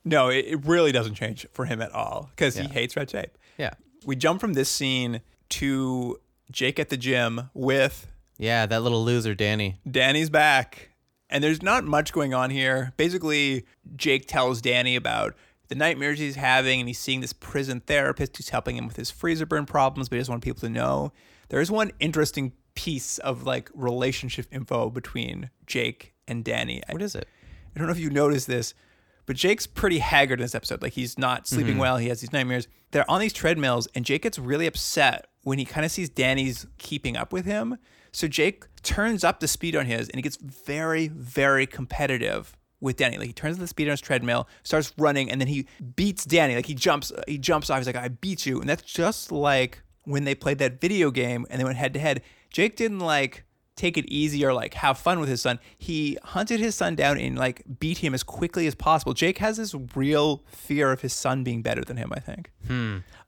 No, 0.06 0.30
it, 0.30 0.46
it 0.48 0.66
really 0.66 0.92
doesn't 0.94 1.16
change 1.16 1.46
for 1.54 1.66
him 1.66 1.82
at 1.82 1.92
all 1.92 2.30
because 2.36 2.56
he 2.56 2.68
hates 2.68 2.96
red 2.96 3.10
tape. 3.10 3.38
Yeah. 3.58 3.74
We 4.06 4.16
jump 4.16 4.40
from 4.40 4.54
this 4.54 4.70
scene 4.70 5.20
to 5.50 6.20
Jake 6.50 6.80
at 6.80 6.88
the 6.88 6.96
gym 6.96 7.50
with 7.54 8.08
Yeah, 8.38 8.66
that 8.68 8.82
little 8.84 9.04
loser 9.04 9.36
Danny. 9.36 9.80
Danny's 9.90 10.30
back. 10.30 10.87
And 11.30 11.44
there's 11.44 11.62
not 11.62 11.84
much 11.84 12.14
going 12.14 12.34
on 12.34 12.50
here. 12.50 12.94
Basically, 12.98 13.66
Jake 13.96 14.28
tells 14.28 14.62
Danny 14.62 14.96
about 14.96 15.36
the 15.68 15.76
nightmares 15.76 16.20
he's 16.20 16.36
having, 16.38 16.80
and 16.80 16.88
he's 16.88 17.00
seeing 17.00 17.20
this 17.20 17.34
prison 17.34 17.82
therapist 17.82 18.38
who's 18.38 18.50
helping 18.50 18.78
him 18.78 18.88
with 18.88 18.96
his 18.96 19.12
freezer 19.12 19.46
burn 19.46 19.66
problems, 19.66 20.08
but 20.08 20.16
he 20.16 20.20
doesn't 20.22 20.32
want 20.32 20.44
people 20.44 20.62
to 20.62 20.70
know. 20.70 21.12
There 21.50 21.60
is 21.60 21.70
one 21.70 21.92
interesting 22.00 22.54
piece 22.76 23.18
of 23.18 23.44
like 23.44 23.70
relationship 23.74 24.46
info 24.52 24.90
between 24.90 25.50
Jake 25.66 26.14
and 26.28 26.46
Danny. 26.46 26.82
What 26.90 27.02
is 27.02 27.16
it? 27.16 27.28
I 27.76 27.80
don't 27.80 27.88
know 27.88 27.94
if 27.94 28.00
you 28.00 28.10
noticed 28.10 28.48
this, 28.48 28.74
but 29.26 29.36
Jake's 29.36 29.68
pretty 29.68 30.00
haggard 30.00 30.40
in 30.40 30.44
this 30.46 30.56
episode. 30.56 30.82
Like 30.82 30.94
he's 30.94 31.18
not 31.18 31.48
sleeping 31.48 31.74
Mm-hmm. 31.74 31.80
well. 31.82 31.98
He 31.98 32.08
has 32.08 32.22
these 32.22 32.32
nightmares. 32.32 32.68
They're 32.92 33.10
on 33.12 33.20
these 33.20 33.34
treadmills, 33.34 33.88
and 33.94 34.06
Jake 34.06 34.22
gets 34.22 34.40
really 34.40 34.68
upset 34.68 35.28
when 35.44 35.60
he 35.60 35.66
kind 35.66 35.86
of 35.86 35.92
sees 35.92 36.08
Danny's 36.10 36.66
keeping 36.78 37.18
up 37.18 37.34
with 37.34 37.46
him. 37.46 37.78
So 38.14 38.28
Jake 38.28 38.66
turns 38.88 39.26
up 39.26 39.42
the 39.42 39.50
speed 39.50 39.76
on 39.76 39.86
his, 39.86 40.08
and 40.08 40.16
he 40.16 40.22
gets 40.22 40.38
very, 40.38 41.10
very 41.10 41.68
competitive 41.68 42.56
with 42.80 42.96
Danny. 42.96 43.18
Like 43.18 43.28
he 43.28 43.34
turns 43.34 43.58
up 43.58 43.60
the 43.60 43.68
speed 43.68 43.88
on 43.88 43.92
his 43.92 44.02
treadmill, 44.02 44.48
starts 44.64 44.94
running, 44.98 45.30
and 45.30 45.42
then 45.42 45.50
he 45.50 45.68
beats 45.98 46.24
Danny. 46.24 46.56
Like 46.56 46.68
he 46.68 46.74
jumps, 46.74 47.12
he 47.28 47.38
jumps 47.38 47.70
off. 47.70 47.80
He's 47.80 47.88
like, 47.88 47.98
"I 47.98 48.08
beat 48.08 48.46
you," 48.46 48.62
and 48.62 48.70
that's 48.70 48.84
just 48.84 49.30
like 49.30 49.82
when 50.06 50.24
they 50.24 50.34
played 50.34 50.60
that 50.60 50.80
video 50.80 51.12
game 51.12 51.46
and 51.50 51.60
they 51.60 51.66
went 51.66 51.76
head 51.76 51.94
to 51.96 52.00
head. 52.00 52.22
Jake 52.50 52.78
didn't 52.78 53.00
like 53.00 53.44
take 53.78 53.98
it 53.98 54.06
easy 54.08 54.44
or 54.44 54.54
like 54.54 54.74
have 54.74 54.98
fun 54.98 55.20
with 55.22 55.30
his 55.30 55.42
son. 55.42 55.60
He 55.78 56.18
hunted 56.24 56.60
his 56.60 56.76
son 56.76 56.96
down 56.96 57.18
and 57.18 57.38
like 57.38 57.62
beat 57.80 58.00
him 58.00 58.14
as 58.14 58.24
quickly 58.24 58.68
as 58.68 58.76
possible. 58.76 59.14
Jake 59.14 59.38
has 59.38 59.56
this 59.58 59.74
real 59.96 60.44
fear 60.48 60.92
of 60.92 61.02
his 61.02 61.14
son 61.14 61.44
being 61.46 61.62
better 61.62 61.84
than 61.84 61.96
him, 61.96 62.12
I 62.14 62.20
think. 62.20 62.52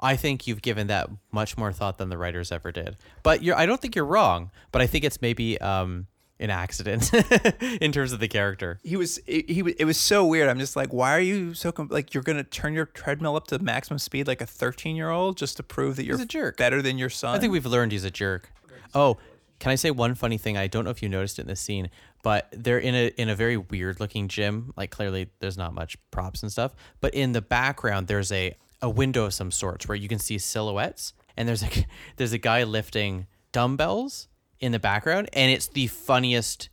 I 0.02 0.16
think 0.18 0.48
you've 0.48 0.62
given 0.62 0.88
that 0.88 1.10
much 1.32 1.58
more 1.58 1.72
thought 1.72 1.98
than 1.98 2.10
the 2.10 2.18
writers 2.18 2.52
ever 2.52 2.72
did. 2.72 2.98
But 3.24 3.44
you're 3.44 3.56
I 3.56 3.66
don't 3.66 3.80
think 3.80 3.96
you're 3.96 4.06
wrong, 4.06 4.52
but 4.74 4.82
I 4.82 4.88
think 4.88 5.06
it's 5.06 5.22
maybe 5.22 5.58
um 5.62 6.08
an 6.42 6.50
accident 6.50 7.12
in 7.82 7.92
terms 7.92 8.14
of 8.14 8.20
the 8.22 8.28
character. 8.30 8.80
He 8.82 8.96
was 8.96 9.20
it, 9.28 9.50
he 9.50 9.62
was 9.62 9.74
it 9.78 9.86
was 9.86 9.98
so 9.98 10.26
weird. 10.26 10.48
I'm 10.50 10.58
just 10.60 10.76
like, 10.76 10.94
why 10.94 11.12
are 11.16 11.20
you 11.20 11.54
so 11.54 11.72
com- 11.72 11.90
like 11.92 12.14
you're 12.14 12.24
gonna 12.24 12.44
turn 12.46 12.74
your 12.74 12.86
treadmill 12.86 13.36
up 13.36 13.48
to 13.48 13.60
maximum 13.60 14.00
speed 14.00 14.26
like 14.28 14.42
a 14.42 14.46
13 14.46 14.96
year 14.96 15.10
old 15.10 15.38
just 15.38 15.58
to 15.58 15.64
prove 15.64 15.98
that 15.98 16.06
you're 16.06 16.20
a 16.20 16.26
jerk. 16.26 16.58
better 16.58 16.82
than 16.82 16.98
your 16.98 17.10
son? 17.10 17.36
I 17.36 17.40
think 17.40 17.52
we've 17.52 17.66
learned 17.66 17.92
he's 17.92 18.06
a 18.06 18.12
jerk. 18.12 18.52
Oh, 18.96 19.18
can 19.60 19.72
I 19.72 19.76
say 19.76 19.92
one 19.92 20.16
funny 20.16 20.38
thing? 20.38 20.58
I 20.58 20.68
don't 20.68 20.86
know 20.86 20.92
if 20.92 21.04
you 21.04 21.10
noticed 21.10 21.38
in 21.38 21.48
this 21.48 21.60
scene, 21.60 21.90
but 22.24 22.48
they're 22.52 22.80
in 22.80 22.96
a 22.96 23.08
in 23.18 23.30
a 23.30 23.36
very 23.36 23.58
weird 23.58 24.00
looking 24.00 24.28
gym. 24.28 24.74
Like 24.76 24.90
clearly 24.90 25.30
there's 25.40 25.58
not 25.58 25.74
much 25.74 25.98
props 26.12 26.42
and 26.42 26.52
stuff, 26.52 26.74
but 27.02 27.14
in 27.14 27.34
the 27.34 27.42
background 27.42 28.08
there's 28.08 28.32
a 28.32 28.56
a 28.82 28.90
window 28.90 29.26
of 29.26 29.34
some 29.34 29.52
sorts 29.52 29.88
where 29.88 29.98
you 29.98 30.08
can 30.08 30.20
see 30.20 30.38
silhouettes, 30.38 31.14
and 31.36 31.48
there's 31.48 31.64
a 31.64 31.70
there's 32.16 32.34
a 32.34 32.38
guy 32.38 32.64
lifting 32.64 33.28
dumbbells 33.52 34.28
in 34.60 34.72
the 34.72 34.80
background, 34.80 35.30
and 35.34 35.52
it's 35.52 35.68
the 35.68 35.88
funniest 35.88 36.70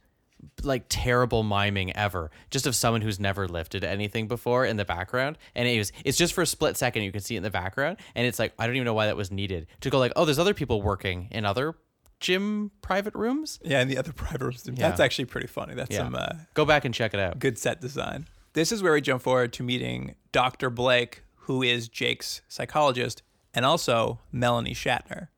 like 0.63 0.85
terrible 0.89 1.43
miming 1.43 1.95
ever 1.97 2.31
just 2.51 2.67
of 2.67 2.77
someone 2.77 3.01
who's 3.01 3.19
never 3.19 3.49
lifted 3.49 3.83
anything 3.83 4.29
before 4.29 4.65
in 4.65 4.77
the 4.77 4.85
background 4.85 5.39
and 5.55 5.67
it 5.67 5.79
was 5.79 5.93
it's 6.05 6.17
just 6.17 6.35
for 6.35 6.43
a 6.43 6.47
split 6.47 6.77
second 6.77 7.03
you 7.03 7.11
can 7.11 7.21
see 7.21 7.35
it 7.35 7.39
in 7.39 7.43
the 7.43 7.51
background 7.51 7.97
and 8.15 8.27
it's 8.27 8.39
like 8.39 8.53
i 8.59 8.67
don't 8.67 8.77
even 8.77 8.85
know 8.85 8.95
why 8.95 9.07
that 9.07 9.17
was 9.17 9.31
needed 9.31 9.67
to 9.81 9.91
go 9.91 9.99
like 9.99 10.13
oh 10.15 10.25
there's 10.25 10.39
other 10.39 10.55
people 10.55 10.83
working 10.83 11.27
in 11.31 11.45
other 11.45 11.75
gym 12.21 12.71
private 12.83 13.15
rooms 13.15 13.59
Yeah, 13.65 13.81
and 13.81 13.91
the 13.91 13.99
other 13.99 14.13
private 14.25 14.41
rooms. 14.43 14.63
That's 14.65 15.01
actually 15.01 15.27
pretty 15.27 15.47
funny. 15.47 15.75
That's 15.75 15.91
Yeah. 15.91 15.99
some 16.05 16.15
uh, 16.15 16.29
go 16.55 16.65
back 16.65 16.85
and 16.85 16.95
check 16.95 17.15
it 17.15 17.21
out 17.21 17.39
good 17.39 17.59
set 17.59 17.81
design. 17.81 18.27
This 18.55 18.73
is 18.73 18.83
where 18.83 18.93
we 18.95 19.01
jump 19.03 19.23
forward 19.23 19.53
to 19.55 19.63
meeting 19.63 20.15
Dr. 20.33 20.71
Blake, 20.71 21.25
who 21.41 21.63
is 21.63 21.89
Jake's 21.89 22.41
psychologist, 22.49 23.23
and 23.53 23.65
also 23.67 24.19
Melanie 24.33 24.75
Shatner. 24.75 25.29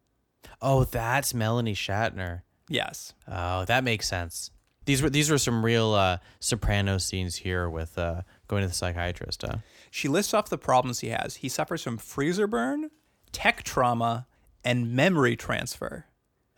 oh 0.62 0.84
that's 0.84 1.34
melanie 1.34 1.74
shatner 1.74 2.42
Yes. 2.70 3.14
Oh, 3.26 3.64
that 3.64 3.82
makes 3.82 4.06
sense. 4.06 4.50
These 4.84 5.00
were 5.02 5.08
these 5.08 5.30
were 5.30 5.38
some 5.38 5.64
real 5.64 5.94
uh, 5.94 6.18
soprano 6.38 6.98
scenes 6.98 7.36
here 7.36 7.68
with 7.70 7.96
uh, 7.98 8.22
going 8.46 8.60
to 8.62 8.68
the 8.68 8.74
psychiatrist. 8.74 9.42
Huh? 9.42 9.58
She 9.90 10.06
lists 10.06 10.34
off 10.34 10.50
the 10.50 10.58
problems 10.58 11.00
he 11.00 11.08
has. 11.08 11.36
He 11.36 11.48
suffers 11.48 11.82
from 11.82 11.96
freezer 11.96 12.46
burn, 12.46 12.90
tech 13.32 13.62
trauma, 13.62 14.26
and 14.62 14.92
memory 14.92 15.34
transfer. 15.34 16.04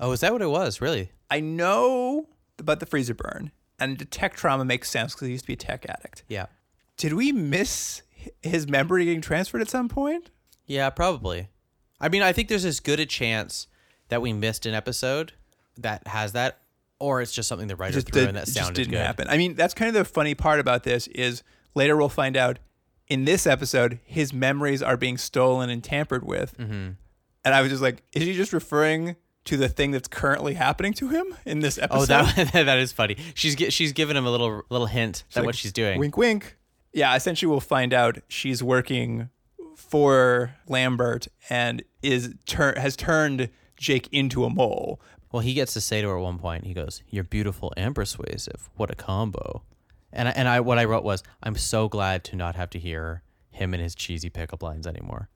Oh, 0.01 0.13
is 0.13 0.21
that 0.21 0.33
what 0.33 0.43
it 0.43 0.49
was? 0.51 0.81
Really? 0.81 1.13
I 1.31 1.41
know 1.41 2.29
about 2.59 2.81
the 2.81 2.87
freezer 2.87 3.15
burn, 3.15 3.53
and 3.79 3.99
the 3.99 4.05
tech 4.05 4.35
trauma 4.35 4.65
makes 4.65 4.91
sense 4.91 5.15
because 5.15 5.27
he 5.27 5.33
used 5.33 5.45
to 5.45 5.49
be 5.49 5.53
a 5.53 5.57
tech 5.57 5.87
addict. 5.89 6.25
Yeah. 6.29 6.47
Did 6.97 7.13
we 7.13 7.33
miss 7.33 8.03
his 8.43 8.67
memory 8.69 9.05
getting 9.05 9.21
transferred 9.21 9.61
at 9.61 9.69
some 9.69 9.89
point? 9.89 10.31
Yeah, 10.67 10.91
probably. 10.91 11.49
I 12.01 12.09
mean, 12.09 12.23
I 12.23 12.33
think 12.33 12.49
there's 12.49 12.65
as 12.65 12.81
good 12.81 13.01
a 13.01 13.07
chance 13.07 13.67
that 14.09 14.21
we 14.23 14.33
missed 14.33 14.67
an 14.67 14.75
episode 14.75 15.33
that 15.79 16.07
has 16.09 16.33
that, 16.33 16.59
or 16.99 17.21
it's 17.23 17.33
just 17.33 17.49
something 17.49 17.69
the 17.69 17.77
writer 17.77 18.01
threw 18.01 18.21
did- 18.23 18.29
in 18.31 18.35
that 18.35 18.49
sounded 18.49 18.75
didn't 18.75 18.93
good. 18.93 19.01
happen. 19.07 19.29
I 19.29 19.37
mean, 19.39 19.55
that's 19.55 19.75
kind 19.75 19.89
of 19.89 19.95
the 19.95 20.05
funny 20.05 20.35
part 20.35 20.61
about 20.61 20.83
this 20.85 21.07
is 21.09 21.43
later 21.75 21.97
we'll 21.97 22.09
find 22.09 22.37
out 22.37 22.59
in 23.09 23.25
this 23.25 23.47
episode 23.47 23.99
his 24.05 24.33
memories 24.33 24.83
are 24.83 24.97
being 24.97 25.17
stolen 25.19 25.69
and 25.71 25.83
tampered 25.83 26.25
with, 26.25 26.57
Mm-hmm. 26.59 26.91
and 27.45 27.55
I 27.55 27.61
was 27.63 27.71
just 27.71 27.83
like, 27.83 28.03
is 28.13 28.23
he 28.25 28.35
just 28.35 28.53
referring 28.53 29.17
to 29.45 29.57
the 29.57 29.69
thing 29.69 29.91
that's 29.91 30.09
currently 30.09 30.55
happening 30.55 30.93
to 30.95 31.09
him 31.09 31.35
in 31.45 31.61
this 31.61 31.79
episode? 31.79 32.03
Oh, 32.03 32.07
that 32.07 32.53
that 32.53 32.79
is 32.79 32.93
funny. 32.93 33.17
She's 33.35 33.57
she's 33.73 33.93
giving 33.93 34.17
him 34.17 34.27
a 34.27 34.31
little 34.31 34.63
little 34.71 34.87
hint 34.87 35.25
that 35.33 35.41
like, 35.41 35.47
what 35.47 35.55
she's 35.55 35.73
doing. 35.73 35.99
Wink, 35.99 36.17
wink. 36.17 36.57
Yeah, 36.93 37.15
essentially, 37.15 37.49
we'll 37.49 37.61
find 37.61 37.95
out 37.95 38.19
she's 38.29 38.63
working 38.63 39.31
for 39.77 40.55
Lambert 40.69 41.29
and 41.49 41.83
is 42.03 42.35
tur- 42.47 42.79
has 42.79 42.97
turned 42.97 43.49
Jake 43.77 44.09
into 44.13 44.45
a 44.45 44.51
mole. 44.51 45.01
Well, 45.33 45.41
he 45.41 45.55
gets 45.55 45.73
to 45.75 45.81
say 45.81 46.03
to 46.03 46.09
her 46.09 46.17
at 46.17 46.23
one 46.23 46.39
point, 46.39 46.67
he 46.67 46.75
goes, 46.75 47.03
"You're 47.09 47.25
beautiful 47.25 47.73
and 47.77 47.95
persuasive. 47.95 48.69
What 48.77 48.91
a 48.91 48.97
combo!" 48.97 49.63
And 50.13 50.29
I, 50.29 50.33
and 50.33 50.49
I 50.49 50.61
what 50.61 50.79
I 50.79 50.85
wrote 50.85 51.05
was, 51.05 51.23
"I'm 51.43 51.57
so 51.57 51.89
glad 51.89 52.25
to 52.25 52.37
not 52.37 52.57
have 52.57 52.71
to 52.71 52.79
hear 52.79 53.23
him 53.51 53.73
and 53.73 53.83
his 53.83 53.95
cheesy 53.95 54.29
pickup 54.29 54.63
lines 54.63 54.87
anymore." 54.87 55.29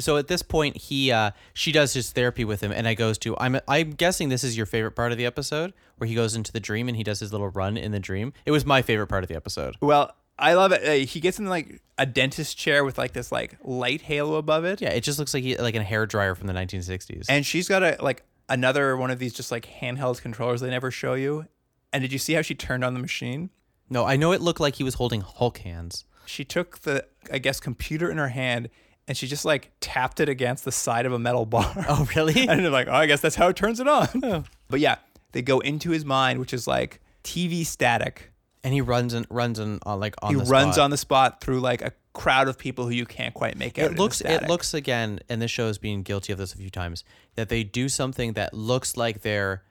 So 0.00 0.16
at 0.16 0.28
this 0.28 0.42
point, 0.42 0.76
he 0.76 1.10
uh, 1.12 1.32
she 1.54 1.72
does 1.72 1.92
his 1.92 2.10
therapy 2.12 2.44
with 2.44 2.60
him, 2.60 2.72
and 2.72 2.86
I 2.88 2.94
goes 2.94 3.18
to 3.18 3.36
I'm 3.38 3.58
I'm 3.66 3.90
guessing 3.92 4.28
this 4.28 4.44
is 4.44 4.56
your 4.56 4.66
favorite 4.66 4.92
part 4.92 5.12
of 5.12 5.18
the 5.18 5.26
episode 5.26 5.72
where 5.96 6.08
he 6.08 6.14
goes 6.14 6.34
into 6.34 6.52
the 6.52 6.60
dream 6.60 6.88
and 6.88 6.96
he 6.96 7.02
does 7.02 7.20
his 7.20 7.32
little 7.32 7.48
run 7.48 7.76
in 7.76 7.92
the 7.92 8.00
dream. 8.00 8.32
It 8.46 8.50
was 8.50 8.64
my 8.64 8.82
favorite 8.82 9.08
part 9.08 9.24
of 9.24 9.28
the 9.28 9.36
episode. 9.36 9.76
Well, 9.80 10.12
I 10.38 10.54
love 10.54 10.72
it. 10.72 10.86
Uh, 10.86 11.06
he 11.06 11.20
gets 11.20 11.38
in 11.38 11.46
like 11.46 11.82
a 11.98 12.06
dentist 12.06 12.56
chair 12.56 12.84
with 12.84 12.98
like 12.98 13.12
this 13.12 13.32
like 13.32 13.56
light 13.62 14.02
halo 14.02 14.36
above 14.36 14.64
it. 14.64 14.80
Yeah, 14.80 14.90
it 14.90 15.02
just 15.02 15.18
looks 15.18 15.34
like 15.34 15.42
he 15.42 15.56
like 15.56 15.74
a 15.74 15.82
hair 15.82 16.06
dryer 16.06 16.34
from 16.34 16.46
the 16.46 16.52
1960s. 16.52 17.26
And 17.28 17.44
she's 17.44 17.68
got 17.68 17.82
a 17.82 17.96
like 18.00 18.22
another 18.48 18.96
one 18.96 19.10
of 19.10 19.18
these 19.18 19.34
just 19.34 19.50
like 19.50 19.66
handheld 19.80 20.22
controllers 20.22 20.60
they 20.60 20.70
never 20.70 20.90
show 20.90 21.14
you. 21.14 21.46
And 21.92 22.02
did 22.02 22.12
you 22.12 22.18
see 22.18 22.34
how 22.34 22.42
she 22.42 22.54
turned 22.54 22.84
on 22.84 22.94
the 22.94 23.00
machine? 23.00 23.50
no, 23.90 24.04
I 24.04 24.16
know 24.16 24.32
it 24.32 24.42
looked 24.42 24.60
like 24.60 24.74
he 24.74 24.84
was 24.84 24.94
holding 24.94 25.22
Hulk 25.22 25.58
hands. 25.58 26.04
She 26.26 26.44
took 26.44 26.80
the 26.80 27.06
I 27.32 27.38
guess 27.38 27.58
computer 27.58 28.10
in 28.10 28.18
her 28.18 28.28
hand 28.28 28.68
and 29.08 29.16
she 29.16 29.26
just 29.26 29.44
like 29.44 29.72
tapped 29.80 30.20
it 30.20 30.28
against 30.28 30.64
the 30.64 30.70
side 30.72 31.06
of 31.06 31.12
a 31.12 31.18
metal 31.18 31.46
bar. 31.46 31.74
Oh, 31.88 32.06
really? 32.14 32.46
and 32.48 32.60
they're 32.60 32.70
like, 32.70 32.86
oh, 32.86 32.92
I 32.92 33.06
guess 33.06 33.20
that's 33.20 33.34
how 33.36 33.48
it 33.48 33.56
turns 33.56 33.80
it 33.80 33.88
on. 33.88 34.44
But 34.68 34.78
yeah, 34.80 34.96
they 35.32 35.42
go 35.42 35.58
into 35.60 35.90
his 35.90 36.04
mind, 36.04 36.38
which 36.38 36.52
is 36.52 36.66
like 36.68 37.00
TV 37.24 37.64
static. 37.66 38.30
and 38.62 38.72
he 38.72 38.80
runs 38.80 39.14
and 39.14 39.26
runs 39.30 39.58
and 39.58 39.80
on 39.84 39.94
uh, 39.94 39.96
like 39.96 40.14
on 40.22 40.30
he 40.34 40.36
runs 40.36 40.74
spot. 40.74 40.84
on 40.84 40.90
the 40.90 40.96
spot 40.96 41.40
through 41.40 41.60
like 41.60 41.82
a 41.82 41.92
crowd 42.12 42.48
of 42.48 42.58
people 42.58 42.84
who 42.84 42.90
you 42.90 43.06
can't 43.06 43.32
quite 43.34 43.56
make 43.56 43.78
out. 43.78 43.92
it 43.92 43.98
looks 43.98 44.20
it 44.20 44.48
looks 44.48 44.74
again 44.74 45.20
and 45.28 45.40
this 45.40 45.50
show 45.50 45.68
has 45.68 45.78
been 45.78 46.02
guilty 46.02 46.32
of 46.32 46.38
this 46.38 46.52
a 46.52 46.56
few 46.56 46.68
times 46.70 47.04
that 47.36 47.48
they 47.48 47.62
do 47.62 47.88
something 47.88 48.32
that 48.32 48.52
looks 48.52 48.96
like 48.96 49.20
they're 49.22 49.62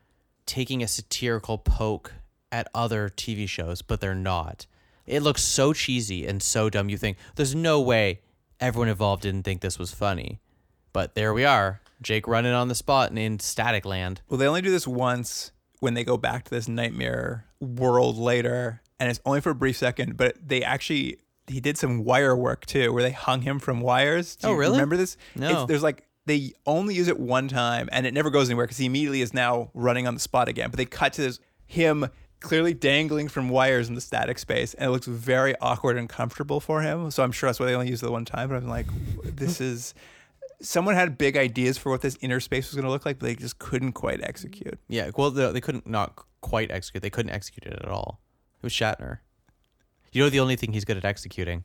taking 0.45 0.81
a 0.81 0.87
satirical 0.87 1.57
poke 1.57 2.13
at 2.49 2.69
other 2.73 3.09
tv 3.09 3.49
shows 3.49 3.81
but 3.81 3.99
they're 3.99 4.15
not 4.15 4.65
it 5.05 5.21
looks 5.21 5.41
so 5.43 5.73
cheesy 5.73 6.25
and 6.25 6.41
so 6.41 6.69
dumb 6.69 6.87
you 6.87 6.97
think 6.97 7.17
there's 7.35 7.53
no 7.53 7.81
way 7.81 8.21
everyone 8.59 8.87
involved 8.89 9.23
didn't 9.23 9.43
think 9.43 9.61
this 9.61 9.77
was 9.79 9.93
funny 9.93 10.39
but 10.93 11.15
there 11.15 11.33
we 11.33 11.45
are 11.45 11.81
jake 12.01 12.27
running 12.27 12.53
on 12.53 12.67
the 12.67 12.75
spot 12.75 13.09
and 13.09 13.19
in 13.19 13.39
static 13.39 13.85
land 13.85 14.21
Well, 14.29 14.37
they 14.37 14.47
only 14.47 14.61
do 14.61 14.71
this 14.71 14.87
once 14.87 15.51
when 15.79 15.93
they 15.93 16.03
go 16.03 16.17
back 16.17 16.43
to 16.45 16.49
this 16.51 16.67
nightmare 16.67 17.45
world 17.59 18.17
later, 18.17 18.81
and 18.99 19.09
it's 19.11 19.19
only 19.25 19.41
for 19.41 19.51
a 19.51 19.55
brief 19.55 19.77
second. 19.77 20.17
But 20.17 20.35
they 20.43 20.63
actually 20.63 21.17
he 21.47 21.59
did 21.59 21.77
some 21.77 22.03
wire 22.03 22.35
work 22.35 22.65
too, 22.65 22.91
where 22.91 23.03
they 23.03 23.11
hung 23.11 23.41
him 23.43 23.59
from 23.59 23.79
wires. 23.81 24.35
Do 24.37 24.47
Oh, 24.47 24.51
you 24.53 24.57
really? 24.57 24.71
Remember 24.73 24.97
this? 24.97 25.17
No. 25.35 25.49
It's, 25.51 25.65
there's 25.67 25.83
like 25.83 26.03
they 26.25 26.53
only 26.65 26.95
use 26.95 27.07
it 27.07 27.19
one 27.19 27.47
time, 27.47 27.89
and 27.91 28.07
it 28.07 28.13
never 28.15 28.31
goes 28.31 28.49
anywhere 28.49 28.65
because 28.65 28.77
he 28.79 28.87
immediately 28.87 29.21
is 29.21 29.33
now 29.35 29.69
running 29.75 30.07
on 30.07 30.13
the 30.15 30.19
spot 30.19 30.47
again. 30.47 30.71
But 30.71 30.77
they 30.77 30.85
cut 30.85 31.13
to 31.13 31.21
this 31.21 31.39
him 31.67 32.07
clearly 32.39 32.73
dangling 32.73 33.27
from 33.27 33.49
wires 33.49 33.89
in 33.89 33.95
the 33.95 34.01
static 34.01 34.39
space, 34.39 34.73
and 34.75 34.87
it 34.87 34.91
looks 34.91 35.07
very 35.07 35.55
awkward 35.61 35.97
and 35.97 36.07
comfortable 36.09 36.59
for 36.59 36.81
him. 36.81 37.09
So 37.11 37.23
I'm 37.23 37.31
sure 37.31 37.49
that's 37.49 37.59
why 37.59 37.65
they 37.67 37.73
only 37.75 37.89
used 37.89 38.03
it 38.03 38.11
one 38.11 38.25
time. 38.25 38.49
But 38.49 38.55
I'm 38.57 38.67
like, 38.67 38.87
this 39.23 39.59
is. 39.71 39.93
Someone 40.59 40.95
had 40.95 41.19
big 41.19 41.37
ideas 41.37 41.77
for 41.77 41.91
what 41.91 42.01
this 42.01 42.17
inner 42.19 42.39
space 42.39 42.67
was 42.67 42.73
going 42.75 42.85
to 42.85 42.89
look 42.89 43.05
like, 43.05 43.19
but 43.19 43.27
they 43.27 43.35
just 43.35 43.59
couldn't 43.59 43.91
quite 43.91 44.21
execute. 44.23 44.79
yeah 44.87 45.11
well 45.15 45.29
they, 45.29 45.51
they 45.51 45.61
couldn't 45.61 45.85
not 45.85 46.15
quite 46.41 46.71
execute 46.71 47.03
they 47.03 47.11
couldn't 47.11 47.31
execute 47.31 47.63
it 47.71 47.73
at 47.79 47.87
all 47.89 48.19
it 48.57 48.63
was 48.63 48.73
shatner 48.73 49.19
you 50.11 50.23
know 50.23 50.29
the 50.31 50.39
only 50.39 50.55
thing 50.55 50.73
he's 50.73 50.83
good 50.83 50.97
at 50.97 51.05
executing 51.05 51.63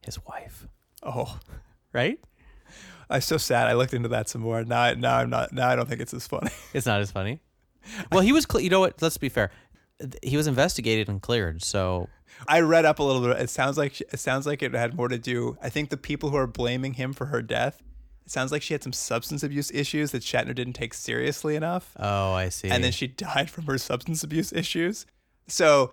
his 0.00 0.18
wife 0.24 0.66
Oh, 1.02 1.38
right 1.92 2.18
I'm 3.10 3.20
so 3.20 3.36
sad. 3.36 3.66
I 3.66 3.74
looked 3.74 3.92
into 3.92 4.08
that 4.08 4.30
some 4.30 4.40
more. 4.40 4.64
Now, 4.64 4.80
I- 4.80 4.94
now 4.94 5.18
I'm 5.18 5.28
not. 5.28 5.52
Now 5.52 5.68
I 5.68 5.76
don't 5.76 5.86
think 5.86 6.00
it's 6.00 6.14
as 6.14 6.26
funny. 6.26 6.50
It's 6.72 6.86
not 6.86 7.02
as 7.02 7.10
funny. 7.10 7.40
Well, 8.10 8.22
he 8.22 8.32
was. 8.32 8.46
Cle- 8.46 8.60
you 8.60 8.70
know 8.70 8.80
what? 8.80 9.02
Let's 9.02 9.18
be 9.18 9.28
fair. 9.28 9.50
He 10.22 10.36
was 10.36 10.46
investigated 10.46 11.08
and 11.08 11.22
cleared. 11.22 11.62
So 11.62 12.08
I 12.48 12.60
read 12.60 12.84
up 12.84 12.98
a 12.98 13.02
little 13.02 13.22
bit. 13.22 13.40
It 13.40 13.50
sounds 13.50 13.78
like 13.78 14.00
it 14.00 14.18
sounds 14.18 14.46
like 14.46 14.62
it 14.62 14.74
had 14.74 14.94
more 14.94 15.08
to 15.08 15.18
do. 15.18 15.56
I 15.62 15.68
think 15.68 15.90
the 15.90 15.96
people 15.96 16.30
who 16.30 16.36
are 16.36 16.46
blaming 16.46 16.94
him 16.94 17.12
for 17.12 17.26
her 17.26 17.42
death. 17.42 17.80
It 18.26 18.30
sounds 18.32 18.50
like 18.50 18.62
she 18.62 18.72
had 18.72 18.82
some 18.82 18.94
substance 18.94 19.42
abuse 19.42 19.70
issues 19.70 20.12
that 20.12 20.22
Shatner 20.22 20.54
didn't 20.54 20.72
take 20.72 20.94
seriously 20.94 21.56
enough, 21.56 21.92
oh, 21.98 22.32
I 22.32 22.48
see. 22.48 22.70
and 22.70 22.82
then 22.82 22.90
she 22.90 23.06
died 23.06 23.50
from 23.50 23.66
her 23.66 23.76
substance 23.76 24.22
abuse 24.24 24.50
issues. 24.50 25.04
So 25.46 25.92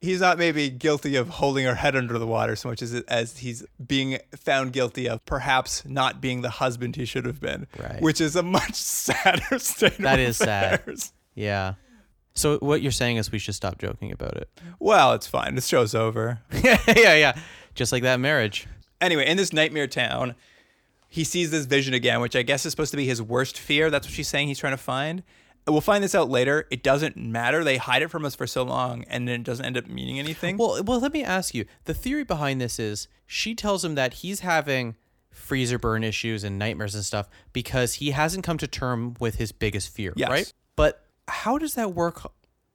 he's 0.00 0.20
not 0.20 0.38
maybe 0.38 0.70
guilty 0.70 1.16
of 1.16 1.28
holding 1.28 1.64
her 1.64 1.74
head 1.74 1.96
under 1.96 2.18
the 2.20 2.26
water 2.26 2.54
so 2.54 2.68
much 2.68 2.82
as 2.82 2.94
as 3.08 3.38
he's 3.38 3.64
being 3.84 4.18
found 4.36 4.72
guilty 4.72 5.08
of 5.08 5.24
perhaps 5.26 5.84
not 5.84 6.20
being 6.20 6.42
the 6.42 6.50
husband 6.50 6.94
he 6.94 7.04
should 7.04 7.26
have 7.26 7.40
been, 7.40 7.66
Right. 7.76 8.00
which 8.00 8.20
is 8.20 8.36
a 8.36 8.44
much 8.44 8.74
sadder 8.76 9.58
state. 9.58 9.98
That 9.98 10.20
is 10.20 10.36
sad. 10.36 10.82
yeah. 11.34 11.74
So 12.34 12.58
what 12.58 12.80
you're 12.82 12.92
saying 12.92 13.16
is 13.18 13.30
we 13.30 13.38
should 13.38 13.54
stop 13.54 13.78
joking 13.78 14.10
about 14.12 14.36
it. 14.36 14.48
Well, 14.78 15.12
it's 15.12 15.26
fine. 15.26 15.54
This 15.54 15.66
show's 15.66 15.94
over. 15.94 16.40
yeah, 16.52 16.80
yeah, 16.96 17.14
yeah. 17.14 17.38
Just 17.74 17.92
like 17.92 18.02
that 18.04 18.20
marriage. 18.20 18.66
Anyway, 19.00 19.26
in 19.26 19.36
this 19.36 19.52
nightmare 19.52 19.86
town, 19.86 20.34
he 21.08 21.24
sees 21.24 21.50
this 21.50 21.66
vision 21.66 21.92
again, 21.94 22.20
which 22.20 22.34
I 22.36 22.42
guess 22.42 22.64
is 22.64 22.72
supposed 22.72 22.90
to 22.92 22.96
be 22.96 23.04
his 23.06 23.20
worst 23.20 23.58
fear. 23.58 23.90
That's 23.90 24.06
what 24.06 24.14
she's 24.14 24.28
saying 24.28 24.48
he's 24.48 24.58
trying 24.58 24.72
to 24.72 24.76
find. 24.78 25.22
We'll 25.66 25.80
find 25.80 26.02
this 26.02 26.14
out 26.14 26.28
later. 26.28 26.66
It 26.70 26.82
doesn't 26.82 27.16
matter. 27.16 27.62
They 27.62 27.76
hide 27.76 28.02
it 28.02 28.08
from 28.08 28.24
us 28.24 28.34
for 28.34 28.46
so 28.48 28.62
long, 28.64 29.04
and 29.04 29.28
then 29.28 29.40
it 29.40 29.44
doesn't 29.44 29.64
end 29.64 29.76
up 29.76 29.86
meaning 29.86 30.18
anything. 30.18 30.56
Well, 30.56 30.82
well, 30.82 30.98
let 30.98 31.12
me 31.12 31.22
ask 31.22 31.54
you. 31.54 31.66
The 31.84 31.94
theory 31.94 32.24
behind 32.24 32.60
this 32.60 32.78
is 32.80 33.06
she 33.26 33.54
tells 33.54 33.84
him 33.84 33.94
that 33.94 34.14
he's 34.14 34.40
having 34.40 34.96
freezer 35.30 35.78
burn 35.78 36.02
issues 36.02 36.42
and 36.44 36.58
nightmares 36.58 36.94
and 36.94 37.04
stuff 37.04 37.28
because 37.52 37.94
he 37.94 38.10
hasn't 38.10 38.44
come 38.44 38.58
to 38.58 38.66
term 38.66 39.14
with 39.20 39.36
his 39.36 39.52
biggest 39.52 39.90
fear, 39.94 40.12
Yes. 40.16 40.30
right? 40.30 40.52
But 40.76 41.04
how 41.28 41.58
does 41.58 41.74
that 41.74 41.94
work? 41.94 42.22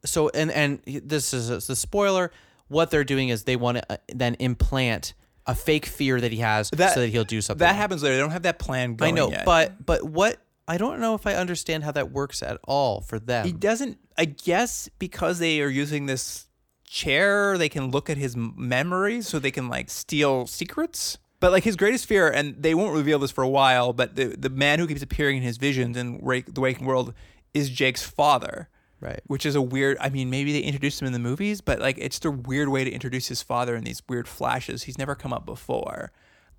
So, 0.06 0.30
and 0.30 0.52
and 0.52 0.82
this 0.86 1.34
is 1.34 1.68
the 1.68 1.76
spoiler. 1.76 2.32
What 2.68 2.92
they're 2.92 3.04
doing 3.04 3.30
is 3.30 3.44
they 3.46 3.56
want 3.56 3.78
to 3.78 3.94
uh, 3.94 3.98
then 4.14 4.36
implant 4.40 5.14
a 5.46 5.56
fake 5.56 5.86
fear 5.86 6.20
that 6.20 6.32
he 6.34 6.40
has 6.40 6.70
That- 6.72 6.94
so 6.94 7.00
that 7.02 7.08
he'll 7.10 7.24
do 7.24 7.40
something. 7.42 7.60
that 7.60 7.76
happens 7.76 8.04
later. 8.04 8.16
They 8.16 8.22
don't 8.22 8.32
have 8.32 8.44
that 8.44 8.60
plan 8.60 8.98
I 9.02 9.12
know, 9.12 9.30
yet. 9.30 9.46
but 9.46 9.86
but 9.86 10.04
what 10.04 10.38
I 10.68 10.78
don't 10.78 11.00
know 11.00 11.14
if 11.16 11.26
I 11.26 11.34
understand 11.36 11.86
how 11.86 11.92
that 11.94 12.12
works 12.12 12.44
at 12.44 12.58
all 12.68 13.00
for 13.02 13.20
them. 13.20 13.46
he 13.46 13.54
doesn't. 13.54 13.98
I 14.18 14.26
guess 14.26 14.90
because 15.00 15.40
they 15.40 15.62
are 15.62 15.70
using 15.70 16.06
this 16.08 16.48
chair, 16.86 17.58
they 17.58 17.70
can 17.70 17.92
look 17.92 18.10
at 18.10 18.18
his 18.18 18.36
m- 18.36 18.54
memories, 18.58 19.28
so 19.28 19.40
they 19.40 19.52
can 19.52 19.70
like 19.70 19.90
steal 19.90 20.48
secrets. 20.48 21.18
But 21.40 21.52
like 21.52 21.64
his 21.64 21.76
greatest 21.76 22.08
fear, 22.08 22.28
and 22.30 22.56
they 22.62 22.74
won't 22.74 22.96
reveal 22.96 23.20
this 23.20 23.30
for 23.32 23.44
a 23.44 23.50
while, 23.50 23.94
but 23.94 24.16
the 24.16 24.36
the 24.38 24.50
man 24.50 24.80
who 24.80 24.88
keeps 24.88 25.04
appearing 25.04 25.38
in 25.38 25.44
his 25.44 25.58
visions 25.58 25.96
in 25.96 26.18
Wake, 26.20 26.54
the 26.54 26.62
waking 26.62 26.86
world 26.88 27.14
is 27.58 27.70
Jake's 27.70 28.04
father. 28.04 28.70
Right. 29.00 29.22
Which 29.28 29.46
is 29.46 29.54
a 29.56 29.62
weird. 29.62 29.98
I 30.00 30.10
mean, 30.10 30.30
maybe 30.32 30.52
they 30.54 30.62
introduced 30.62 31.00
him 31.02 31.06
in 31.08 31.14
the 31.14 31.20
movies, 31.20 31.62
but 31.62 31.80
like 31.80 31.98
it's 32.00 32.24
a 32.26 32.32
weird 32.32 32.70
way 32.70 32.84
to 32.84 32.90
introduce 32.92 33.28
his 33.28 33.44
father 33.44 33.76
in 33.76 33.84
these 33.84 34.02
weird 34.10 34.28
flashes. 34.28 34.84
He's 34.84 34.98
never 34.98 35.14
come 35.14 35.32
up 35.34 35.46
before. 35.46 36.12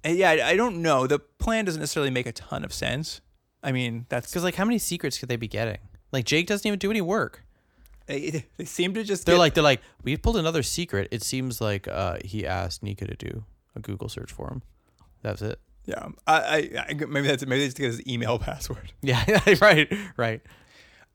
And 0.04 0.16
yeah, 0.16 0.30
I, 0.30 0.50
I 0.50 0.56
don't 0.56 0.80
know. 0.80 1.08
The 1.08 1.18
plan 1.18 1.64
doesn't 1.64 1.80
necessarily 1.80 2.10
make 2.10 2.26
a 2.26 2.32
ton 2.32 2.64
of 2.64 2.72
sense. 2.72 3.20
I 3.60 3.72
mean, 3.72 4.06
that's 4.08 4.30
Because 4.30 4.44
like, 4.44 4.54
how 4.54 4.64
many 4.64 4.78
secrets 4.78 5.18
could 5.18 5.28
they 5.28 5.34
be 5.36 5.48
getting? 5.48 5.78
Like 6.12 6.24
Jake 6.26 6.46
doesn't 6.46 6.64
even 6.64 6.78
do 6.78 6.90
any 6.92 7.00
work. 7.00 7.42
they, 8.06 8.44
they 8.56 8.64
seem 8.64 8.94
to 8.94 9.02
just 9.02 9.26
They're 9.26 9.34
get- 9.34 9.38
like 9.40 9.54
they're 9.54 9.64
like 9.64 9.80
we 10.04 10.16
pulled 10.16 10.36
another 10.36 10.62
secret. 10.62 11.08
It 11.10 11.24
seems 11.24 11.60
like 11.60 11.88
uh, 11.88 12.18
he 12.24 12.46
asked 12.46 12.84
Nika 12.84 13.06
to 13.08 13.16
do 13.16 13.44
a 13.74 13.80
Google 13.80 14.08
search 14.08 14.30
for 14.30 14.48
him. 14.48 14.62
That's 15.22 15.42
it. 15.42 15.58
yeah. 15.86 16.06
I, 16.28 16.36
I, 16.36 16.84
I 16.90 16.94
maybe 16.94 17.26
that's 17.26 17.44
maybe 17.44 17.62
they 17.62 17.66
just 17.66 17.76
get 17.78 17.86
his 17.86 18.06
email 18.06 18.38
password 18.48 18.92
Yeah, 19.02 19.24
right, 19.60 19.92
right. 20.16 20.40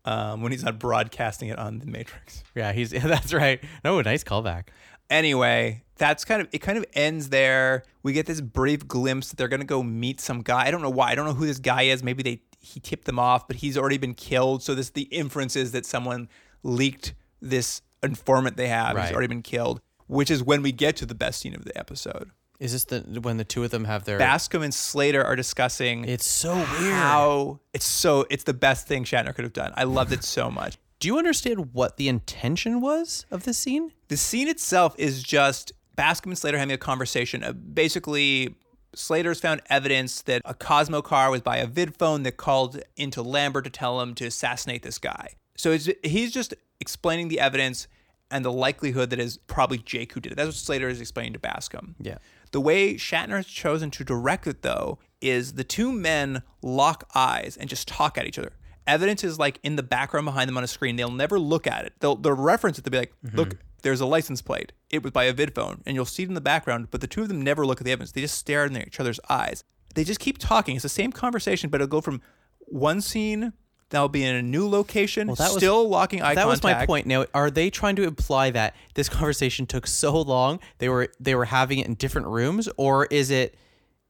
Um, 0.06 0.42
when 0.42 0.52
he's 0.52 0.64
not 0.64 0.80
broadcasting 0.80 1.50
it 1.50 1.58
on 1.60 1.80
the 1.80 1.86
Matrix. 1.86 2.44
Yeah, 2.56 2.72
he's 2.74 2.90
that's 2.92 3.34
right. 3.34 3.64
No, 3.84 4.02
nice 4.02 4.24
callback. 4.24 4.66
anyway, 5.10 5.84
that's 5.98 6.26
kind 6.26 6.42
of 6.42 6.48
it. 6.52 6.60
Kind 6.60 6.78
of 6.78 6.86
ends 6.94 7.30
there. 7.30 7.84
We 8.02 8.14
get 8.14 8.26
this 8.26 8.42
brief 8.42 8.88
glimpse 8.88 9.30
that 9.30 9.38
they're 9.38 9.48
gonna 9.48 9.66
go 9.66 9.84
meet 9.84 10.20
some 10.20 10.42
guy. 10.42 10.66
I 10.68 10.72
don't 10.72 10.82
know 10.82 10.90
why. 10.90 11.12
I 11.12 11.16
don't 11.16 11.26
know 11.26 11.34
who 11.34 11.46
this 11.46 11.60
guy 11.60 11.84
is. 11.84 12.04
Maybe 12.04 12.24
they 12.24 12.42
he 12.60 12.80
tipped 12.80 13.06
them 13.06 13.20
off, 13.20 13.48
but 13.48 13.58
he's 13.58 13.78
already 13.78 13.98
been 13.98 14.14
killed. 14.14 14.64
So 14.64 14.74
this 14.76 14.90
the 14.90 15.04
inference 15.04 15.56
is 15.56 15.72
that 15.74 15.86
someone 15.86 16.30
leaked 16.64 17.14
this 17.42 17.82
informant 18.02 18.58
they 18.58 18.68
have. 18.70 18.98
He's 18.98 19.12
already 19.12 19.28
been 19.28 19.42
killed. 19.42 19.82
Which 20.08 20.30
is 20.30 20.44
when 20.44 20.62
we 20.62 20.72
get 20.72 20.96
to 20.98 21.06
the 21.06 21.16
best 21.16 21.40
scene 21.40 21.56
of 21.56 21.64
the 21.66 21.78
episode. 21.78 22.32
Is 22.64 22.72
this 22.72 22.86
the 22.86 23.20
when 23.20 23.36
the 23.36 23.44
two 23.44 23.66
of 23.66 23.72
them 23.72 23.84
have 23.84 24.06
their? 24.06 24.18
Bascom 24.18 24.64
and 24.64 24.74
Slater 24.74 25.22
are 25.22 25.36
discussing 25.36 26.06
It's 26.06 26.26
so 26.26 26.56
weird. 26.56 26.94
how 26.94 27.60
it's 27.74 27.86
so 27.86 28.26
it's 28.30 28.46
the 28.46 28.54
best 28.54 28.88
thing 28.88 29.04
Shatner 29.04 29.36
could 29.36 29.44
have 29.44 29.52
done. 29.52 29.74
I 29.76 29.84
loved 29.84 30.14
it 30.14 30.24
so 30.24 30.50
much. 30.62 30.78
Do 31.00 31.10
you 31.10 31.18
understand 31.18 31.74
what 31.74 31.98
the 31.98 32.08
intention 32.08 32.80
was 32.80 33.26
of 33.30 33.44
this 33.44 33.58
scene? 33.58 33.92
The 34.08 34.16
scene 34.16 34.48
itself 34.48 34.96
is 34.98 35.22
just 35.22 35.74
Bascom 35.98 36.32
and 36.32 36.38
Slater 36.40 36.58
having 36.58 36.74
a 36.74 36.78
conversation. 36.78 37.44
Uh, 37.44 37.52
basically, 37.52 38.56
Slater's 38.96 39.42
found 39.42 39.62
evidence 39.70 40.22
that 40.22 40.42
a 40.46 40.54
Cosmo 40.54 41.02
car 41.02 41.32
was 41.32 41.42
by 41.42 41.58
a 41.58 41.68
vid 41.68 41.98
phone 41.98 42.24
that 42.24 42.38
called 42.38 42.82
into 42.96 43.22
Lambert 43.22 43.66
to 43.66 43.70
tell 43.70 44.00
him 44.00 44.16
to 44.16 44.26
assassinate 44.26 44.84
this 44.84 45.00
guy. 45.00 45.34
So 45.58 45.72
it's, 45.72 45.90
he's 46.02 46.32
just 46.32 46.54
explaining 46.80 47.28
the 47.28 47.42
evidence 47.42 47.90
and 48.32 48.46
the 48.46 48.52
likelihood 48.52 49.10
that 49.10 49.20
is 49.20 49.38
probably 49.48 49.80
Jake 49.80 50.14
who 50.14 50.22
did 50.22 50.32
it. 50.32 50.36
That's 50.36 50.48
what 50.48 50.56
Slater 50.56 50.88
is 50.88 51.02
explaining 51.02 51.34
to 51.34 51.40
Bascom. 51.40 51.96
Yeah. 52.00 52.20
The 52.54 52.62
way 52.62 52.94
Shatner 52.94 53.38
has 53.38 53.48
chosen 53.48 53.92
to 53.92 54.04
direct 54.04 54.46
it, 54.46 54.62
though, 54.62 55.00
is 55.20 55.54
the 55.54 55.64
two 55.64 55.92
men 55.92 56.44
lock 56.62 57.10
eyes 57.16 57.58
and 57.58 57.68
just 57.68 57.88
talk 57.88 58.18
at 58.18 58.28
each 58.28 58.38
other. 58.38 58.54
Evidence 58.86 59.24
is 59.24 59.40
like 59.40 59.60
in 59.64 59.76
the 59.76 59.82
background 59.84 60.26
behind 60.26 60.48
them 60.48 60.58
on 60.58 60.64
a 60.64 60.68
screen. 60.68 60.96
They'll 60.96 61.10
never 61.10 61.40
look 61.40 61.66
at 61.66 61.86
it. 61.86 61.94
They'll, 62.00 62.16
they'll 62.16 62.34
reference 62.34 62.78
it. 62.78 62.84
They'll 62.84 62.92
be 62.92 63.00
like, 63.00 63.14
mm-hmm. 63.26 63.38
look, 63.38 63.56
there's 63.82 64.02
a 64.02 64.06
license 64.06 64.44
plate. 64.44 64.72
It 64.92 65.02
was 65.02 65.12
by 65.12 65.24
a 65.24 65.34
vidphone. 65.34 65.82
And 65.88 65.96
you'll 65.96 66.06
see 66.06 66.24
it 66.24 66.30
in 66.30 66.36
the 66.36 66.42
background, 66.42 66.90
but 66.92 67.02
the 67.02 67.08
two 67.08 67.24
of 67.24 67.28
them 67.28 67.42
never 67.42 67.66
look 67.66 67.82
at 67.82 67.86
the 67.86 67.92
evidence. 67.92 68.12
They 68.12 68.22
just 68.22 68.38
stare 68.38 68.66
in 68.66 68.78
each 68.78 69.00
other's 69.00 69.20
eyes. 69.30 69.64
They 69.96 70.04
just 70.04 70.20
keep 70.20 70.38
talking. 70.38 70.76
It's 70.76 70.84
the 70.84 70.90
same 70.90 71.12
conversation, 71.12 71.72
but 71.72 71.82
it'll 71.82 71.88
go 71.88 72.02
from 72.02 72.22
one 72.60 73.02
scene 73.02 73.54
that'll 73.94 74.10
be 74.10 74.24
in 74.26 74.36
a 74.36 74.42
new 74.42 74.68
location, 74.68 75.28
that 75.28 75.38
was- 75.40 75.54
still 75.56 75.88
locking 75.88 76.22
eye 76.22 76.36
that 76.36 76.48
was 76.48 76.62
my 76.62 76.86
point. 76.86 77.08
Now, 77.08 77.26
are 77.34 77.50
they 77.50 77.70
trying 77.70 77.96
to 77.96 78.04
imply 78.04 78.50
that 78.50 78.76
this 78.96 79.08
conversation 79.20 79.66
took 79.66 79.88
so 79.88 80.20
long 80.20 80.60
they 80.80 80.90
were 80.90 81.08
they 81.20 81.36
were 81.36 81.46
having 81.46 81.80
it 81.80 81.88
in 81.88 81.94
different 81.94 82.28
rooms, 82.28 82.68
or 82.76 83.06
is 83.06 83.32
it? 83.32 83.56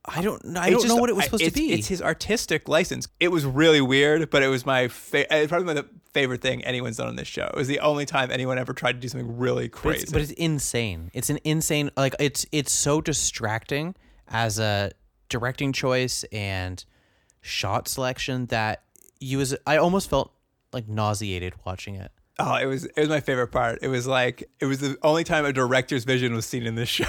I 0.05 0.21
don't. 0.21 0.57
I 0.57 0.67
It's 0.69 0.79
don't 0.83 0.87
know 0.89 0.95
what 0.97 1.09
it 1.09 1.15
was 1.15 1.25
supposed 1.25 1.43
it's, 1.43 1.53
to 1.55 1.61
be. 1.61 1.71
It's 1.71 1.87
his 1.87 2.01
artistic 2.01 2.67
license. 2.67 3.07
It 3.21 3.29
was 3.29 3.45
really 3.45 3.79
weird, 3.79 4.29
but 4.29 4.43
it 4.43 4.47
was 4.47 4.65
my 4.65 4.89
fa- 4.89 5.25
probably 5.47 5.73
my 5.75 5.83
favorite 6.13 6.41
thing 6.41 6.61
anyone's 6.65 6.97
done 6.97 7.07
on 7.07 7.15
this 7.15 7.27
show. 7.27 7.45
It 7.45 7.55
was 7.55 7.69
the 7.69 7.79
only 7.79 8.05
time 8.05 8.29
anyone 8.29 8.57
ever 8.57 8.73
tried 8.73 8.93
to 8.93 8.99
do 8.99 9.07
something 9.07 9.37
really 9.37 9.69
But 9.69 9.77
crazy. 9.77 10.03
it's, 10.03 10.11
but 10.11 10.21
it's 10.21 10.31
insane. 10.33 11.09
It's 11.13 11.29
an 11.29 11.39
insane 11.45 11.89
like 11.95 12.15
it's 12.19 12.45
it's 12.51 12.71
so 12.73 12.99
distracting 12.99 13.95
as 14.27 14.59
a 14.59 14.91
directing 15.29 15.71
choice 15.71 16.25
and 16.33 16.83
shot 17.41 17.87
selection 17.87 18.47
that 18.47 18.83
you 19.23 19.41
as 19.41 19.55
I 19.65 19.77
almost 19.77 20.09
felt 20.09 20.31
like 20.71 20.87
nauseated 20.87 21.53
watching 21.65 21.95
it. 21.95 22.11
oh, 22.39 22.55
it 22.55 22.65
was 22.65 22.85
it 22.85 22.97
was 22.97 23.09
my 23.09 23.19
favorite 23.19 23.47
part. 23.47 23.79
It 23.81 23.87
was 23.89 24.07
like 24.07 24.49
it 24.59 24.65
was 24.65 24.79
the 24.79 24.97
only 25.03 25.23
time 25.23 25.45
a 25.45 25.53
director's 25.53 26.03
vision 26.03 26.33
was 26.33 26.45
seen 26.45 26.63
in 26.63 26.75
this 26.75 26.89
show. 26.99 27.05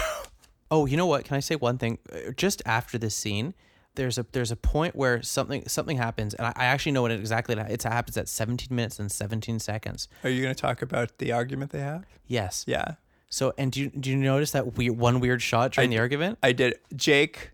Oh, 0.71 0.85
you 0.85 0.97
know 0.97 1.05
what? 1.05 1.25
Can 1.25 1.37
I 1.37 1.39
say 1.41 1.55
one 1.55 1.77
thing? 1.77 1.99
Uh, 2.11 2.31
Just 2.35 2.61
after 2.65 2.97
this 2.97 3.15
scene, 3.15 3.53
there's 3.95 4.17
a 4.17 4.25
there's 4.31 4.51
a 4.51 4.55
point 4.55 4.95
where 4.95 5.21
something 5.21 5.67
something 5.67 5.97
happens, 5.97 6.33
and 6.33 6.47
I, 6.47 6.53
I 6.55 6.65
actually 6.65 6.91
know 6.93 7.01
what 7.03 7.11
it 7.11 7.19
exactly 7.19 7.55
it 7.55 7.83
happens 7.83 8.17
at 8.17 8.27
17 8.27 8.75
minutes 8.75 8.99
and 8.99 9.11
17 9.11 9.59
seconds. 9.59 10.07
Are 10.23 10.29
you 10.29 10.41
going 10.41 10.53
to 10.55 10.59
talk 10.59 10.81
about 10.81 11.17
the 11.19 11.31
argument 11.31 11.71
they 11.71 11.79
have? 11.81 12.03
Yes. 12.27 12.65
Yeah, 12.67 12.95
So, 13.29 13.53
and 13.57 13.71
do 13.71 13.81
you, 13.81 13.89
do 13.89 14.09
you 14.09 14.17
notice 14.17 14.51
that 14.51 14.75
weird 14.75 14.97
one 14.97 15.19
weird 15.19 15.41
shot 15.41 15.73
during 15.73 15.91
the 15.91 15.99
argument? 15.99 16.39
I 16.41 16.51
did. 16.51 16.75
Jake 16.95 17.51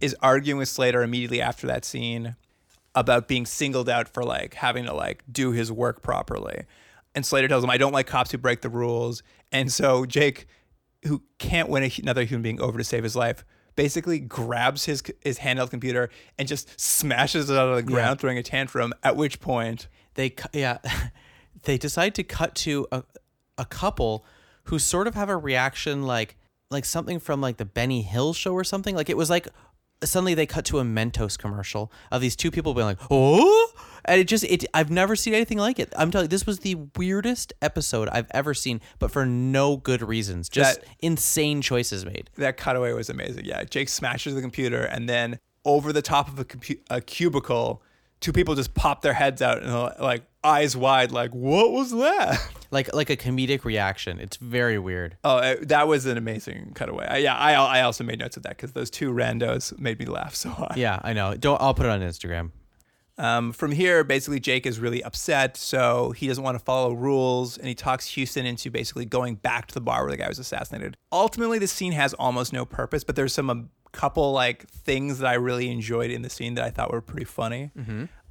is 0.00 0.14
arguing 0.22 0.58
with 0.58 0.68
Slater 0.68 1.02
immediately 1.02 1.40
after 1.40 1.66
that 1.66 1.84
scene 1.84 2.36
about 2.94 3.28
being 3.28 3.46
singled 3.46 3.88
out 3.88 4.08
for 4.08 4.22
like 4.22 4.54
having 4.54 4.84
to 4.84 4.94
like 4.94 5.24
do 5.30 5.50
his 5.52 5.72
work 5.72 6.02
properly. 6.02 6.64
And 7.14 7.24
Slater 7.24 7.48
tells 7.48 7.62
him, 7.62 7.70
I 7.70 7.76
don't 7.76 7.92
like 7.92 8.06
cops 8.06 8.32
who 8.32 8.38
break 8.38 8.62
the 8.62 8.68
rules. 8.68 9.22
And 9.52 9.72
so 9.72 10.04
Jake, 10.04 10.46
who 11.06 11.22
can't 11.38 11.68
win 11.68 11.90
another 12.02 12.24
human 12.24 12.42
being 12.42 12.60
over 12.60 12.78
to 12.78 12.84
save 12.84 13.04
his 13.04 13.14
life, 13.14 13.44
basically 13.76 14.18
grabs 14.18 14.84
his 14.84 15.02
his 15.20 15.38
handheld 15.38 15.70
computer 15.70 16.10
and 16.38 16.48
just 16.48 16.78
smashes 16.80 17.50
it 17.50 17.56
out 17.56 17.68
of 17.68 17.76
the 17.76 17.82
ground, 17.82 18.20
throwing 18.20 18.38
a 18.38 18.42
tantrum. 18.42 18.92
At 19.02 19.16
which 19.16 19.40
point, 19.40 19.88
they 20.14 20.30
cu- 20.30 20.48
yeah 20.52 20.78
they 21.62 21.78
decide 21.78 22.14
to 22.14 22.22
cut 22.24 22.54
to 22.54 22.86
a, 22.92 23.04
a 23.58 23.64
couple 23.64 24.24
who 24.64 24.78
sort 24.78 25.06
of 25.06 25.14
have 25.14 25.28
a 25.28 25.36
reaction 25.36 26.02
like 26.04 26.36
like 26.70 26.84
something 26.84 27.18
from 27.20 27.40
like 27.40 27.56
the 27.58 27.64
Benny 27.64 28.02
Hill 28.02 28.32
show 28.32 28.52
or 28.52 28.64
something 28.64 28.94
like 28.94 29.10
it 29.10 29.16
was 29.16 29.30
like 29.30 29.48
suddenly 30.08 30.34
they 30.34 30.46
cut 30.46 30.64
to 30.66 30.78
a 30.78 30.84
Mentos 30.84 31.38
commercial 31.38 31.90
of 32.10 32.20
these 32.20 32.36
two 32.36 32.50
people 32.50 32.74
being 32.74 32.86
like 32.86 32.98
oh? 33.10 33.72
And 34.06 34.20
it 34.20 34.28
just 34.28 34.44
it 34.44 34.64
I've 34.74 34.90
never 34.90 35.16
seen 35.16 35.32
anything 35.34 35.58
like 35.58 35.78
it. 35.78 35.92
I'm 35.96 36.10
telling 36.10 36.24
you 36.26 36.28
this 36.28 36.46
was 36.46 36.58
the 36.60 36.74
weirdest 36.96 37.52
episode 37.62 38.08
I've 38.10 38.26
ever 38.32 38.52
seen 38.54 38.80
but 38.98 39.10
for 39.10 39.24
no 39.24 39.76
good 39.78 40.02
reasons. 40.02 40.48
Just 40.48 40.80
That- 40.80 40.88
insane 41.00 41.62
choices 41.62 42.04
made. 42.04 42.28
That 42.36 42.56
cutaway 42.56 42.92
was 42.92 43.08
amazing. 43.08 43.44
Yeah, 43.46 43.64
Jake 43.64 43.88
smashes 43.88 44.34
the 44.34 44.42
computer, 44.42 44.82
and 44.84 45.08
then 45.08 45.38
over 45.64 45.92
the 45.92 46.02
top 46.02 46.28
of 46.28 46.38
a, 46.38 46.44
compu- 46.44 46.80
a 46.90 47.00
cubicle, 47.00 47.82
two 48.24 48.32
people 48.32 48.54
just 48.54 48.72
pop 48.74 49.02
their 49.02 49.12
heads 49.12 49.42
out 49.42 49.62
and 49.62 49.70
like 50.00 50.22
eyes 50.42 50.74
wide, 50.76 51.12
like 51.12 51.30
what 51.34 51.72
was 51.72 51.90
that? 51.92 52.40
like 52.70 52.92
like 52.94 53.08
a 53.10 53.16
comedic 53.16 53.64
reaction 53.64 54.18
it's 54.18 54.36
very 54.38 54.78
weird 54.78 55.16
Oh, 55.22 55.36
uh, 55.36 55.56
that 55.62 55.86
was 55.86 56.06
an 56.06 56.16
amazing 56.16 56.72
cutaway. 56.74 57.06
I, 57.06 57.16
yeah, 57.18 57.36
I 57.36 57.52
I 57.54 57.82
also 57.82 58.02
made 58.02 58.18
notes 58.18 58.36
of 58.36 58.42
that 58.44 58.56
because 58.56 58.72
those 58.72 58.90
two 58.90 59.12
randos 59.12 59.78
made 59.78 59.98
me 59.98 60.06
laugh 60.06 60.34
so 60.34 60.48
hard. 60.50 60.76
yeah 60.76 60.98
I 61.02 61.12
know 61.12 61.34
don't 61.36 61.60
I'll 61.60 61.74
put 61.74 61.86
it 61.86 61.90
on 61.92 62.00
Instagram 62.00 62.50
Um, 63.16 63.52
from 63.52 63.70
here, 63.72 64.02
basically, 64.02 64.40
Jake 64.40 64.66
is 64.66 64.80
really 64.80 65.02
upset, 65.04 65.56
so 65.56 66.10
he 66.10 66.26
doesn't 66.26 66.42
want 66.42 66.58
to 66.58 66.64
follow 66.64 66.92
rules, 66.92 67.56
and 67.56 67.68
he 67.68 67.74
talks 67.74 68.06
Houston 68.08 68.44
into 68.44 68.70
basically 68.70 69.04
going 69.04 69.36
back 69.36 69.66
to 69.68 69.74
the 69.74 69.80
bar 69.80 70.02
where 70.02 70.10
the 70.10 70.16
guy 70.16 70.28
was 70.28 70.38
assassinated. 70.38 70.96
Ultimately, 71.12 71.58
the 71.58 71.68
scene 71.68 71.92
has 71.92 72.12
almost 72.14 72.52
no 72.52 72.64
purpose, 72.64 73.04
but 73.04 73.14
there's 73.14 73.32
some 73.32 73.50
a 73.50 73.64
couple 73.92 74.32
like 74.32 74.68
things 74.68 75.20
that 75.20 75.28
I 75.28 75.34
really 75.34 75.70
enjoyed 75.70 76.10
in 76.10 76.22
the 76.22 76.30
scene 76.30 76.54
that 76.54 76.64
I 76.64 76.70
thought 76.70 76.90
were 76.92 77.00
pretty 77.00 77.24
funny. 77.26 77.70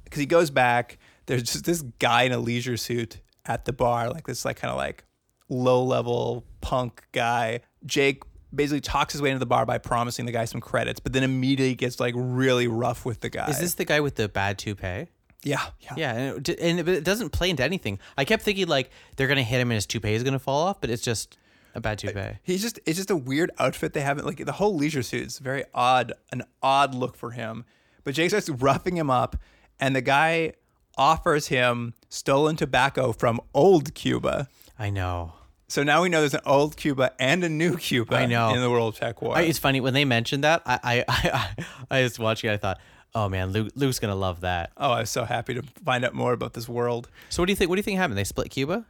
Because 0.04 0.20
he 0.20 0.26
goes 0.26 0.50
back, 0.50 0.98
there's 1.26 1.42
just 1.44 1.64
this 1.64 1.80
guy 1.98 2.24
in 2.24 2.32
a 2.32 2.38
leisure 2.38 2.76
suit 2.76 3.20
at 3.46 3.64
the 3.64 3.72
bar, 3.72 4.10
like 4.10 4.26
this 4.26 4.44
like 4.44 4.56
kind 4.56 4.70
of 4.70 4.76
like 4.76 5.04
low 5.48 5.82
level 5.82 6.44
punk 6.60 7.06
guy. 7.12 7.60
Jake 7.86 8.22
basically 8.54 8.80
talks 8.80 9.12
his 9.12 9.22
way 9.22 9.30
into 9.30 9.38
the 9.38 9.46
bar 9.46 9.66
by 9.66 9.78
promising 9.78 10.26
the 10.26 10.32
guy 10.32 10.44
some 10.44 10.60
credits, 10.60 11.00
but 11.00 11.12
then 11.12 11.22
immediately 11.22 11.74
gets 11.74 12.00
like 12.00 12.14
really 12.16 12.68
rough 12.68 13.04
with 13.04 13.20
the 13.20 13.30
guy. 13.30 13.48
is 13.48 13.58
this 13.58 13.74
the 13.74 13.84
guy 13.84 14.00
with 14.00 14.16
the 14.16 14.28
bad 14.28 14.58
toupee 14.58 15.08
Yeah, 15.42 15.64
yeah. 15.80 15.94
Yeah, 15.96 16.12
and 16.12 16.48
it, 16.48 16.60
and 16.60 16.88
it, 16.88 17.04
doesn't 17.04 17.30
play 17.30 17.50
into 17.50 17.64
anything. 17.64 17.98
I 18.16 18.24
kept 18.24 18.42
thinking 18.42 18.68
like 18.68 18.90
they're 19.16 19.28
gonna 19.28 19.42
hit 19.42 19.60
him 19.60 19.70
and 19.70 19.76
his 19.76 19.86
toupee 19.86 20.14
is 20.14 20.22
gonna 20.22 20.38
fall 20.38 20.66
off, 20.66 20.80
but 20.80 20.90
it's 20.90 21.02
just 21.02 21.36
a 21.74 21.80
bad 21.80 22.04
uh, 22.04 22.08
toupee. 22.08 22.38
He's 22.42 22.62
just 22.62 22.80
it's 22.86 22.96
just 22.96 23.10
a 23.10 23.16
weird 23.16 23.50
outfit 23.58 23.92
they 23.92 24.00
have. 24.00 24.22
Like 24.24 24.44
the 24.44 24.52
whole 24.52 24.74
leisure 24.74 25.02
suit 25.02 25.26
is 25.26 25.38
very 25.38 25.64
odd, 25.74 26.12
an 26.32 26.42
odd 26.62 26.94
look 26.94 27.16
for 27.16 27.32
him. 27.32 27.64
But 28.04 28.14
Jake 28.14 28.30
starts 28.30 28.48
roughing 28.48 28.96
him 28.96 29.10
up, 29.10 29.36
and 29.80 29.96
the 29.96 30.02
guy 30.02 30.54
offers 30.96 31.48
him 31.48 31.94
stolen 32.08 32.56
tobacco 32.56 33.12
from 33.12 33.40
old 33.52 33.94
Cuba. 33.94 34.48
I 34.78 34.90
know. 34.90 35.32
So 35.74 35.82
now 35.82 36.02
we 36.02 36.08
know 36.08 36.20
there's 36.20 36.34
an 36.34 36.40
old 36.46 36.76
Cuba 36.76 37.10
and 37.18 37.42
a 37.42 37.48
new 37.48 37.76
Cuba 37.76 38.14
I 38.14 38.26
know. 38.26 38.54
in 38.54 38.60
the 38.60 38.70
World 38.70 38.94
TekWar. 38.94 39.34
I, 39.34 39.40
it's 39.40 39.58
funny 39.58 39.80
when 39.80 39.92
they 39.92 40.04
mentioned 40.04 40.44
that. 40.44 40.62
I 40.64 40.78
I, 40.84 41.04
I 41.08 41.64
I 41.90 42.02
was 42.04 42.16
watching. 42.16 42.48
it, 42.48 42.52
I 42.52 42.56
thought, 42.58 42.78
oh 43.12 43.28
man, 43.28 43.50
Luke, 43.50 43.72
Luke's 43.74 43.98
gonna 43.98 44.14
love 44.14 44.42
that. 44.42 44.70
oh, 44.76 44.92
I 44.92 45.00
was 45.00 45.10
so 45.10 45.24
happy 45.24 45.52
to 45.54 45.64
find 45.84 46.04
out 46.04 46.14
more 46.14 46.32
about 46.32 46.52
this 46.52 46.68
world. 46.68 47.10
So 47.28 47.42
what 47.42 47.46
do 47.46 47.50
you 47.50 47.56
think? 47.56 47.70
What 47.70 47.74
do 47.74 47.80
you 47.80 47.82
think 47.82 47.98
happened? 47.98 48.16
They 48.16 48.22
split 48.22 48.50
Cuba. 48.50 48.86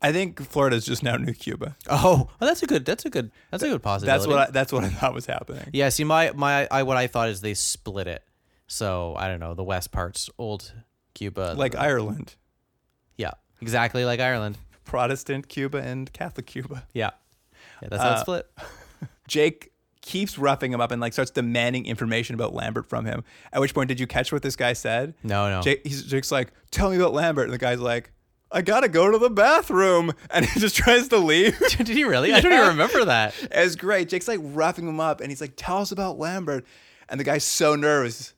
I 0.00 0.10
think 0.10 0.40
Florida's 0.40 0.86
just 0.86 1.02
now 1.02 1.16
New 1.16 1.34
Cuba. 1.34 1.76
Oh, 1.90 2.30
well, 2.40 2.48
that's 2.48 2.62
a 2.62 2.66
good. 2.66 2.86
That's 2.86 3.04
a 3.04 3.10
good. 3.10 3.30
That's 3.50 3.62
a 3.62 3.68
good 3.68 3.82
possibility. 3.82 4.18
That's 4.18 4.26
what 4.26 4.48
I, 4.48 4.50
that's 4.50 4.72
what 4.72 4.84
I 4.84 4.88
thought 4.88 5.12
was 5.12 5.26
happening. 5.26 5.68
Yeah. 5.74 5.90
See, 5.90 6.04
my 6.04 6.32
my 6.34 6.66
I 6.70 6.84
what 6.84 6.96
I 6.96 7.08
thought 7.08 7.28
is 7.28 7.42
they 7.42 7.52
split 7.52 8.06
it. 8.06 8.24
So 8.68 9.14
I 9.18 9.28
don't 9.28 9.38
know. 9.38 9.52
The 9.52 9.64
west 9.64 9.92
part's 9.92 10.30
old 10.38 10.72
Cuba. 11.12 11.52
Like 11.58 11.76
Ireland, 11.76 12.36
yeah, 13.18 13.32
exactly 13.60 14.06
like 14.06 14.18
Ireland. 14.18 14.56
Protestant 14.92 15.48
Cuba 15.48 15.78
and 15.78 16.12
Catholic 16.12 16.46
Cuba. 16.46 16.86
Yeah. 16.92 17.10
Yeah, 17.80 17.88
that's 17.88 18.02
how 18.02 18.08
Uh, 18.10 18.12
it's 18.12 18.20
split. 18.20 18.50
Jake 19.28 19.72
keeps 20.02 20.36
roughing 20.38 20.72
him 20.72 20.80
up 20.80 20.90
and 20.90 21.00
like 21.00 21.12
starts 21.12 21.30
demanding 21.30 21.86
information 21.86 22.34
about 22.34 22.52
Lambert 22.54 22.86
from 22.88 23.04
him. 23.06 23.24
At 23.52 23.60
which 23.60 23.72
point, 23.74 23.88
did 23.88 23.98
you 24.00 24.06
catch 24.06 24.32
what 24.32 24.42
this 24.42 24.56
guy 24.56 24.72
said? 24.74 25.14
No, 25.22 25.48
no. 25.48 25.62
Jake, 25.62 25.80
he's, 25.84 26.02
Jake's 26.04 26.30
like, 26.30 26.52
"Tell 26.70 26.90
me 26.90 26.96
about 26.96 27.12
Lambert," 27.14 27.44
and 27.44 27.52
the 27.52 27.58
guy's 27.58 27.80
like, 27.80 28.12
"I 28.50 28.62
gotta 28.62 28.88
go 28.88 29.10
to 29.10 29.18
the 29.18 29.30
bathroom," 29.30 30.12
and 30.30 30.44
he 30.44 30.60
just 30.60 30.76
tries 30.76 31.08
to 31.08 31.16
leave. 31.18 31.58
Did 31.78 31.88
he 31.88 32.04
really? 32.04 32.32
I 32.34 32.40
don't 32.40 32.52
even 32.52 32.66
remember 32.68 33.04
that. 33.06 33.34
It's 33.50 33.74
great. 33.76 34.08
Jake's 34.08 34.28
like 34.28 34.40
roughing 34.42 34.86
him 34.88 35.00
up, 35.00 35.20
and 35.20 35.30
he's 35.30 35.40
like, 35.40 35.54
"Tell 35.56 35.78
us 35.78 35.92
about 35.92 36.18
Lambert," 36.18 36.64
and 37.08 37.18
the 37.18 37.24
guy's 37.24 37.44
so 37.44 37.74
nervous, 37.76 38.34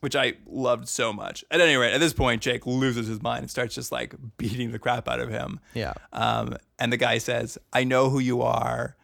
which 0.00 0.14
I 0.14 0.34
loved 0.46 0.88
so 0.88 1.12
much. 1.12 1.44
At 1.50 1.60
any 1.60 1.76
rate, 1.76 1.92
at 1.92 2.00
this 2.00 2.12
point, 2.12 2.42
Jake 2.42 2.66
loses 2.66 3.06
his 3.06 3.22
mind 3.22 3.40
and 3.40 3.50
starts 3.50 3.74
just 3.74 3.90
like 3.90 4.14
beating 4.36 4.72
the 4.72 4.78
crap 4.78 5.08
out 5.08 5.20
of 5.20 5.30
him. 5.30 5.60
Yeah. 5.74 5.94
Um, 6.12 6.56
and 6.78 6.92
the 6.92 6.96
guy 6.96 7.18
says, 7.18 7.58
"I 7.72 7.84
know 7.84 8.10
who 8.10 8.18
you 8.18 8.42
are. 8.42 8.96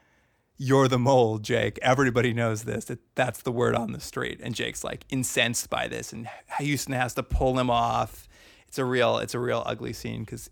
You're 0.59 0.89
the 0.89 0.99
mole, 0.99 1.39
Jake. 1.39 1.79
Everybody 1.83 2.33
knows 2.33 2.65
this. 2.65 2.85
That 2.87 3.01
that's 3.15 3.43
the 3.43 3.53
word 3.53 3.75
on 3.75 3.93
the 3.93 4.01
street." 4.01 4.41
And 4.43 4.55
Jake's 4.55 4.85
like 4.85 5.05
incensed 5.09 5.71
by 5.71 5.89
this, 5.89 6.13
and 6.13 6.29
Houston 6.59 6.95
has 6.95 7.15
to 7.15 7.23
pull 7.23 7.59
him 7.59 7.71
off. 7.71 8.29
It's 8.69 8.79
a 8.79 8.85
real, 8.85 9.19
it's 9.19 9.35
a 9.35 9.39
real 9.39 9.63
ugly 9.67 9.93
scene 9.93 10.25
because 10.25 10.49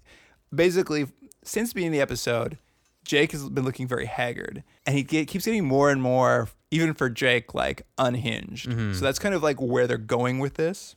basically, 0.54 1.06
since 1.42 1.72
being 1.72 1.90
the 1.90 2.00
episode, 2.00 2.58
Jake 3.04 3.32
has 3.32 3.48
been 3.48 3.64
looking 3.64 3.88
very 3.88 4.06
haggard, 4.06 4.62
and 4.86 4.96
he 4.96 5.02
get, 5.02 5.26
keeps 5.28 5.44
getting 5.44 5.64
more 5.64 5.90
and 5.90 6.02
more, 6.02 6.48
even 6.70 6.94
for 6.94 7.10
Jake, 7.10 7.54
like 7.54 7.86
unhinged. 7.98 8.68
Mm-hmm. 8.68 8.94
So 8.94 9.04
that's 9.04 9.18
kind 9.18 9.34
of 9.34 9.42
like 9.42 9.60
where 9.60 9.86
they're 9.86 9.98
going 9.98 10.38
with 10.38 10.54
this. 10.54 10.96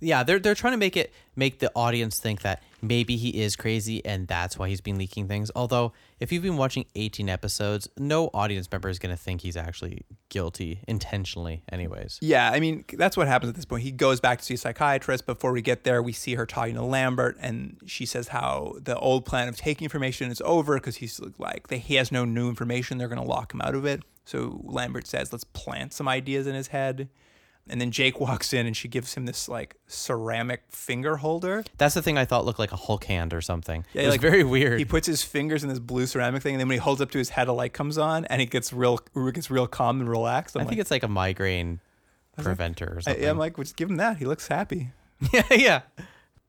Yeah, 0.00 0.22
they're 0.22 0.38
they're 0.38 0.54
trying 0.54 0.72
to 0.72 0.78
make 0.78 0.96
it 0.96 1.12
make 1.36 1.58
the 1.58 1.70
audience 1.74 2.18
think 2.18 2.42
that 2.42 2.62
maybe 2.80 3.16
he 3.16 3.42
is 3.42 3.56
crazy 3.56 4.04
and 4.04 4.26
that's 4.28 4.58
why 4.58 4.68
he's 4.68 4.80
been 4.80 4.96
leaking 4.96 5.28
things. 5.28 5.50
Although, 5.54 5.92
if 6.20 6.32
you've 6.32 6.42
been 6.42 6.56
watching 6.56 6.86
18 6.94 7.28
episodes, 7.28 7.88
no 7.98 8.30
audience 8.32 8.70
member 8.70 8.88
is 8.88 8.98
going 8.98 9.14
to 9.14 9.20
think 9.20 9.40
he's 9.40 9.56
actually 9.56 10.02
guilty 10.28 10.80
intentionally 10.88 11.62
anyways. 11.70 12.18
Yeah, 12.22 12.50
I 12.50 12.60
mean, 12.60 12.84
that's 12.94 13.16
what 13.16 13.26
happens 13.26 13.50
at 13.50 13.56
this 13.56 13.64
point. 13.64 13.82
He 13.82 13.90
goes 13.92 14.20
back 14.20 14.38
to 14.38 14.44
see 14.44 14.54
a 14.54 14.58
psychiatrist. 14.58 15.26
Before 15.26 15.52
we 15.52 15.60
get 15.60 15.84
there, 15.84 16.02
we 16.02 16.12
see 16.12 16.34
her 16.34 16.46
talking 16.46 16.74
to 16.76 16.82
Lambert, 16.82 17.36
and 17.40 17.78
she 17.86 18.06
says 18.06 18.28
how 18.28 18.76
the 18.80 18.98
old 18.98 19.24
plan 19.24 19.48
of 19.48 19.56
taking 19.56 19.84
information 19.84 20.30
is 20.30 20.40
over 20.44 20.76
because 20.76 20.96
he's 20.96 21.20
like, 21.38 21.68
they, 21.68 21.78
he 21.78 21.96
has 21.96 22.10
no 22.10 22.24
new 22.24 22.48
information. 22.48 22.98
They're 22.98 23.08
going 23.08 23.20
to 23.20 23.28
lock 23.28 23.52
him 23.52 23.60
out 23.60 23.74
of 23.74 23.84
it. 23.84 24.02
So 24.24 24.60
Lambert 24.64 25.06
says, 25.06 25.32
let's 25.32 25.44
plant 25.44 25.92
some 25.92 26.08
ideas 26.08 26.46
in 26.46 26.54
his 26.54 26.68
head. 26.68 27.08
And 27.68 27.80
then 27.80 27.90
Jake 27.90 28.20
walks 28.20 28.52
in 28.52 28.66
and 28.66 28.76
she 28.76 28.88
gives 28.88 29.14
him 29.14 29.24
this 29.24 29.48
like 29.48 29.76
ceramic 29.86 30.64
finger 30.68 31.16
holder. 31.16 31.64
That's 31.78 31.94
the 31.94 32.02
thing 32.02 32.18
I 32.18 32.24
thought 32.24 32.44
looked 32.44 32.58
like 32.58 32.72
a 32.72 32.76
Hulk 32.76 33.04
hand 33.04 33.32
or 33.32 33.40
something. 33.40 33.86
it 33.94 34.04
was 34.04 34.10
like, 34.14 34.20
very 34.20 34.44
weird. 34.44 34.78
He 34.78 34.84
puts 34.84 35.06
his 35.06 35.22
fingers 35.22 35.62
in 35.62 35.70
this 35.70 35.78
blue 35.78 36.06
ceramic 36.06 36.42
thing, 36.42 36.54
and 36.54 36.60
then 36.60 36.68
when 36.68 36.76
he 36.76 36.80
holds 36.80 37.00
up 37.00 37.10
to 37.12 37.18
his 37.18 37.30
head, 37.30 37.48
a 37.48 37.52
light 37.52 37.72
comes 37.72 37.96
on, 37.96 38.26
and 38.26 38.40
he 38.40 38.46
gets 38.46 38.70
real, 38.72 38.98
gets 39.32 39.50
real 39.50 39.66
calm 39.66 40.00
and 40.00 40.10
relaxed. 40.10 40.56
I'm 40.56 40.60
I 40.60 40.64
like, 40.64 40.70
think 40.70 40.80
it's 40.82 40.90
like 40.90 41.04
a 41.04 41.08
migraine 41.08 41.80
preventer 42.36 42.86
or 42.86 42.98
I, 42.98 43.00
something. 43.00 43.24
I'm 43.26 43.38
like, 43.38 43.56
well, 43.56 43.64
just 43.64 43.76
give 43.76 43.88
him 43.88 43.96
that. 43.96 44.18
He 44.18 44.26
looks 44.26 44.48
happy. 44.48 44.90
yeah, 45.32 45.42
yeah. 45.50 45.80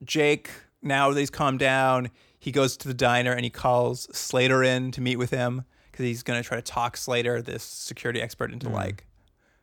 Jake, 0.03 0.49
now 0.82 1.11
that 1.11 1.19
he's 1.19 1.30
calmed 1.30 1.59
down, 1.59 2.09
he 2.39 2.51
goes 2.51 2.76
to 2.78 2.88
the 2.89 2.93
diner 2.93 3.32
and 3.32 3.45
he 3.45 3.49
calls 3.49 4.09
Slater 4.15 4.63
in 4.63 4.91
to 4.91 5.01
meet 5.01 5.15
with 5.15 5.32
him 5.32 5.63
because 5.95 6.05
he's 6.05 6.23
going 6.23 6.41
to 6.41 6.45
try 6.47 6.57
to 6.57 6.61
talk 6.61 6.97
Slater, 6.97 7.41
this 7.41 7.63
security 7.63 8.21
expert, 8.21 8.51
into 8.51 8.67
like, 8.69 9.05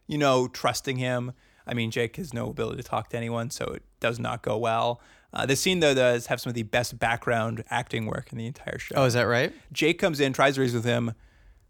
you 0.06 0.16
know, 0.16 0.48
trusting 0.48 0.96
him. 0.96 1.32
I 1.66 1.74
mean, 1.74 1.90
Jake 1.90 2.16
has 2.16 2.32
no 2.32 2.48
ability 2.48 2.78
to 2.78 2.82
talk 2.88 3.10
to 3.10 3.16
anyone, 3.18 3.50
so 3.50 3.66
it 3.66 3.82
does 4.00 4.18
not 4.18 4.42
go 4.42 4.56
well. 4.56 5.00
Uh, 5.34 5.44
this 5.46 5.60
scene, 5.60 5.80
though, 5.80 5.94
does 5.94 6.26
have 6.26 6.40
some 6.40 6.48
of 6.50 6.54
the 6.54 6.62
best 6.62 6.98
background 6.98 7.64
acting 7.70 8.06
work 8.06 8.32
in 8.32 8.38
the 8.38 8.46
entire 8.46 8.78
show. 8.78 8.94
Oh, 8.96 9.04
is 9.04 9.12
that 9.14 9.24
right? 9.24 9.52
Jake 9.72 9.98
comes 9.98 10.20
in, 10.20 10.32
tries 10.32 10.54
to 10.54 10.62
reason 10.62 10.78
with 10.78 10.84
him. 10.86 11.12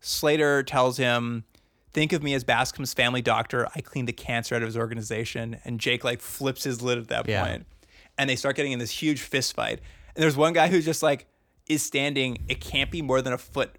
Slater 0.00 0.62
tells 0.62 0.96
him, 0.96 1.44
"Think 1.92 2.12
of 2.12 2.22
me 2.22 2.34
as 2.34 2.44
Bascom's 2.44 2.94
family 2.94 3.22
doctor. 3.22 3.68
I 3.74 3.80
cleaned 3.80 4.08
the 4.08 4.12
cancer 4.12 4.54
out 4.54 4.62
of 4.62 4.66
his 4.66 4.76
organization." 4.76 5.58
And 5.64 5.78
Jake 5.78 6.04
like 6.04 6.20
flips 6.20 6.64
his 6.64 6.82
lid 6.82 6.98
at 6.98 7.08
that 7.08 7.28
Yeah. 7.28 7.44
point. 7.46 7.66
and 8.18 8.28
they 8.28 8.36
start 8.36 8.54
getting 8.56 8.72
in 8.72 8.78
this 8.78 8.90
huge 8.90 9.22
fist 9.22 9.54
fight. 9.54 9.80
And 10.14 10.22
there's 10.22 10.36
one 10.36 10.52
guy 10.52 10.68
who's 10.68 10.84
just 10.84 11.02
like 11.02 11.26
is 11.66 11.82
standing. 11.82 12.36
It 12.46 12.60
can't 12.60 12.90
be 12.90 13.00
more 13.00 13.22
than 13.22 13.32
a 13.32 13.38
foot 13.38 13.78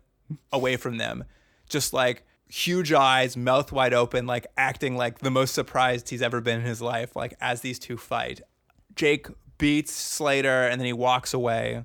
away 0.51 0.77
from 0.77 0.97
them, 0.97 1.23
just 1.69 1.93
like 1.93 2.23
huge 2.47 2.93
eyes, 2.93 3.36
mouth 3.36 3.71
wide 3.71 3.93
open, 3.93 4.25
like 4.27 4.47
acting 4.57 4.95
like 4.95 5.19
the 5.19 5.31
most 5.31 5.53
surprised 5.53 6.09
he's 6.09 6.21
ever 6.21 6.41
been 6.41 6.59
in 6.59 6.65
his 6.65 6.81
life. 6.81 7.15
Like 7.15 7.36
as 7.41 7.61
these 7.61 7.79
two 7.79 7.97
fight, 7.97 8.41
Jake 8.95 9.27
beats 9.57 9.93
Slater, 9.93 10.67
and 10.67 10.79
then 10.79 10.86
he 10.86 10.93
walks 10.93 11.34
away 11.34 11.84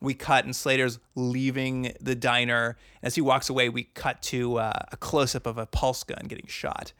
we 0.00 0.14
cut 0.14 0.44
and 0.44 0.54
Slater's 0.54 0.98
leaving 1.14 1.92
the 2.00 2.14
diner. 2.14 2.76
As 3.02 3.14
he 3.14 3.20
walks 3.20 3.48
away, 3.48 3.68
we 3.68 3.84
cut 3.84 4.22
to 4.22 4.58
uh, 4.58 4.72
a 4.92 4.96
close 4.96 5.34
up 5.34 5.46
of 5.46 5.58
a 5.58 5.66
pulse 5.66 6.04
gun 6.04 6.24
getting 6.28 6.46
shot. 6.46 6.92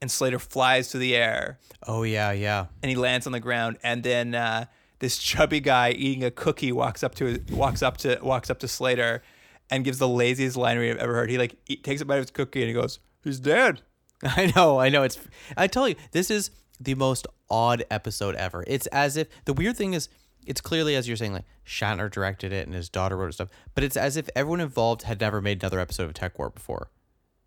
And 0.00 0.10
Slater 0.10 0.38
flies 0.38 0.90
through 0.90 1.00
the 1.00 1.16
air 1.16 1.58
Oh 1.86 2.04
yeah, 2.04 2.30
yeah. 2.30 2.66
and 2.82 2.90
he 2.90 2.96
lands 2.96 3.26
on 3.26 3.32
the 3.32 3.40
ground. 3.40 3.78
And 3.82 4.02
then 4.02 4.34
uh, 4.34 4.66
this 5.00 5.18
chubby 5.18 5.60
guy 5.60 5.90
eating 5.90 6.24
a 6.24 6.30
cookie 6.30 6.72
walks 6.72 7.02
up 7.02 7.14
to 7.16 7.42
walks 7.50 7.82
up 7.82 7.96
to 7.98 8.18
walks 8.22 8.48
up 8.48 8.60
to 8.60 8.68
Slater 8.68 9.22
and 9.70 9.84
gives 9.84 9.98
the 9.98 10.08
laziest 10.08 10.56
line 10.56 10.78
we've 10.78 10.96
ever 10.96 11.14
heard. 11.14 11.30
He 11.30 11.38
like 11.38 11.56
eat, 11.66 11.84
takes 11.84 12.00
a 12.00 12.04
bite 12.04 12.16
of 12.16 12.24
his 12.24 12.30
cookie 12.30 12.60
and 12.62 12.68
he 12.68 12.74
goes, 12.74 12.98
"He's 13.22 13.40
dead." 13.40 13.82
I 14.24 14.52
know, 14.56 14.78
I 14.80 14.88
know. 14.88 15.02
It's. 15.02 15.18
I 15.56 15.66
tell 15.66 15.88
you, 15.88 15.94
this 16.12 16.30
is 16.30 16.50
the 16.80 16.94
most 16.94 17.26
odd 17.50 17.84
episode 17.90 18.34
ever. 18.36 18.64
It's 18.66 18.86
as 18.88 19.16
if 19.16 19.28
the 19.44 19.52
weird 19.52 19.76
thing 19.76 19.94
is, 19.94 20.08
it's 20.46 20.60
clearly 20.60 20.94
as 20.96 21.06
you're 21.08 21.16
saying, 21.16 21.32
like 21.34 21.44
Shatner 21.66 22.10
directed 22.10 22.52
it 22.52 22.66
and 22.66 22.74
his 22.74 22.88
daughter 22.88 23.16
wrote 23.16 23.34
stuff, 23.34 23.48
but 23.74 23.84
it's 23.84 23.96
as 23.96 24.16
if 24.16 24.28
everyone 24.34 24.60
involved 24.60 25.02
had 25.02 25.20
never 25.20 25.40
made 25.40 25.62
another 25.62 25.78
episode 25.80 26.04
of 26.04 26.14
TekWar 26.14 26.52
before. 26.54 26.90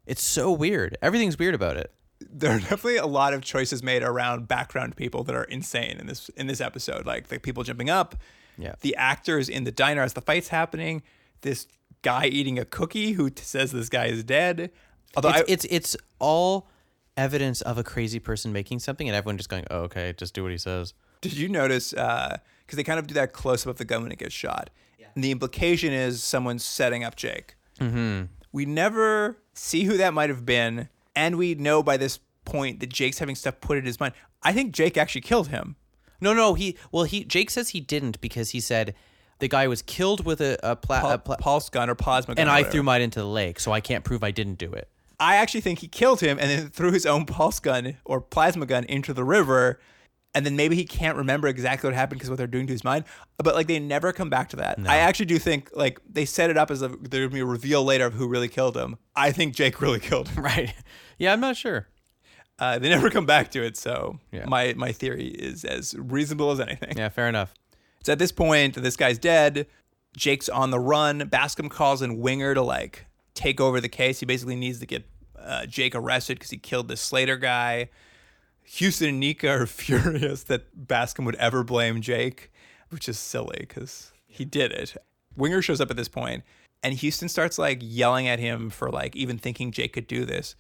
It's 0.05 0.21
so 0.23 0.51
weird. 0.51 0.97
Everything's 1.01 1.37
weird 1.39 1.55
about 1.55 1.77
it. 1.77 1.91
there 2.19 2.51
are 2.51 2.59
definitely 2.59 2.97
a 2.97 3.05
lot 3.07 3.33
of 3.33 3.41
choices 3.41 3.81
made 3.83 4.03
around 4.03 4.47
background 4.47 4.95
people 4.95 5.23
that 5.23 5.35
are 5.35 5.43
insane 5.45 5.97
in 5.99 6.07
this 6.07 6.29
in 6.29 6.47
this 6.47 6.61
episode. 6.61 7.05
Like 7.05 7.27
the 7.29 7.39
people 7.39 7.63
jumping 7.63 7.89
up, 7.89 8.15
Yeah. 8.57 8.75
the 8.81 8.95
actors 8.95 9.49
in 9.49 9.63
the 9.63 9.71
diner 9.71 10.01
as 10.03 10.13
the 10.13 10.21
fight's 10.21 10.49
happening, 10.49 11.01
this 11.41 11.67
guy 12.01 12.25
eating 12.25 12.57
a 12.59 12.65
cookie 12.65 13.13
who 13.13 13.29
t- 13.29 13.43
says 13.43 13.71
this 13.71 13.89
guy 13.89 14.05
is 14.05 14.23
dead. 14.23 14.71
Although 15.15 15.29
It's, 15.29 15.39
I, 15.39 15.43
it's 15.47 15.65
it's 15.65 15.97
all 16.19 16.69
evidence 17.17 17.61
of 17.61 17.77
a 17.77 17.83
crazy 17.83 18.19
person 18.19 18.53
making 18.53 18.79
something, 18.79 19.07
and 19.07 19.15
everyone 19.15 19.37
just 19.37 19.49
going, 19.49 19.65
"Oh, 19.69 19.81
okay, 19.81 20.13
just 20.17 20.33
do 20.33 20.43
what 20.43 20.51
he 20.51 20.57
says." 20.57 20.93
did 21.21 21.33
you 21.33 21.47
notice? 21.47 21.91
Because 21.91 22.41
they 22.73 22.83
kind 22.83 22.99
of 22.99 23.07
do 23.07 23.13
that 23.13 23.31
close 23.33 23.65
up 23.65 23.71
of 23.71 23.77
the 23.77 23.85
gun 23.85 24.03
when 24.03 24.11
it 24.11 24.17
gets 24.17 24.33
shot, 24.33 24.69
and 25.15 25.23
the 25.23 25.31
implication 25.31 25.93
is 25.93 26.23
someone's 26.23 26.63
setting 26.63 27.03
up 27.03 27.15
Jake. 27.15 27.55
Mm-hmm. 27.79 28.25
We 28.51 28.65
never 28.65 29.37
see 29.53 29.83
who 29.83 29.97
that 29.97 30.13
might 30.13 30.29
have 30.29 30.45
been, 30.45 30.89
and 31.15 31.37
we 31.37 31.55
know 31.55 31.83
by 31.83 31.97
this 31.97 32.19
point 32.45 32.79
that 32.79 32.89
Jake's 32.89 33.19
having 33.19 33.35
stuff 33.35 33.61
put 33.61 33.77
in 33.77 33.85
his 33.85 33.99
mind. 33.99 34.13
I 34.43 34.53
think 34.53 34.73
Jake 34.73 34.97
actually 34.97 35.21
killed 35.21 35.49
him. 35.49 35.75
No, 36.19 36.33
no, 36.33 36.53
he 36.53 36.77
well, 36.91 37.03
he 37.03 37.23
Jake 37.23 37.49
says 37.49 37.69
he 37.69 37.79
didn't 37.79 38.19
because 38.21 38.51
he 38.51 38.59
said 38.59 38.93
the 39.41 39.49
guy 39.49 39.67
was 39.67 39.81
killed 39.81 40.25
with 40.25 40.39
a, 40.39 40.57
a, 40.63 40.75
pla- 40.77 41.01
Pul- 41.01 41.11
a 41.11 41.17
pla- 41.17 41.35
pulse 41.37 41.69
gun 41.69 41.89
or 41.89 41.95
plasma 41.95 42.33
gun. 42.35 42.41
and 42.43 42.49
I 42.49 42.63
threw 42.63 42.81
mine 42.83 43.01
into 43.01 43.19
the 43.19 43.27
lake, 43.27 43.59
so 43.59 43.73
I 43.73 43.81
can't 43.81 44.05
prove 44.05 44.23
I 44.23 44.31
didn't 44.31 44.57
do 44.57 44.71
it. 44.71 44.87
I 45.19 45.35
actually 45.35 45.61
think 45.61 45.79
he 45.79 45.87
killed 45.87 46.21
him 46.21 46.39
and 46.39 46.49
then 46.49 46.69
threw 46.69 46.91
his 46.91 47.05
own 47.05 47.25
pulse 47.25 47.59
gun 47.59 47.97
or 48.05 48.21
plasma 48.21 48.65
gun 48.65 48.85
into 48.85 49.13
the 49.13 49.23
river. 49.23 49.79
And 50.33 50.45
then 50.45 50.55
maybe 50.55 50.75
he 50.77 50.85
can't 50.85 51.17
remember 51.17 51.47
exactly 51.49 51.87
what 51.89 51.93
happened 51.93 52.19
because 52.19 52.29
what 52.29 52.37
they're 52.37 52.47
doing 52.47 52.65
to 52.67 52.71
his 52.73 52.83
mind. 52.85 53.03
But 53.37 53.53
like 53.53 53.67
they 53.67 53.77
never 53.79 54.13
come 54.13 54.29
back 54.29 54.47
to 54.49 54.55
that. 54.55 54.79
I 54.87 54.97
actually 54.99 55.25
do 55.25 55.37
think 55.37 55.69
like 55.75 55.99
they 56.09 56.23
set 56.25 56.49
it 56.49 56.57
up 56.57 56.71
as 56.71 56.81
a 56.81 56.87
there'll 56.87 57.29
be 57.29 57.41
a 57.41 57.45
reveal 57.45 57.83
later 57.83 58.05
of 58.05 58.13
who 58.13 58.27
really 58.29 58.47
killed 58.47 58.77
him. 58.77 58.97
I 59.15 59.31
think 59.33 59.53
Jake 59.55 59.81
really 59.81 59.99
killed 59.99 60.29
him. 60.29 60.41
Right? 60.51 60.73
Yeah, 61.19 61.33
I'm 61.33 61.41
not 61.41 61.57
sure. 61.57 61.87
Uh, 62.57 62.79
they 62.79 62.89
never 62.89 63.09
come 63.09 63.25
back 63.25 63.51
to 63.51 63.61
it. 63.63 63.75
So 63.75 64.19
Yeah. 64.31 64.45
my 64.47 64.73
my 64.77 64.91
theory 64.93 65.27
is 65.27 65.65
as 65.65 65.93
reasonable 65.97 66.51
as 66.51 66.59
anything. 66.61 66.93
Yeah, 66.97 67.09
fair 67.09 67.27
enough. 67.27 67.53
So 68.03 68.11
at 68.11 68.19
this 68.19 68.31
point, 68.31 68.75
this 68.75 68.95
guy's 68.95 69.17
dead. 69.17 69.67
Jake's 70.15 70.49
on 70.49 70.71
the 70.71 70.79
run. 70.79 71.27
Bascom 71.29 71.69
calls 71.69 72.01
in 72.01 72.19
Winger 72.19 72.53
to 72.53 72.61
like 72.61 73.05
take 73.33 73.61
over 73.61 73.79
the 73.79 73.89
case. 73.89 74.19
He 74.19 74.25
basically 74.25 74.55
needs 74.55 74.79
to 74.79 74.85
get 74.85 75.07
uh, 75.37 75.65
Jake 75.65 75.95
arrested 75.95 76.37
because 76.37 76.51
he 76.51 76.57
killed 76.57 76.87
this 76.87 77.01
Slater 77.01 77.37
guy. 77.37 77.89
Houston 78.63 79.09
and 79.09 79.19
Nika 79.19 79.49
are 79.49 79.65
furious 79.67 80.43
that 80.43 80.87
Bascom 80.87 81.25
would 81.25 81.35
ever 81.35 81.63
blame 81.63 82.01
Jake, 82.01 82.51
which 82.89 83.07
is 83.09 83.17
silly 83.19 83.57
because 83.59 84.11
he 84.27 84.45
did 84.45 84.71
it. 84.71 84.95
Winger 85.35 85.61
shows 85.61 85.81
up 85.81 85.89
at 85.89 85.97
this 85.97 86.09
point, 86.09 86.43
and 86.83 86.93
Houston 86.95 87.29
starts 87.29 87.57
like 87.57 87.79
yelling 87.81 88.27
at 88.27 88.39
him 88.39 88.69
for 88.69 88.89
like 88.89 89.15
even 89.15 89.37
thinking 89.37 89.71
Jake 89.71 89.93
could 89.93 90.07
do 90.07 90.25
this. 90.25 90.55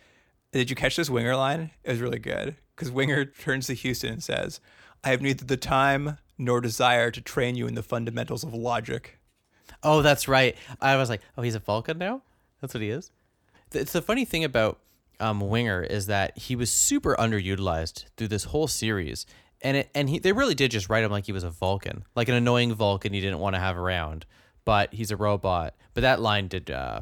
Did 0.51 0.69
you 0.69 0.75
catch 0.75 0.95
this 0.95 1.09
Winger 1.09 1.35
line? 1.35 1.71
It 1.83 1.91
was 1.91 2.01
really 2.01 2.19
good 2.19 2.55
because 2.75 2.91
Winger 2.91 3.25
turns 3.25 3.67
to 3.67 3.73
Houston 3.73 4.13
and 4.13 4.23
says, 4.23 4.59
"I 5.03 5.09
have 5.09 5.21
neither 5.21 5.45
the 5.45 5.57
time 5.57 6.17
nor 6.37 6.61
desire 6.61 7.11
to 7.11 7.21
train 7.21 7.55
you 7.55 7.67
in 7.67 7.75
the 7.75 7.83
fundamentals 7.83 8.43
of 8.43 8.53
logic." 8.53 9.17
Oh, 9.83 10.01
that's 10.01 10.27
right. 10.27 10.55
I 10.79 10.95
was 10.97 11.09
like, 11.09 11.21
oh, 11.37 11.41
he's 11.41 11.55
a 11.55 11.59
Vulcan 11.59 11.97
now. 11.97 12.21
That's 12.59 12.73
what 12.73 12.81
he 12.83 12.89
is. 12.89 13.11
It's 13.73 13.93
the 13.93 14.01
funny 14.01 14.25
thing 14.25 14.43
about 14.43 14.79
um, 15.19 15.39
Winger 15.39 15.81
is 15.81 16.07
that 16.07 16.37
he 16.37 16.55
was 16.55 16.71
super 16.71 17.15
underutilized 17.15 18.05
through 18.17 18.27
this 18.27 18.45
whole 18.45 18.67
series, 18.67 19.25
and 19.61 19.77
it 19.77 19.89
and 19.95 20.09
he 20.09 20.19
they 20.19 20.33
really 20.33 20.55
did 20.55 20.71
just 20.71 20.89
write 20.89 21.03
him 21.03 21.11
like 21.11 21.25
he 21.25 21.31
was 21.31 21.43
a 21.43 21.49
Vulcan, 21.49 22.03
like 22.15 22.27
an 22.27 22.35
annoying 22.35 22.73
Vulcan 22.73 23.13
you 23.13 23.21
didn't 23.21 23.39
want 23.39 23.55
to 23.55 23.59
have 23.59 23.77
around, 23.77 24.25
but 24.65 24.93
he's 24.93 25.09
a 25.11 25.15
robot. 25.17 25.75
But 25.93 26.01
that 26.01 26.19
line 26.21 26.47
did 26.47 26.69
uh, 26.69 27.01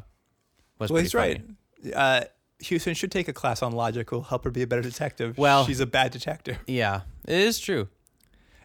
was 0.78 0.90
Well, 0.90 1.02
he's 1.02 1.14
right. 1.14 1.42
Uh, 1.94 2.22
Houston 2.60 2.94
should 2.94 3.10
take 3.10 3.26
a 3.26 3.32
class 3.32 3.62
on 3.62 3.72
logic. 3.72 4.12
Will 4.12 4.22
help 4.22 4.44
her 4.44 4.50
be 4.50 4.62
a 4.62 4.66
better 4.66 4.82
detective. 4.82 5.36
Well- 5.38 5.66
she's 5.66 5.80
a 5.80 5.86
bad 5.86 6.12
detective. 6.12 6.58
Yeah, 6.66 7.00
it 7.26 7.38
is 7.38 7.58
true. 7.58 7.88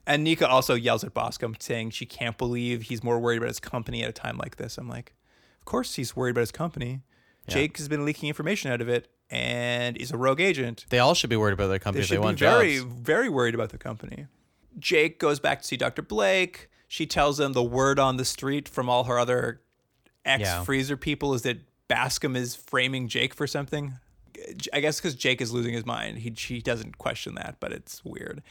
And 0.08 0.24
Nika 0.24 0.48
also 0.48 0.76
yells 0.76 1.04
at 1.04 1.14
Bascom, 1.14 1.56
saying 1.60 1.90
she 1.92 2.06
can't 2.06 2.38
believe 2.38 2.84
he's 2.84 3.04
more 3.04 3.20
worried 3.20 3.38
about 3.38 3.48
his 3.48 3.60
company 3.60 4.04
at 4.04 4.10
a 4.10 4.14
time 4.14 4.38
like 4.38 4.58
this. 4.58 4.78
I'm 4.78 4.88
like, 4.88 5.14
of 5.60 5.66
course 5.66 5.96
he's 5.96 6.16
worried 6.16 6.32
about 6.32 6.42
his 6.42 6.52
company. 6.52 7.02
Jake 7.48 7.78
has 7.78 7.88
been 7.88 8.06
leaking 8.06 8.28
information 8.28 8.72
out 8.72 8.82
of 8.82 8.90
it, 8.90 9.08
and 9.30 9.98
he's 9.98 10.12
a 10.12 10.18
rogue 10.18 10.42
agent. 10.42 10.86
They 10.90 10.98
all 11.00 11.14
should 11.14 11.30
be 11.30 11.36
worried 11.36 11.54
about 11.54 11.68
their 11.68 11.78
They 11.78 11.84
company 11.84 12.02
if 12.02 12.08
should 12.08 12.22
they 12.24 12.28
be 12.32 12.36
very, 12.36 12.78
jobs. 12.80 12.92
very 13.02 13.30
worried 13.30 13.54
about 13.56 13.70
the 13.70 13.78
company. 13.78 14.26
Jake 14.80 15.20
goes 15.20 15.40
back 15.40 15.62
to 15.62 15.68
see 15.68 15.78
Dr. 15.78 16.02
Blake. 16.02 16.70
She 16.88 17.06
tells 17.06 17.40
him 17.40 17.54
the 17.54 17.64
word 17.64 18.00
on 18.00 18.18
the 18.18 18.26
street 18.26 18.68
from 18.68 18.90
all 18.90 19.04
her 19.06 19.18
other 19.20 19.62
ex 20.24 20.42
Yeah. 20.42 20.64
freezer 20.64 20.98
people 20.98 21.34
is 21.36 21.44
that 21.44 21.60
Bascom 21.88 22.36
is 22.36 22.56
framing 22.56 23.08
Jake 23.08 23.34
for 23.36 23.46
something. 23.48 23.94
I 24.74 24.80
guess 24.80 25.00
because 25.00 25.16
Jake 25.16 25.42
is 25.42 25.52
losing 25.54 25.74
his 25.74 25.86
mind. 25.86 26.20
He 26.20 26.34
she 26.36 26.62
doesn't 26.62 26.98
question 26.98 27.36
that, 27.36 27.58
but 27.60 27.72
it's 27.72 28.04
weird. 28.04 28.42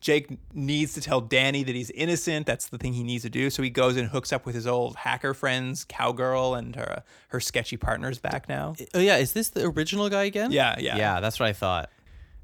Jake 0.00 0.28
needs 0.54 0.92
to 0.94 1.00
tell 1.00 1.20
Danny 1.20 1.64
that 1.64 1.74
he's 1.74 1.90
innocent. 1.90 2.46
That's 2.46 2.68
the 2.68 2.78
thing 2.78 2.92
he 2.92 3.02
needs 3.02 3.22
to 3.24 3.30
do. 3.30 3.48
So 3.50 3.62
he 3.62 3.70
goes 3.70 3.96
and 3.96 4.08
hooks 4.08 4.32
up 4.32 4.44
with 4.44 4.54
his 4.54 4.66
old 4.66 4.94
hacker 4.96 5.34
friends, 5.34 5.84
Cowgirl, 5.88 6.54
and 6.54 6.76
her 6.76 7.02
her 7.28 7.40
sketchy 7.40 7.76
partners 7.76 8.18
back 8.18 8.48
now. 8.48 8.74
Oh 8.94 9.00
yeah, 9.00 9.16
is 9.16 9.32
this 9.32 9.48
the 9.50 9.64
original 9.66 10.08
guy 10.08 10.24
again? 10.24 10.52
Yeah, 10.52 10.76
yeah. 10.78 10.96
yeah. 10.96 11.20
That's 11.20 11.40
what 11.40 11.48
I 11.48 11.52
thought. 11.52 11.90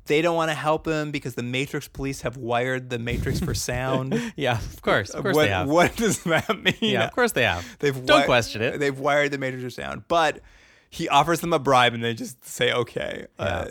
They 0.07 0.21
don't 0.21 0.35
want 0.35 0.51
to 0.51 0.55
help 0.55 0.87
him 0.89 1.13
because 1.13 1.37
the 1.37 1.45
Matrix 1.45 1.87
police 1.87 2.23
have 2.23 2.37
wired 2.37 2.91
the 2.91 2.99
Matrix 2.99 3.39
for 3.39 3.55
sound. 3.55 4.21
Yeah, 4.37 4.59
of 4.59 4.83
course, 4.83 5.11
of 5.11 5.23
course 5.23 5.37
what, 5.37 5.43
they 5.45 5.51
have. 5.51 5.69
what 5.69 5.95
does 5.95 6.23
that 6.25 6.49
mean? 6.61 6.75
Yeah, 6.81 7.05
of 7.05 7.13
course 7.13 7.33
they 7.33 7.45
have. 7.45 7.65
They've 7.79 7.95
Don't 7.95 8.07
wi- 8.07 8.25
question 8.25 8.63
it. 8.63 8.79
They've 8.81 8.99
wired 8.99 9.31
the 9.31 9.39
Matrix 9.39 9.63
for 9.63 9.71
sound, 9.71 10.05
but 10.09 10.41
he 10.93 11.09
offers 11.09 11.41
them 11.41 11.55
a 11.55 11.59
bribe, 11.59 11.95
and 11.95 12.05
they 12.05 12.13
just 12.13 12.45
say 12.45 12.71
okay. 12.71 13.27
Uh, 13.39 13.67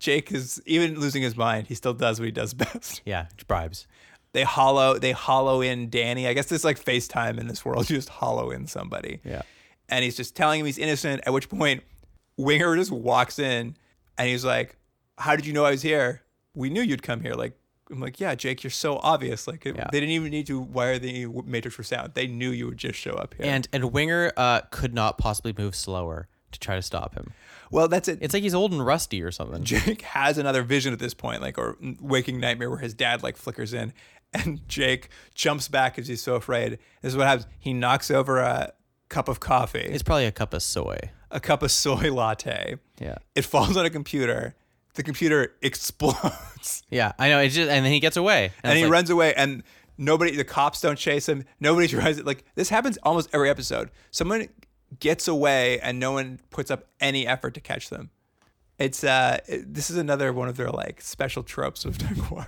Jake 0.00 0.32
is 0.32 0.60
even 0.66 0.98
losing 0.98 1.22
his 1.22 1.36
mind. 1.36 1.68
He 1.68 1.76
still 1.76 1.94
does 1.94 2.18
what 2.18 2.26
he 2.26 2.32
does 2.32 2.52
best. 2.64 3.00
Yeah, 3.06 3.26
bribes. 3.46 3.86
They 4.32 4.42
hollow 4.42 4.98
they 4.98 5.12
hollow 5.12 5.60
in 5.60 5.88
Danny. 5.88 6.26
I 6.26 6.32
guess 6.34 6.46
this 6.46 6.64
like 6.64 6.84
FaceTime 6.84 7.38
in 7.38 7.46
this 7.46 7.64
world. 7.64 7.88
You 7.90 7.96
just 7.96 8.08
hollow 8.08 8.50
in 8.50 8.66
somebody. 8.66 9.20
Yeah. 9.24 9.42
And 9.88 10.04
he's 10.04 10.16
just 10.16 10.34
telling 10.34 10.58
him 10.60 10.66
he's 10.66 10.78
innocent. 10.78 11.22
At 11.26 11.32
which 11.32 11.48
point, 11.48 11.84
Winger 12.36 12.74
just 12.76 12.90
walks 12.90 13.38
in, 13.38 13.76
and 14.18 14.28
he's 14.28 14.44
like, 14.44 14.76
"How 15.16 15.36
did 15.36 15.46
you 15.46 15.52
know 15.52 15.64
I 15.64 15.70
was 15.70 15.82
here? 15.82 16.22
We 16.54 16.70
knew 16.70 16.82
you'd 16.82 17.02
come 17.04 17.20
here." 17.20 17.34
Like. 17.34 17.54
I'm 17.90 18.00
like, 18.00 18.20
yeah, 18.20 18.34
Jake, 18.34 18.62
you're 18.62 18.70
so 18.70 18.98
obvious. 19.02 19.48
Like, 19.48 19.64
it, 19.64 19.74
Yeah. 19.74 19.88
they 19.90 20.00
didn't 20.00 20.12
even 20.12 20.30
need 20.30 20.46
to 20.48 20.60
wire 20.60 20.98
the 20.98 21.24
Matrix 21.46 21.74
for 21.74 21.82
sound. 21.82 22.12
They 22.12 22.26
knew 22.26 22.50
you 22.50 22.66
would 22.66 22.76
just 22.76 22.98
show 22.98 23.12
up 23.12 23.32
here. 23.32 23.46
And 23.46 23.66
and 23.72 23.92
Winger 23.94 24.30
uh, 24.36 24.60
could 24.70 24.92
not 24.92 25.16
possibly 25.16 25.54
move 25.56 25.74
slower 25.74 26.28
to 26.52 26.58
try 26.60 26.74
to 26.76 26.82
stop 26.82 27.14
him. 27.14 27.32
well, 27.70 27.88
that's 27.88 28.08
it. 28.08 28.18
It's 28.22 28.32
like 28.34 28.42
he's 28.42 28.54
old 28.54 28.72
and 28.72 28.84
rusty 28.84 29.22
or 29.22 29.30
something. 29.30 29.64
Jake 29.64 30.02
has 30.16 30.38
another 30.38 30.62
vision 30.62 30.92
at 30.92 30.98
this 30.98 31.14
point, 31.14 31.42
like 31.42 31.58
or 31.58 31.76
waking 32.00 32.40
nightmare 32.40 32.70
where 32.70 32.78
his 32.78 32.94
dad 32.94 33.22
like 33.22 33.36
flickers 33.36 33.72
in, 33.74 33.92
and 34.32 34.60
Jake 34.68 35.08
jumps 35.34 35.68
back 35.68 35.94
because 35.96 36.08
he's 36.08 36.22
so 36.22 36.34
afraid. 36.34 36.78
This 37.02 37.12
is 37.12 37.16
what 37.16 37.26
happens. 37.26 37.46
He 37.58 37.72
knocks 37.72 38.10
over 38.10 38.38
a 38.38 38.72
cup 39.08 39.28
of 39.28 39.40
coffee, 39.40 39.78
It's 39.80 40.02
probably 40.02 40.26
a 40.26 40.32
cup 40.32 40.52
of 40.54 40.62
soy. 40.62 40.98
a 41.30 41.40
cup 41.40 41.62
of 41.62 41.70
soy 41.70 42.12
latte. 42.12 42.76
Yeah. 43.00 43.16
It 43.34 43.42
falls 43.46 43.76
on 43.76 43.86
a 43.86 43.90
computer. 43.90 44.54
The 44.94 45.02
computer 45.02 45.54
explodes, 45.62 46.82
Yeah, 46.90 47.12
I 47.18 47.28
know. 47.28 47.38
It's 47.40 47.54
just, 47.54 47.70
and 47.70 47.84
then 47.84 47.92
he 47.92 48.00
gets 48.00 48.16
away, 48.16 48.52
and 48.62 48.72
it's 48.72 48.78
he 48.78 48.84
like- 48.84 48.92
runs 48.92 49.10
away. 49.10 49.34
And 49.34 49.62
nobody, 49.96 50.34
the 50.36 50.44
cops 50.44 50.80
don't 50.80 50.98
chase 50.98 51.28
him. 51.28 51.44
Nobody 51.60 51.88
tries 51.88 52.18
it. 52.18 52.26
Like 52.26 52.44
this 52.54 52.68
happens 52.68 52.98
almost 53.02 53.30
every 53.32 53.48
episode. 53.50 53.90
Someone 54.10 54.48
gets 55.00 55.28
away, 55.28 55.78
and 55.80 55.98
no 56.00 56.12
one 56.12 56.40
puts 56.50 56.70
up 56.70 56.86
any 57.00 57.26
effort 57.26 57.54
to 57.54 57.60
catch 57.60 57.90
them. 57.90 58.10
It's 58.78 59.02
uh, 59.04 59.38
it- 59.46 59.74
this 59.74 59.90
is 59.90 59.96
another 59.96 60.32
one 60.32 60.48
of 60.48 60.56
their 60.56 60.70
like 60.70 61.00
special 61.00 61.42
tropes 61.42 61.84
of 61.84 61.98
TekWar. 61.98 62.46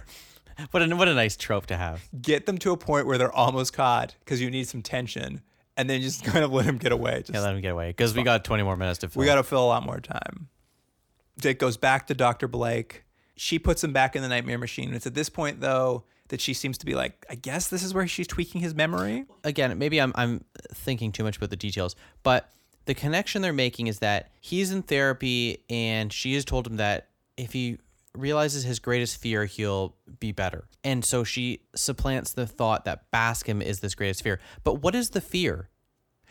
What 0.72 0.82
a 0.82 0.94
what 0.96 1.08
a 1.08 1.14
nice 1.14 1.36
trope 1.36 1.66
to 1.66 1.76
have. 1.76 2.02
get 2.20 2.44
them 2.46 2.58
to 2.58 2.70
a 2.72 2.76
point 2.76 3.06
where 3.06 3.16
they're 3.18 3.32
almost 3.34 3.72
caught 3.72 4.14
because 4.20 4.40
you 4.42 4.50
need 4.50 4.68
some 4.68 4.82
tension, 4.82 5.40
and 5.76 5.88
then 5.88 6.00
just 6.02 6.22
kind 6.30 6.44
of 6.44 6.52
let 6.52 6.66
them 6.66 6.76
get 6.76 6.92
away. 6.92 7.20
Just, 7.20 7.32
Yeah, 7.34 7.40
let 7.40 7.52
them 7.52 7.60
get 7.62 7.72
away 7.72 7.88
because 7.90 8.14
we 8.14 8.22
got 8.22 8.44
20 8.44 8.62
more 8.62 8.76
minutes 8.76 8.98
to 9.00 9.08
fill. 9.08 9.20
we 9.20 9.26
got 9.26 9.36
to 9.36 9.42
fill 9.42 9.64
a 9.64 9.66
lot 9.68 9.84
more 9.84 10.00
time. 10.00 10.48
Jake 11.40 11.58
goes 11.58 11.76
back 11.78 12.06
to 12.08 12.14
Dr. 12.14 12.46
Blake. 12.48 13.04
She 13.36 13.58
puts 13.58 13.82
him 13.82 13.92
back 13.94 14.14
in 14.14 14.20
the 14.20 14.28
nightmare 14.28 14.58
machine. 14.58 14.92
It's 14.92 15.06
at 15.06 15.14
this 15.14 15.30
point, 15.30 15.60
though, 15.62 16.04
that 16.30 16.40
she 16.40 16.54
seems 16.54 16.78
to 16.78 16.86
be 16.86 16.94
like, 16.94 17.24
I 17.28 17.34
guess 17.34 17.68
this 17.68 17.82
is 17.82 17.92
where 17.94 18.06
she's 18.08 18.26
tweaking 18.26 18.60
his 18.60 18.74
memory. 18.74 19.26
again, 19.44 19.78
maybe 19.78 20.00
I'm 20.00 20.12
I'm 20.16 20.44
thinking 20.72 21.12
too 21.12 21.22
much 21.22 21.36
about 21.36 21.50
the 21.50 21.56
details, 21.56 21.94
but 22.22 22.50
the 22.86 22.94
connection 22.94 23.42
they're 23.42 23.52
making 23.52 23.86
is 23.86 23.98
that 23.98 24.30
he's 24.40 24.72
in 24.72 24.82
therapy 24.82 25.62
and 25.68 26.12
she 26.12 26.34
has 26.34 26.44
told 26.44 26.66
him 26.66 26.76
that 26.76 27.08
if 27.36 27.52
he 27.52 27.78
realizes 28.14 28.64
his 28.64 28.78
greatest 28.78 29.20
fear, 29.20 29.44
he'll 29.44 29.94
be 30.18 30.32
better. 30.32 30.64
And 30.82 31.04
so 31.04 31.22
she 31.22 31.60
supplants 31.76 32.32
the 32.32 32.46
thought 32.46 32.84
that 32.86 33.10
Bascom 33.10 33.62
is 33.62 33.80
this 33.80 33.94
greatest 33.94 34.22
fear. 34.22 34.40
But 34.64 34.82
what 34.82 34.94
is 34.94 35.10
the 35.10 35.20
fear? 35.20 35.68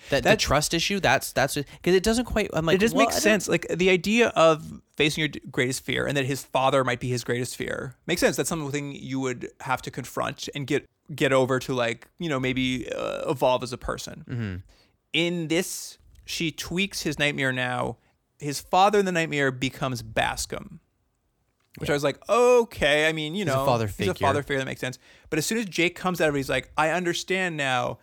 That, 0.10 0.24
the 0.24 0.30
That- 0.30 0.40
trust 0.40 0.74
issue? 0.74 1.00
That's 1.00 1.32
that's 1.32 1.56
because 1.56 1.96
it 1.96 2.04
doesn't 2.04 2.26
quite. 2.26 2.50
I'm 2.54 2.66
like, 2.66 2.76
it 2.76 2.80
just 2.80 2.96
well, 2.96 3.06
makes 3.06 3.22
sense. 3.22 3.48
Like 3.48 3.68
the 3.70 3.90
idea 3.90 4.30
of 4.30 4.82
facing 4.96 5.22
your 5.22 5.30
greatest 5.52 5.84
fear 5.84 6.06
and 6.06 6.18
that 6.18 6.26
his 6.26 6.44
father 6.44 6.84
might 6.84 7.00
be 7.00 7.10
his 7.10 7.24
greatest 7.24 7.56
fear 7.56 7.96
makes 8.06 8.22
sense. 8.22 8.36
That's 8.36 8.50
something 8.50 8.94
you 8.94 9.20
would 9.20 9.50
have 9.62 9.82
to 9.84 9.92
confront 9.92 10.50
and 10.56 10.68
get 10.68 10.90
get 11.16 11.34
over 11.34 11.60
to 11.60 11.74
like 11.74 12.08
you 12.20 12.30
know 12.30 12.40
maybe 12.40 12.92
uh, 12.92 13.30
evolve 13.30 13.64
as 13.64 13.74
a 13.74 13.78
person. 13.78 14.26
Mm-hmm. 14.30 14.56
In 15.14 15.48
this, 15.48 15.98
she 16.26 16.52
tweaks 16.52 17.02
his 17.02 17.18
nightmare. 17.18 17.52
Now, 17.52 17.98
his 18.40 18.60
father 18.60 19.00
in 19.00 19.06
the 19.06 19.12
nightmare 19.12 19.52
becomes 19.52 20.02
Bascom. 20.02 20.80
Which 21.78 21.90
I 21.90 21.94
was 21.94 22.04
like, 22.04 22.18
okay. 22.28 23.08
I 23.08 23.14
mean, 23.14 23.36
you 23.36 23.44
a 23.44 23.48
know, 23.48 23.66
father 23.66 23.88
He's 23.88 24.08
a 24.08 24.14
father 24.14 24.42
figure 24.44 24.58
that 24.58 24.66
makes 24.66 24.82
sense. 24.82 25.00
But 25.30 25.40
as 25.40 25.46
soon 25.46 25.60
as 25.60 25.66
Jake 25.66 25.96
comes 25.96 26.20
out 26.20 26.28
of 26.28 26.36
it, 26.36 26.40
he's 26.40 26.50
like, 26.50 26.72
I 26.78 26.90
understand 26.90 27.56
now. 27.58 28.00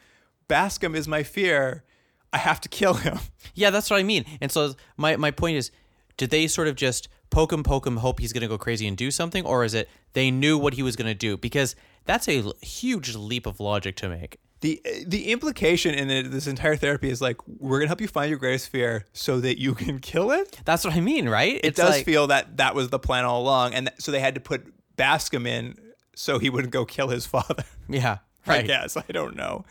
Bascom 0.48 0.94
is 0.94 1.08
my 1.08 1.22
fear. 1.22 1.84
I 2.32 2.38
have 2.38 2.60
to 2.62 2.68
kill 2.68 2.94
him. 2.94 3.18
Yeah, 3.58 3.70
that's 3.70 3.88
what 3.88 3.98
I 3.98 4.02
mean. 4.02 4.26
And 4.42 4.52
so 4.52 4.74
my 4.98 5.16
my 5.16 5.30
point 5.30 5.56
is, 5.56 5.70
did 6.18 6.28
they 6.28 6.46
sort 6.46 6.68
of 6.68 6.74
just 6.76 7.08
poke 7.30 7.50
him, 7.54 7.62
poke 7.62 7.86
him, 7.86 7.96
hope 7.96 8.20
he's 8.20 8.34
going 8.34 8.42
to 8.42 8.48
go 8.48 8.58
crazy 8.58 8.86
and 8.86 8.94
do 8.94 9.10
something, 9.10 9.46
or 9.46 9.64
is 9.64 9.72
it 9.72 9.88
they 10.12 10.30
knew 10.30 10.58
what 10.58 10.74
he 10.74 10.82
was 10.82 10.94
going 10.94 11.06
to 11.06 11.14
do? 11.14 11.38
Because 11.38 11.74
that's 12.04 12.28
a 12.28 12.52
huge 12.60 13.14
leap 13.14 13.46
of 13.46 13.58
logic 13.60 13.96
to 13.96 14.10
make. 14.10 14.36
the 14.60 14.82
the 15.06 15.32
implication 15.32 15.94
in 15.94 16.30
this 16.30 16.46
entire 16.46 16.76
therapy 16.76 17.08
is 17.08 17.22
like 17.22 17.38
we're 17.46 17.78
gonna 17.78 17.88
help 17.88 18.02
you 18.02 18.08
find 18.08 18.28
your 18.28 18.38
greatest 18.38 18.68
fear 18.68 19.06
so 19.14 19.40
that 19.40 19.58
you 19.58 19.74
can 19.74 20.00
kill 20.00 20.30
it. 20.30 20.60
That's 20.66 20.84
what 20.84 20.92
I 20.92 21.00
mean, 21.00 21.30
right? 21.30 21.58
It 21.64 21.76
does 21.76 22.02
feel 22.02 22.26
that 22.26 22.58
that 22.58 22.74
was 22.74 22.90
the 22.90 22.98
plan 22.98 23.24
all 23.24 23.40
along, 23.40 23.72
and 23.72 23.86
th- 23.86 24.00
so 24.02 24.12
they 24.12 24.20
had 24.20 24.34
to 24.34 24.40
put 24.42 24.66
Bascom 24.96 25.46
in 25.46 25.78
so 26.14 26.38
he 26.38 26.50
wouldn't 26.50 26.74
go 26.74 26.84
kill 26.84 27.08
his 27.08 27.24
father. 27.34 27.64
yeah, 27.88 28.18
I 28.46 28.56
right. 28.56 28.66
guess 28.66 28.98
I 28.98 29.04
don't 29.10 29.34
know. 29.34 29.64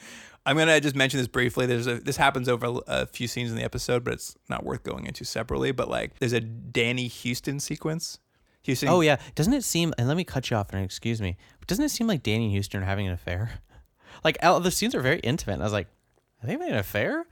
I'm 0.45 0.57
gonna 0.57 0.79
just 0.79 0.95
mention 0.95 1.19
this 1.19 1.27
briefly. 1.27 1.65
There's 1.65 1.87
a 1.87 1.95
this 1.95 2.17
happens 2.17 2.47
over 2.47 2.79
a 2.87 3.05
few 3.07 3.27
scenes 3.27 3.49
in 3.51 3.57
the 3.57 3.63
episode, 3.63 4.03
but 4.03 4.13
it's 4.13 4.35
not 4.49 4.63
worth 4.63 4.83
going 4.83 5.05
into 5.07 5.25
separately. 5.25 5.71
But 5.71 5.89
like, 5.89 6.19
there's 6.19 6.33
a 6.33 6.39
Danny 6.41 7.07
Houston 7.07 7.59
sequence. 7.59 8.19
Houston. 8.63 8.89
Oh 8.89 9.01
yeah, 9.01 9.17
doesn't 9.35 9.53
it 9.53 9.63
seem? 9.63 9.93
And 9.97 10.07
let 10.07 10.17
me 10.17 10.23
cut 10.23 10.49
you 10.49 10.57
off 10.57 10.71
and 10.73 10.83
excuse 10.83 11.21
me. 11.21 11.37
But 11.59 11.67
doesn't 11.67 11.85
it 11.85 11.89
seem 11.89 12.07
like 12.07 12.23
Danny 12.23 12.45
and 12.45 12.51
Houston 12.51 12.81
are 12.81 12.85
having 12.85 13.07
an 13.07 13.13
affair? 13.13 13.51
Like 14.23 14.39
the 14.41 14.71
scenes 14.71 14.95
are 14.95 15.01
very 15.01 15.19
intimate. 15.19 15.55
And 15.55 15.61
I 15.61 15.65
was 15.65 15.73
like, 15.73 15.87
are 16.41 16.47
they 16.47 16.53
having 16.53 16.69
an 16.69 16.77
affair? 16.77 17.25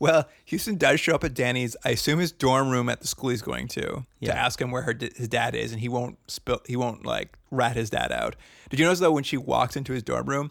Well, 0.00 0.26
Houston 0.46 0.76
does 0.78 0.98
show 0.98 1.14
up 1.14 1.22
at 1.22 1.34
Danny's. 1.34 1.76
I 1.84 1.90
assume 1.90 2.18
his 2.18 2.32
dorm 2.32 2.70
room 2.70 2.88
at 2.88 3.02
the 3.02 3.06
school 3.06 3.28
he's 3.28 3.42
going 3.42 3.68
to 3.68 4.06
Yeah. 4.20 4.32
to 4.32 4.38
ask 4.38 4.60
him 4.60 4.70
where 4.70 4.82
her 4.82 4.94
his 4.98 5.28
dad 5.28 5.54
is, 5.54 5.70
and 5.72 5.80
he 5.82 5.88
won't 5.90 6.18
spill. 6.28 6.60
He 6.66 6.76
won't 6.76 7.04
like 7.04 7.36
rat 7.50 7.76
his 7.76 7.90
dad 7.90 8.10
out. 8.10 8.36
Did 8.70 8.80
you 8.80 8.86
notice 8.86 9.00
though 9.00 9.12
when 9.12 9.22
she 9.22 9.36
walks 9.36 9.76
into 9.76 9.92
his 9.92 10.02
dorm 10.02 10.26
room, 10.30 10.50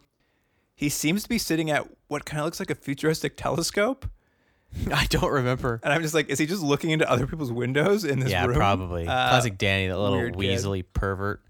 he 0.80 0.88
seems 0.90 1.24
to 1.24 1.30
be 1.30 1.38
sitting 1.38 1.70
at 1.70 1.86
what 2.08 2.24
kind 2.26 2.40
of 2.40 2.46
looks 2.46 2.60
like 2.60 2.70
a 2.70 2.76
futuristic 2.76 3.36
telescope, 3.36 4.10
I 4.94 5.06
don't 5.10 5.32
remember. 5.32 5.80
and 5.84 5.92
I'm 5.92 6.02
just 6.02 6.14
like, 6.14 6.30
is 6.30 6.40
he 6.40 6.46
just 6.46 6.62
looking 6.64 6.92
into 6.92 7.10
other 7.10 7.28
people's 7.28 7.52
windows 7.52 8.06
in 8.06 8.20
this 8.20 8.32
Yeah, 8.32 8.44
room? 8.44 8.52
Yeah, 8.52 8.58
probably. 8.58 9.02
Uh, 9.08 9.30
Classic 9.30 9.58
Danny, 9.58 9.88
that 9.88 9.98
little 9.98 10.18
weird 10.18 10.38
kid. 10.38 10.42
weaselly 10.60 10.86
pervert. 10.94 11.42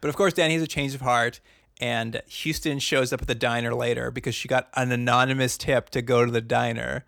But 0.00 0.08
of 0.08 0.16
course, 0.16 0.34
Danny 0.34 0.54
has 0.54 0.62
a 0.62 0.66
change 0.66 0.94
of 0.94 1.00
heart, 1.00 1.40
and 1.80 2.20
Houston 2.26 2.78
shows 2.78 3.12
up 3.12 3.22
at 3.22 3.28
the 3.28 3.34
diner 3.34 3.74
later 3.74 4.10
because 4.10 4.34
she 4.34 4.46
got 4.48 4.68
an 4.74 4.92
anonymous 4.92 5.56
tip 5.56 5.88
to 5.90 6.02
go 6.02 6.24
to 6.24 6.30
the 6.30 6.40
diner. 6.42 7.04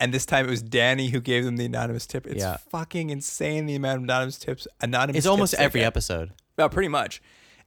And 0.00 0.12
this 0.14 0.24
time 0.26 0.46
it 0.46 0.50
was 0.50 0.62
Danny 0.62 1.10
who 1.10 1.20
gave 1.20 1.44
them 1.44 1.56
the 1.58 1.66
anonymous 1.66 2.06
tip. 2.06 2.26
It's 2.26 2.40
Yeah. 2.40 2.56
fucking 2.70 3.10
insane 3.10 3.66
the 3.66 3.74
amount 3.74 3.98
of 3.98 4.02
anonymous 4.04 4.38
tips. 4.38 4.66
Anonymous. 4.80 5.18
It's 5.18 5.26
almost 5.26 5.50
tips 5.52 5.58
they 5.60 5.64
every 5.64 5.84
episode. 5.84 6.32
Well, 6.56 6.68
pretty 6.70 6.88
much. 6.88 7.22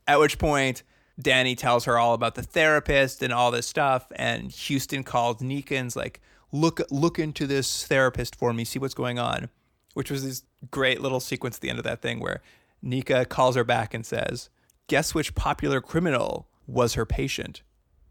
At 0.08 0.20
which 0.20 0.38
point, 0.38 0.84
Danny 1.20 1.56
tells 1.56 1.86
her 1.86 1.98
all 1.98 2.14
about 2.14 2.36
the 2.36 2.44
therapist 2.44 3.24
and 3.24 3.32
all 3.32 3.52
this 3.52 3.68
stuff, 3.68 4.12
and 4.16 4.52
Houston 4.52 5.04
calls 5.04 5.42
Nika 5.42 5.78
and's 5.78 5.96
like, 5.96 6.22
"Look, 6.52 6.82
look 6.92 7.18
into 7.20 7.48
this 7.48 7.86
therapist 7.88 8.36
for 8.36 8.52
me, 8.54 8.66
see 8.66 8.80
what's 8.80 8.94
going 8.94 9.18
on." 9.20 9.50
Which 9.94 10.12
was 10.12 10.24
this 10.26 10.44
great 10.72 11.00
little 11.00 11.22
sequence 11.22 11.56
at 11.56 11.62
the 11.62 11.70
end 11.70 11.80
of 11.80 11.86
that 11.86 12.02
thing 12.02 12.20
where 12.20 12.42
Nika 12.82 13.24
calls 13.26 13.56
her 13.56 13.64
back 13.64 13.94
and 13.94 14.06
says, 14.06 14.50
"Guess 14.88 15.14
which 15.16 15.36
popular 15.36 15.80
criminal 15.80 16.48
was 16.68 16.96
her 16.96 17.06
patient?" 17.06 17.62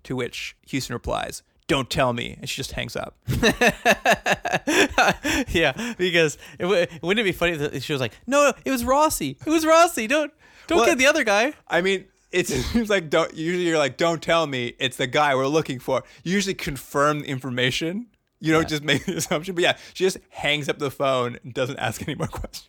To 0.04 0.16
which 0.16 0.56
Houston 0.68 0.94
replies, 0.94 1.42
"Don't 1.66 1.90
tell 1.90 2.12
me," 2.14 2.36
and 2.40 2.48
she 2.48 2.56
just 2.56 2.72
hangs 2.72 2.96
up. 2.96 3.18
yeah, 5.48 5.94
because 5.98 6.36
it, 6.58 6.62
w- 6.62 6.86
wouldn't 7.02 7.20
it 7.20 7.30
be 7.30 7.32
funny 7.32 7.52
if 7.52 7.84
she 7.84 7.92
was 7.92 8.00
like, 8.00 8.12
"No, 8.26 8.52
it 8.64 8.70
was 8.70 8.84
Rossi. 8.84 9.36
It 9.46 9.50
was 9.50 9.64
Rossi. 9.66 10.06
Don't 10.06 10.32
don't 10.66 10.78
Well- 10.78 10.86
get 10.86 10.98
the 10.98 11.06
other 11.06 11.24
guy." 11.24 11.52
I 11.68 11.80
mean, 11.80 12.06
it 12.34 12.48
seems 12.48 12.90
like 12.90 13.08
don't 13.08 13.32
usually 13.34 13.64
you're 13.64 13.78
like, 13.78 13.96
don't 13.96 14.22
tell 14.22 14.46
me 14.46 14.74
it's 14.78 14.96
the 14.96 15.06
guy 15.06 15.34
we're 15.34 15.46
looking 15.46 15.78
for. 15.78 16.02
You 16.24 16.32
usually 16.32 16.54
confirm 16.54 17.20
the 17.20 17.26
information. 17.26 18.06
You 18.40 18.52
don't 18.52 18.68
just 18.68 18.82
make 18.84 19.04
the 19.06 19.16
assumption. 19.16 19.54
But 19.54 19.62
yeah, 19.62 19.76
she 19.94 20.04
just 20.04 20.18
hangs 20.30 20.68
up 20.68 20.78
the 20.78 20.90
phone 20.90 21.38
and 21.42 21.54
doesn't 21.54 21.78
ask 21.78 22.02
any 22.02 22.14
more 22.14 22.26
questions. 22.28 22.68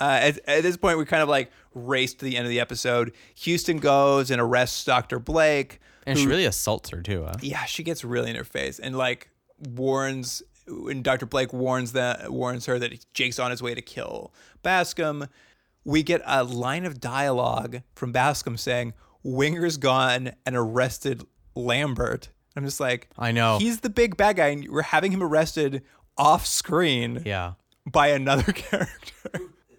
Uh, 0.00 0.18
at, 0.20 0.48
at 0.48 0.62
this 0.62 0.76
point, 0.76 0.98
we 0.98 1.04
kind 1.04 1.22
of 1.22 1.28
like 1.28 1.52
race 1.74 2.14
to 2.14 2.24
the 2.24 2.36
end 2.36 2.46
of 2.46 2.50
the 2.50 2.58
episode. 2.58 3.12
Houston 3.36 3.76
goes 3.76 4.30
and 4.30 4.40
arrests 4.40 4.84
Dr. 4.84 5.20
Blake. 5.20 5.80
And 6.06 6.18
she 6.18 6.26
really 6.26 6.46
assaults 6.46 6.90
her 6.90 7.00
too. 7.00 7.24
Huh? 7.24 7.34
Yeah, 7.40 7.64
she 7.66 7.84
gets 7.84 8.02
really 8.02 8.30
in 8.30 8.36
her 8.36 8.44
face 8.44 8.80
and 8.80 8.96
like 8.96 9.28
warns 9.76 10.42
and 10.66 11.04
Dr. 11.04 11.26
Blake 11.26 11.52
warns 11.52 11.92
that 11.92 12.32
warns 12.32 12.66
her 12.66 12.78
that 12.78 13.04
Jake's 13.14 13.38
on 13.38 13.50
his 13.50 13.62
way 13.62 13.74
to 13.74 13.82
kill 13.82 14.32
Bascom. 14.62 15.28
We 15.84 16.02
get 16.02 16.22
a 16.24 16.44
line 16.44 16.84
of 16.84 17.00
dialogue 17.00 17.82
from 17.94 18.12
Bascom 18.12 18.56
saying, 18.56 18.92
Winger's 19.22 19.76
gone 19.76 20.32
and 20.46 20.56
arrested 20.56 21.24
Lambert. 21.54 22.28
I'm 22.56 22.64
just 22.64 22.80
like, 22.80 23.08
I 23.18 23.32
know. 23.32 23.58
He's 23.58 23.80
the 23.80 23.90
big 23.90 24.16
bad 24.16 24.36
guy, 24.36 24.48
and 24.48 24.68
we're 24.68 24.82
having 24.82 25.12
him 25.12 25.22
arrested 25.22 25.82
off 26.18 26.46
screen 26.46 27.22
Yeah. 27.24 27.52
by 27.90 28.08
another 28.08 28.52
character. 28.52 29.30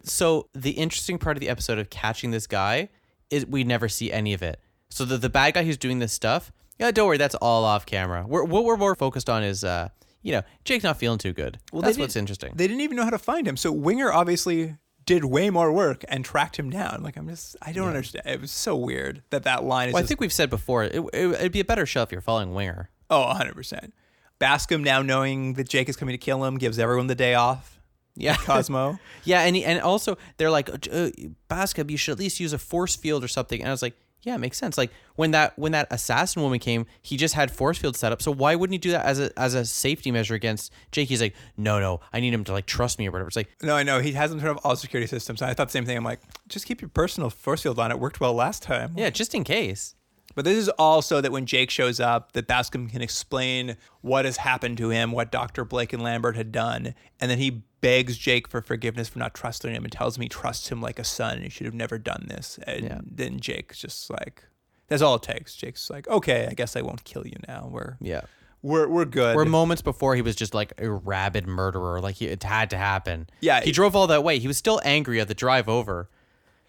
So 0.03 0.49
the 0.53 0.71
interesting 0.71 1.17
part 1.17 1.37
of 1.37 1.41
the 1.41 1.49
episode 1.49 1.77
of 1.79 1.89
catching 1.89 2.31
this 2.31 2.47
guy 2.47 2.89
is 3.29 3.45
we 3.45 3.63
never 3.63 3.87
see 3.87 4.11
any 4.11 4.33
of 4.33 4.41
it. 4.43 4.59
So 4.89 5.05
the 5.05 5.17
the 5.17 5.29
bad 5.29 5.53
guy 5.53 5.63
who's 5.63 5.77
doing 5.77 5.99
this 5.99 6.11
stuff, 6.13 6.51
yeah, 6.79 6.91
don't 6.91 7.07
worry, 7.07 7.17
that's 7.17 7.35
all 7.35 7.63
off 7.63 7.85
camera. 7.85 8.25
We're, 8.27 8.43
what 8.43 8.65
we're 8.65 8.77
more 8.77 8.95
focused 8.95 9.29
on 9.29 9.43
is, 9.43 9.63
uh, 9.63 9.89
you 10.21 10.31
know, 10.33 10.41
Jake's 10.65 10.83
not 10.83 10.97
feeling 10.97 11.17
too 11.19 11.33
good. 11.33 11.59
Well, 11.71 11.81
that's 11.81 11.97
what's 11.97 12.15
interesting. 12.15 12.53
They 12.55 12.67
didn't 12.67 12.81
even 12.81 12.97
know 12.97 13.03
how 13.03 13.09
to 13.11 13.17
find 13.17 13.47
him. 13.47 13.55
So 13.57 13.71
Winger 13.71 14.11
obviously 14.11 14.75
did 15.05 15.25
way 15.25 15.49
more 15.49 15.71
work 15.71 16.03
and 16.07 16.23
tracked 16.23 16.57
him 16.57 16.69
down. 16.69 17.01
Like, 17.03 17.17
I'm 17.17 17.27
just, 17.27 17.55
I 17.61 17.71
don't 17.71 17.87
understand. 17.87 18.25
It 18.25 18.41
was 18.41 18.51
so 18.51 18.75
weird 18.75 19.21
that 19.29 19.43
that 19.43 19.63
line 19.63 19.89
is 19.89 19.93
well, 19.93 19.99
I 19.99 20.01
just 20.03 20.09
think 20.09 20.21
we've 20.21 20.33
said 20.33 20.49
before, 20.49 20.83
it, 20.83 20.95
it, 21.13 21.13
it'd 21.13 21.51
be 21.51 21.59
a 21.59 21.65
better 21.65 21.85
show 21.85 22.01
if 22.01 22.11
you're 22.11 22.21
following 22.21 22.53
Winger. 22.53 22.89
Oh, 23.09 23.33
100%. 23.35 23.91
Bascom, 24.39 24.83
now 24.83 25.01
knowing 25.01 25.53
that 25.53 25.69
Jake 25.69 25.89
is 25.89 25.95
coming 25.95 26.13
to 26.13 26.17
kill 26.17 26.43
him, 26.43 26.57
gives 26.57 26.79
everyone 26.79 27.07
the 27.07 27.15
day 27.15 27.33
off. 27.33 27.79
Yeah. 28.15 28.35
Cosmo. 28.35 28.99
Yeah, 29.25 29.41
and 29.41 29.55
he, 29.55 29.63
and 29.63 29.79
also 29.79 30.17
they're 30.37 30.51
like, 30.51 30.69
uh, 30.91 31.09
Bascom, 31.47 31.89
you 31.89 31.95
should 31.95 32.11
at 32.11 32.19
least 32.19 32.41
use 32.41 32.51
a 32.51 32.57
force 32.57 32.95
field 32.95 33.23
or 33.23 33.29
something. 33.29 33.61
And 33.61 33.69
I 33.69 33.71
was 33.71 33.81
like, 33.81 33.95
yeah, 34.23 34.35
it 34.35 34.39
makes 34.39 34.57
sense. 34.57 34.77
Like 34.77 34.91
when 35.15 35.31
that 35.31 35.57
when 35.59 35.73
that 35.73 35.87
assassin 35.91 36.41
woman 36.41 36.59
came, 36.59 36.85
he 37.01 37.17
just 37.17 37.35
had 37.35 37.51
force 37.51 37.77
field 37.77 37.95
set 37.95 38.11
up. 38.11 38.21
So 38.21 38.31
why 38.31 38.55
wouldn't 38.55 38.73
he 38.73 38.77
do 38.79 38.91
that 38.91 39.05
as 39.05 39.19
a 39.19 39.37
as 39.37 39.53
a 39.53 39.65
safety 39.65 40.11
measure 40.11 40.33
against 40.33 40.71
Jake? 40.91 41.09
He's 41.09 41.21
like, 41.21 41.35
no, 41.57 41.79
no, 41.79 41.99
I 42.11 42.19
need 42.19 42.33
him 42.33 42.43
to 42.45 42.53
like 42.53 42.65
trust 42.65 42.99
me 42.99 43.07
or 43.07 43.11
whatever. 43.11 43.27
It's 43.27 43.35
like, 43.35 43.49
no, 43.61 43.75
I 43.75 43.83
know. 43.83 43.99
He 43.99 44.13
hasn't 44.13 44.41
turned 44.41 44.57
off 44.57 44.65
all 44.65 44.75
security 44.75 45.07
systems. 45.07 45.41
And 45.41 45.51
I 45.51 45.53
thought 45.53 45.67
the 45.67 45.71
same 45.73 45.85
thing. 45.85 45.97
I'm 45.97 46.03
like, 46.03 46.21
just 46.47 46.65
keep 46.65 46.81
your 46.81 46.89
personal 46.89 47.29
force 47.29 47.61
field 47.61 47.79
on. 47.79 47.91
It 47.91 47.99
worked 47.99 48.19
well 48.19 48.33
last 48.33 48.63
time. 48.63 48.93
yeah, 48.95 49.09
just 49.09 49.35
in 49.35 49.43
case. 49.43 49.95
But 50.35 50.45
this 50.45 50.57
is 50.57 50.69
also 50.69 51.21
that 51.21 51.31
when 51.31 51.45
Jake 51.45 51.69
shows 51.69 51.99
up, 51.99 52.31
that 52.31 52.47
Bascom 52.47 52.89
can 52.89 53.01
explain 53.03 53.77
what 54.01 54.25
has 54.25 54.37
happened 54.37 54.77
to 54.79 54.89
him, 54.89 55.11
what 55.11 55.31
Dr. 55.31 55.63
Blake 55.63 55.93
and 55.93 56.01
Lambert 56.01 56.35
had 56.35 56.51
done. 56.51 56.95
And 57.19 57.29
then 57.29 57.37
he 57.37 57.63
begs 57.83 58.17
Jake 58.17 58.47
for 58.47 58.61
forgiveness 58.61 59.09
for 59.09 59.19
not 59.19 59.33
trusting 59.35 59.73
him 59.75 59.83
and 59.83 59.91
tells 59.91 60.15
him 60.17 60.23
he 60.23 60.29
trusts 60.29 60.69
him 60.71 60.81
like 60.81 60.97
a 60.97 61.03
son 61.03 61.33
and 61.35 61.43
he 61.43 61.49
should 61.49 61.65
have 61.65 61.73
never 61.75 61.97
done 61.99 62.25
this. 62.29 62.57
And 62.65 62.83
Yeah. 62.85 63.01
then 63.05 63.39
Jake's 63.39 63.77
just 63.77 64.09
like, 64.09 64.45
that's 64.87 65.01
all 65.01 65.15
it 65.15 65.21
takes. 65.21 65.53
Jake's 65.55 65.89
like, 65.89 66.07
okay, 66.07 66.47
I 66.49 66.53
guess 66.53 66.75
I 66.75 66.81
won't 66.81 67.03
kill 67.03 67.27
you 67.27 67.35
now. 67.47 67.67
We're, 67.69 67.97
Yeah. 67.99 68.21
we're, 68.61 68.87
we're 68.87 69.05
good. 69.05 69.35
Where 69.35 69.43
moments 69.45 69.81
before 69.81 70.15
he 70.15 70.21
was 70.21 70.35
just 70.35 70.53
like 70.53 70.71
a 70.77 70.89
rabid 70.89 71.45
murderer, 71.45 71.99
like 71.99 72.15
he, 72.15 72.27
it 72.27 72.41
had 72.43 72.69
to 72.69 72.77
happen. 72.77 73.27
Yeah, 73.41 73.59
he 73.61 73.69
it- 73.71 73.73
drove 73.73 73.95
all 73.95 74.07
that 74.07 74.23
way. 74.23 74.39
He 74.39 74.47
was 74.47 74.57
still 74.57 74.79
angry 74.85 75.19
at 75.19 75.27
the 75.27 75.33
drive 75.35 75.67
over, 75.67 76.09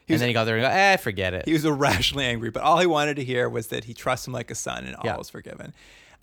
and 0.08 0.20
then 0.20 0.26
he 0.28 0.34
got 0.34 0.44
there 0.44 0.56
and 0.56 0.64
go, 0.64 0.68
eh, 0.70 0.96
forget 0.96 1.32
it. 1.32 1.44
He 1.46 1.52
was 1.54 1.64
irrationally 1.74 2.24
angry, 2.24 2.50
but 2.50 2.62
all 2.62 2.78
he 2.78 2.86
wanted 2.86 3.14
to 3.16 3.24
hear 3.24 3.48
was 3.48 3.68
that 3.68 3.84
he 3.84 3.94
trusts 3.94 4.26
him 4.26 4.32
like 4.32 4.50
a 4.50 4.54
son 4.56 4.84
and 4.84 4.96
all 4.96 5.02
Yeah. 5.04 5.18
is 5.18 5.30
forgiven. 5.30 5.72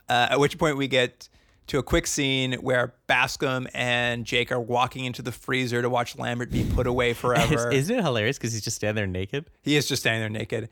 Uh, 0.09 0.27
at 0.31 0.39
which 0.39 0.57
point 0.57 0.75
we 0.77 0.87
get 0.89 1.29
to 1.68 1.78
a 1.80 1.84
quick 1.84 2.05
scene 2.07 2.53
where 2.53 2.93
Bascom 3.07 3.68
and 3.74 4.26
Jake 4.26 4.51
are 4.51 4.59
walking 4.59 5.05
into 5.05 5.22
the 5.22 5.32
freezer 5.32 5.82
to 5.82 5.89
watch 5.89 6.18
Lambert 6.18 6.51
be 6.51 6.64
put 6.64 6.86
away 6.88 7.14
forever. 7.16 7.72
Isn't 7.72 7.97
it 7.99 8.03
hilarious 8.03 8.38
because 8.38 8.51
he's 8.53 8.64
just 8.64 8.76
standing 8.78 8.95
there 8.95 9.07
naked? 9.07 9.49
he 9.62 9.76
is 9.76 9.88
just 9.88 10.01
standing 10.03 10.22
there 10.22 10.39
naked. 10.39 10.70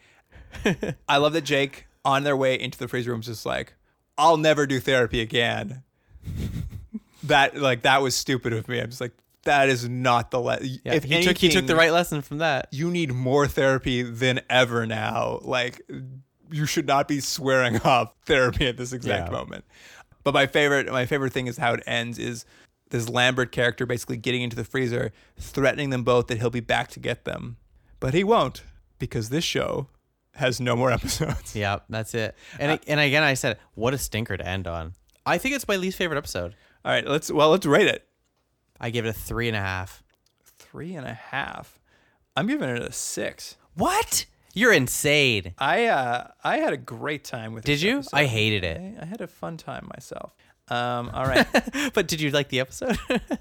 I 1.07 1.17
love 1.17 1.33
that 1.33 1.43
Jake, 1.43 1.85
on 2.03 2.23
their 2.23 2.35
way 2.35 2.59
into 2.59 2.77
the 2.79 2.87
freezer 2.87 3.11
room, 3.11 3.19
is 3.21 3.27
just 3.27 3.45
like, 3.45 3.73
I'll 4.17 4.37
never 4.37 4.65
do 4.67 4.79
therapy 4.79 5.21
again. 5.21 5.83
that 7.23 7.55
like 7.57 7.83
that 7.83 8.01
was 8.01 8.15
stupid 8.15 8.53
of 8.53 8.67
me. 8.67 8.79
I'm 8.79 8.89
just 8.89 9.01
like, 9.01 9.13
that 9.43 9.69
is 9.69 9.87
not 9.87 10.31
the 10.31 10.39
le- 10.39 10.59
Yeah, 10.61 10.93
if 10.95 11.03
he 11.03 11.23
took 11.23 11.37
he 11.37 11.49
took 11.49 11.65
the 11.67 11.75
right 11.75 11.91
lesson 11.93 12.21
from 12.21 12.39
that. 12.39 12.67
you 12.71 12.89
need 12.91 13.13
more 13.13 13.47
therapy 13.47 14.01
than 14.01 14.41
ever 14.49 14.85
now. 14.85 15.39
Like 15.41 15.81
you 16.51 16.65
should 16.65 16.87
not 16.87 17.07
be 17.07 17.19
swearing 17.19 17.77
off 17.83 18.13
therapy 18.25 18.67
at 18.67 18.75
this 18.77 18.91
exact 18.91 19.27
Yeah. 19.27 19.37
moment. 19.37 19.65
But 20.31 20.39
my 20.41 20.47
favorite 20.47 20.91
my 20.91 21.05
favorite 21.05 21.33
thing 21.33 21.47
is 21.47 21.57
how 21.57 21.73
it 21.73 21.83
ends 21.87 22.17
is 22.19 22.45
this 22.91 23.07
Lambert 23.09 23.51
character 23.51 23.85
basically 23.85 24.17
getting 24.17 24.41
into 24.41 24.55
the 24.55 24.63
freezer, 24.63 25.11
threatening 25.37 25.89
them 25.91 26.03
both 26.03 26.27
that 26.27 26.37
he'll 26.39 26.49
be 26.49 26.59
back 26.59 26.89
to 26.91 26.99
get 26.99 27.25
them. 27.25 27.57
But 27.99 28.13
he 28.13 28.23
won't 28.23 28.63
because 28.97 29.29
this 29.29 29.43
show 29.43 29.87
has 30.35 30.59
no 30.61 30.75
more 30.75 30.91
episodes. 30.99 31.55
Yeah, 31.55 31.79
that's 31.89 32.13
it. 32.13 32.35
And 32.59 32.71
uh, 32.71 32.75
I- 32.75 32.79
and 32.87 32.99
again, 32.99 33.23
I 33.23 33.33
said, 33.33 33.57
what 33.75 33.93
a 33.93 33.97
stinker 33.97 34.37
to 34.37 34.47
end 34.47 34.67
on. 34.67 34.93
I 35.25 35.37
think 35.37 35.55
it's 35.55 35.67
my 35.67 35.75
least 35.75 35.97
favorite 35.97 36.17
episode. 36.17 36.55
All 36.85 36.91
right, 36.91 37.05
let's 37.07 37.31
well 37.31 37.49
let's 37.49 37.65
rate 37.65 37.87
it. 37.87 38.07
I 38.79 38.89
give 38.89 39.05
it 39.05 39.09
a 39.09 39.13
three 39.13 39.47
and 39.47 39.57
a 39.57 39.61
half. 39.61 40.01
Three 40.57 40.95
and 40.95 41.05
a 41.05 41.13
half. 41.13 41.79
I'm 42.35 42.47
giving 42.47 42.69
it 42.69 42.81
a 42.81 42.91
six. 42.91 43.57
What? 43.75 44.25
You're 44.53 44.73
insane. 44.73 45.53
I 45.57 45.85
uh 45.85 46.27
I 46.43 46.57
had 46.57 46.73
a 46.73 46.77
great 46.77 47.23
time 47.23 47.53
with 47.53 47.63
Did 47.63 47.81
you? 47.81 47.97
episode. 47.99 48.17
I 48.17 48.25
hated 48.25 48.63
it. 48.63 48.77
I, 48.99 49.03
I 49.03 49.05
had 49.05 49.21
a 49.21 49.27
fun 49.27 49.57
time 49.57 49.87
myself. 49.95 50.35
Um, 50.69 51.09
all 51.13 51.25
right. 51.25 51.47
but 51.93 52.07
did 52.07 52.21
you 52.21 52.29
like 52.31 52.49
the 52.49 52.59
episode? 52.59 52.97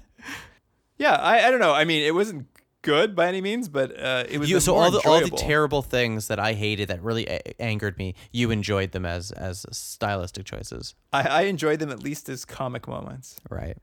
Yeah, 0.97 1.13
I, 1.15 1.47
I 1.47 1.51
don't 1.51 1.61
know. 1.61 1.73
I 1.73 1.85
mean, 1.85 2.03
it 2.03 2.13
wasn't 2.13 2.47
good 2.81 3.15
by 3.15 3.27
any 3.29 3.39
means, 3.39 3.69
but 3.69 3.97
uh, 3.97 4.25
it 4.27 4.37
was 4.37 4.49
you, 4.49 4.59
so 4.59 4.75
all 4.75 4.91
the 4.91 4.99
all 5.07 5.21
the 5.21 5.29
terrible 5.29 5.81
things 5.81 6.27
that 6.27 6.39
I 6.39 6.51
hated 6.53 6.89
that 6.89 7.01
really 7.01 7.25
a- 7.25 7.61
angered 7.61 7.97
me, 7.97 8.15
you 8.33 8.51
enjoyed 8.51 8.91
them 8.91 9.05
as 9.05 9.31
as 9.31 9.65
stylistic 9.71 10.45
choices, 10.45 10.95
I, 11.13 11.21
I 11.21 11.41
enjoyed 11.43 11.79
them 11.79 11.89
at 11.89 12.03
least 12.03 12.27
as 12.27 12.43
comic 12.43 12.85
moments. 12.85 13.37
right? 13.49 13.77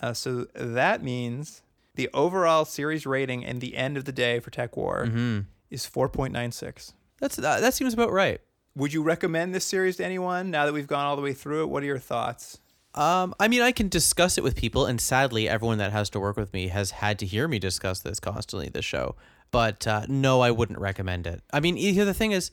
Uh, 0.00 0.14
so 0.14 0.46
that 0.54 1.02
means 1.02 1.60
the 1.96 2.08
overall 2.14 2.64
series 2.64 3.04
rating 3.06 3.44
and 3.44 3.60
the 3.60 3.76
end 3.76 3.98
of 3.98 4.06
the 4.06 4.12
day 4.12 4.40
for 4.40 4.50
TekWar 4.50 5.06
Mm-hmm. 5.06 5.40
Is 5.74 5.86
four 5.86 6.08
point 6.08 6.32
nine 6.32 6.52
six. 6.52 6.92
That's 7.20 7.36
that, 7.36 7.60
that 7.60 7.74
seems 7.74 7.94
about 7.94 8.12
right. 8.12 8.40
Would 8.76 8.92
you 8.92 9.02
recommend 9.02 9.54
this 9.54 9.64
series 9.64 9.96
to 9.98 10.04
anyone 10.04 10.50
now 10.50 10.66
that 10.66 10.72
we've 10.72 10.86
gone 10.86 11.06
all 11.06 11.16
the 11.16 11.22
way 11.22 11.32
through 11.32 11.62
it? 11.62 11.66
What 11.68 11.82
are 11.82 11.86
your 11.86 11.98
thoughts? 11.98 12.58
Um, 12.94 13.34
I 13.40 13.48
mean, 13.48 13.62
I 13.62 13.72
can 13.72 13.88
discuss 13.88 14.38
it 14.38 14.44
with 14.44 14.54
people, 14.56 14.86
and 14.86 15.00
sadly, 15.00 15.48
everyone 15.48 15.78
that 15.78 15.92
has 15.92 16.10
to 16.10 16.20
work 16.20 16.36
with 16.36 16.52
me 16.52 16.68
has 16.68 16.92
had 16.92 17.18
to 17.20 17.26
hear 17.26 17.48
me 17.48 17.58
discuss 17.58 18.00
this 18.00 18.20
constantly. 18.20 18.68
This 18.68 18.84
show, 18.84 19.16
but 19.50 19.86
uh, 19.86 20.06
no, 20.08 20.40
I 20.40 20.50
wouldn't 20.50 20.78
recommend 20.78 21.26
it. 21.26 21.42
I 21.52 21.60
mean, 21.60 21.76
here 21.76 22.04
the 22.04 22.14
thing 22.14 22.32
is, 22.32 22.50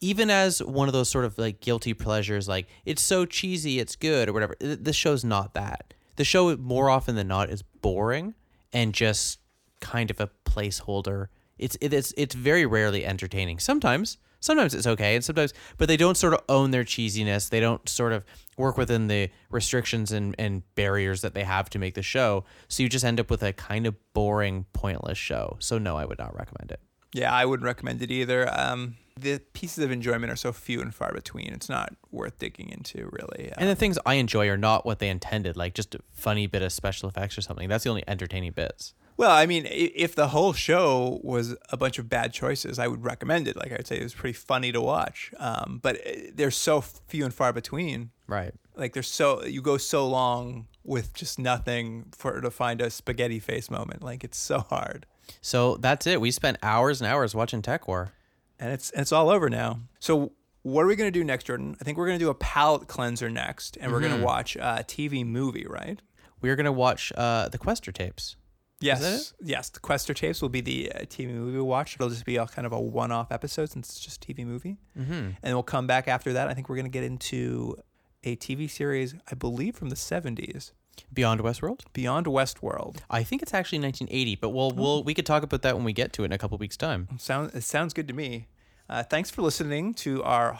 even 0.00 0.30
as 0.30 0.62
one 0.62 0.88
of 0.88 0.92
those 0.94 1.08
sort 1.08 1.24
of 1.24 1.36
like 1.38 1.60
guilty 1.60 1.92
pleasures, 1.94 2.48
like 2.48 2.66
it's 2.84 3.02
so 3.02 3.26
cheesy, 3.26 3.78
it's 3.80 3.96
good 3.96 4.28
or 4.28 4.32
whatever. 4.32 4.54
th- 4.54 4.78
This 4.80 4.96
show's 4.96 5.24
not 5.24 5.54
that. 5.54 5.92
The 6.16 6.24
show 6.24 6.56
more 6.56 6.88
often 6.88 7.16
than 7.16 7.28
not 7.28 7.50
is 7.50 7.62
boring 7.62 8.34
and 8.72 8.92
just 8.94 9.40
kind 9.80 10.10
of 10.10 10.20
a 10.20 10.30
placeholder. 10.44 11.28
It's 11.60 11.76
it's 11.80 12.12
it's 12.16 12.34
very 12.34 12.66
rarely 12.66 13.04
entertaining. 13.06 13.58
Sometimes 13.58 14.18
sometimes 14.40 14.74
it's 14.74 14.86
okay 14.86 15.14
and 15.14 15.22
sometimes 15.22 15.52
but 15.76 15.86
they 15.86 15.98
don't 15.98 16.16
sort 16.16 16.32
of 16.32 16.40
own 16.48 16.70
their 16.70 16.84
cheesiness. 16.84 17.50
They 17.50 17.60
don't 17.60 17.86
sort 17.88 18.12
of 18.12 18.24
work 18.56 18.76
within 18.76 19.06
the 19.06 19.30
restrictions 19.50 20.12
and, 20.12 20.34
and 20.38 20.62
barriers 20.74 21.20
that 21.20 21.34
they 21.34 21.44
have 21.44 21.70
to 21.70 21.78
make 21.78 21.94
the 21.94 22.02
show. 22.02 22.44
So 22.68 22.82
you 22.82 22.88
just 22.88 23.04
end 23.04 23.20
up 23.20 23.30
with 23.30 23.42
a 23.42 23.52
kind 23.52 23.86
of 23.86 23.94
boring, 24.14 24.66
pointless 24.72 25.18
show. 25.18 25.56
So 25.60 25.78
no, 25.78 25.96
I 25.96 26.04
would 26.04 26.18
not 26.18 26.34
recommend 26.36 26.70
it. 26.72 26.80
Yeah, 27.12 27.32
I 27.32 27.44
wouldn't 27.44 27.64
recommend 27.64 28.02
it 28.02 28.10
either. 28.10 28.48
Um, 28.58 28.96
the 29.18 29.40
pieces 29.52 29.84
of 29.84 29.90
enjoyment 29.90 30.32
are 30.32 30.36
so 30.36 30.52
few 30.52 30.80
and 30.80 30.94
far 30.94 31.12
between. 31.12 31.48
It's 31.52 31.68
not 31.68 31.94
worth 32.10 32.38
digging 32.38 32.70
into, 32.70 33.10
really. 33.12 33.50
Uh, 33.50 33.56
And 33.58 33.68
the 33.68 33.74
things 33.74 33.98
I 34.06 34.14
enjoy 34.14 34.48
are 34.48 34.56
not 34.56 34.86
what 34.86 34.98
they 34.98 35.08
intended, 35.08 35.56
like 35.56 35.74
just 35.74 35.94
a 35.94 36.00
funny 36.12 36.46
bit 36.46 36.62
of 36.62 36.72
special 36.72 37.08
effects 37.08 37.36
or 37.36 37.42
something. 37.42 37.68
That's 37.68 37.84
the 37.84 37.90
only 37.90 38.04
entertaining 38.06 38.52
bits. 38.52 38.94
Well, 39.20 39.32
I 39.32 39.44
mean, 39.44 39.66
if 39.70 40.14
the 40.14 40.28
whole 40.28 40.54
show 40.54 41.20
was 41.22 41.54
a 41.68 41.76
bunch 41.76 41.98
of 41.98 42.08
bad 42.08 42.32
choices, 42.32 42.78
I 42.78 42.86
would 42.88 43.04
recommend 43.04 43.48
it. 43.48 43.54
Like 43.54 43.70
I'd 43.70 43.86
say, 43.86 43.98
it 43.98 44.02
was 44.02 44.14
pretty 44.14 44.32
funny 44.32 44.72
to 44.72 44.80
watch. 44.80 45.30
Um, 45.36 45.78
but 45.82 46.00
there's 46.32 46.56
so 46.56 46.80
few 46.80 47.26
and 47.26 47.34
far 47.34 47.52
between. 47.52 48.12
Right. 48.26 48.54
Like 48.76 48.94
there's 48.94 49.08
so 49.08 49.44
you 49.44 49.60
go 49.60 49.76
so 49.76 50.08
long 50.08 50.68
with 50.84 51.12
just 51.12 51.38
nothing 51.38 52.06
for 52.16 52.40
to 52.40 52.50
find 52.50 52.80
a 52.80 52.88
spaghetti 52.88 53.40
face 53.40 53.70
moment. 53.70 54.02
Like 54.02 54.24
it's 54.24 54.38
so 54.38 54.60
hard, 54.60 55.04
So 55.42 55.76
that's 55.76 56.06
it. 56.06 56.18
We 56.18 56.30
spent 56.30 56.56
hours 56.62 57.02
and 57.02 57.10
hours 57.10 57.34
watching 57.34 57.60
TekWar. 57.60 58.12
and 58.58 58.72
it's 58.72 58.90
it's 58.92 59.12
all 59.12 59.28
over 59.28 59.50
now. 59.50 59.80
So 59.98 60.32
what 60.62 60.80
are 60.80 60.86
we 60.86 60.96
gonna 60.96 61.10
do 61.10 61.24
next, 61.24 61.44
Jordan? 61.44 61.76
I 61.78 61.84
think 61.84 61.98
we're 61.98 62.06
gonna 62.06 62.18
do 62.18 62.30
a 62.30 62.34
palate 62.34 62.88
cleanser 62.88 63.28
next, 63.28 63.76
and 63.82 63.92
we're 63.92 64.00
gonna 64.00 64.24
watch 64.24 64.56
a 64.56 64.82
TV 64.82 65.26
movie, 65.26 65.66
right? 65.68 66.00
We 66.40 66.48
are 66.48 66.56
gonna 66.56 66.72
watch 66.72 67.12
uh, 67.18 67.50
the 67.50 67.58
Questor 67.58 67.92
tapes. 67.92 68.36
Yes, 68.80 69.34
yes. 69.42 69.68
The 69.68 69.80
Questor 69.80 70.14
tapes 70.14 70.40
will 70.40 70.48
be 70.48 70.60
the 70.60 70.92
uh, 70.92 70.98
TV 71.00 71.34
movie 71.34 71.56
we'll 71.56 71.66
watch. 71.66 71.96
It'll 71.96 72.08
just 72.08 72.24
be 72.24 72.36
a 72.36 72.46
kind 72.46 72.66
of 72.66 72.72
a 72.72 72.80
one-off 72.80 73.30
episode 73.30 73.70
since 73.70 73.90
it's 73.90 74.00
just 74.00 74.26
TV 74.26 74.46
movie, 74.46 74.78
mm-hmm. 74.98 75.30
and 75.42 75.54
we'll 75.54 75.62
come 75.62 75.86
back 75.86 76.08
after 76.08 76.32
that. 76.32 76.48
I 76.48 76.54
think 76.54 76.68
we're 76.68 76.76
gonna 76.76 76.88
get 76.88 77.04
into 77.04 77.76
a 78.24 78.36
TV 78.36 78.70
series, 78.70 79.14
I 79.30 79.34
believe, 79.34 79.76
from 79.76 79.90
the 79.90 79.96
'70s, 79.96 80.72
Beyond 81.12 81.40
Westworld. 81.40 81.80
Beyond 81.92 82.26
Westworld. 82.26 82.98
I 83.08 83.22
think 83.22 83.42
it's 83.42 83.54
actually 83.54 83.80
1980, 83.80 84.36
but 84.36 84.50
we'll 84.50 84.70
we'll 84.70 85.04
we 85.04 85.14
could 85.14 85.26
talk 85.26 85.42
about 85.42 85.62
that 85.62 85.76
when 85.76 85.84
we 85.84 85.92
get 85.92 86.12
to 86.14 86.22
it 86.22 86.26
in 86.26 86.32
a 86.32 86.38
couple 86.38 86.56
weeks' 86.58 86.76
time. 86.76 87.08
Sounds 87.18 87.54
it 87.54 87.62
sounds 87.62 87.92
good 87.94 88.08
to 88.08 88.14
me. 88.14 88.48
Uh, 88.88 89.02
thanks 89.02 89.30
for 89.30 89.42
listening 89.42 89.94
to 89.94 90.22
our 90.24 90.58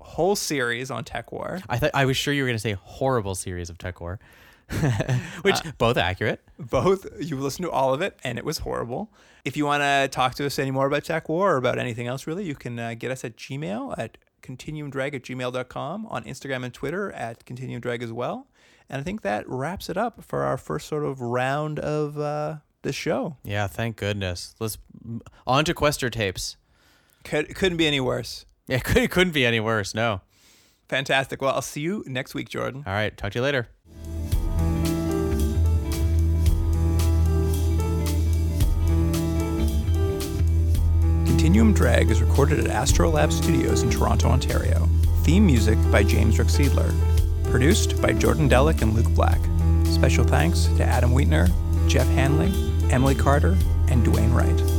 whole 0.00 0.36
series 0.36 0.90
on 0.90 1.04
TekWar. 1.04 1.62
I 1.68 1.78
thought 1.78 1.90
I 1.94 2.04
was 2.04 2.16
sure 2.16 2.32
you 2.32 2.42
were 2.42 2.48
gonna 2.48 2.58
say 2.58 2.72
horrible 2.72 3.34
series 3.34 3.70
of 3.70 3.78
TekWar, 3.78 4.18
which 5.42 5.56
both 5.78 5.96
accurate. 5.96 6.40
Both 6.58 7.06
you 7.20 7.36
listened 7.38 7.64
to 7.66 7.70
all 7.70 7.94
of 7.94 8.02
it, 8.02 8.18
and 8.22 8.38
it 8.38 8.44
was 8.44 8.58
horrible. 8.58 9.10
If 9.44 9.56
you 9.56 9.64
want 9.64 9.82
to 9.82 10.08
talk 10.10 10.34
to 10.36 10.46
us 10.46 10.58
any 10.58 10.70
more 10.70 10.86
about 10.86 11.04
TekWar 11.04 11.28
or 11.28 11.56
about 11.56 11.78
anything 11.78 12.06
else, 12.06 12.26
really, 12.26 12.44
you 12.44 12.54
can 12.54 12.78
uh, 12.78 12.94
get 12.94 13.10
us 13.10 13.24
at 13.24 13.36
Gmail 13.36 13.98
at 13.98 14.18
continuumdrag 14.42 15.14
at 15.14 15.22
gmail.com, 15.22 16.06
on 16.06 16.24
Instagram 16.24 16.64
and 16.64 16.74
Twitter 16.74 17.12
at 17.12 17.44
continuumdrag 17.44 18.02
as 18.02 18.12
well. 18.12 18.46
And 18.90 19.00
I 19.00 19.04
think 19.04 19.22
that 19.22 19.48
wraps 19.48 19.88
it 19.88 19.96
up 19.96 20.22
for 20.24 20.44
our 20.44 20.56
first 20.56 20.88
sort 20.88 21.04
of 21.04 21.20
round 21.20 21.78
of 21.78 22.18
uh, 22.18 22.56
the 22.82 22.92
show. 22.92 23.36
Yeah, 23.44 23.66
thank 23.66 23.96
goodness. 23.96 24.54
Let's 24.58 24.78
on 25.46 25.64
to 25.66 25.74
Questor 25.74 26.10
tapes. 26.10 26.56
Could, 27.24 27.54
couldn't 27.54 27.78
be 27.78 27.86
any 27.86 28.00
worse. 28.00 28.44
Yeah, 28.68 28.76
it 28.76 28.84
could, 28.84 28.98
it 28.98 29.10
couldn't 29.10 29.32
be 29.32 29.46
any 29.46 29.60
worse. 29.60 29.94
No. 29.94 30.20
Fantastic. 30.90 31.40
Well, 31.40 31.54
I'll 31.54 31.62
see 31.62 31.80
you 31.80 32.04
next 32.06 32.34
week, 32.34 32.50
Jordan. 32.50 32.84
All 32.86 32.92
right, 32.92 33.16
talk 33.16 33.32
to 33.32 33.38
you 33.38 33.42
later. 33.42 33.68
Continuum 41.38 41.72
Drag 41.72 42.10
is 42.10 42.20
recorded 42.20 42.58
at 42.58 42.66
Astrolab 42.66 43.30
Studios 43.30 43.82
in 43.84 43.90
Toronto, 43.90 44.26
Ontario. 44.26 44.88
Theme 45.22 45.46
music 45.46 45.78
by 45.92 46.02
James 46.02 46.36
Rickseidler. 46.36 46.92
Produced 47.44 48.02
by 48.02 48.12
Jordan 48.12 48.48
Delick 48.48 48.82
and 48.82 48.92
Luke 48.92 49.14
Black. 49.14 49.38
Special 49.86 50.24
thanks 50.24 50.64
to 50.64 50.84
Adam 50.84 51.12
Wheatner, 51.12 51.48
Jeff 51.88 52.08
Hanley, 52.08 52.52
Emily 52.90 53.14
Carter, 53.14 53.56
and 53.88 54.04
Dwayne 54.04 54.34
Wright. 54.34 54.77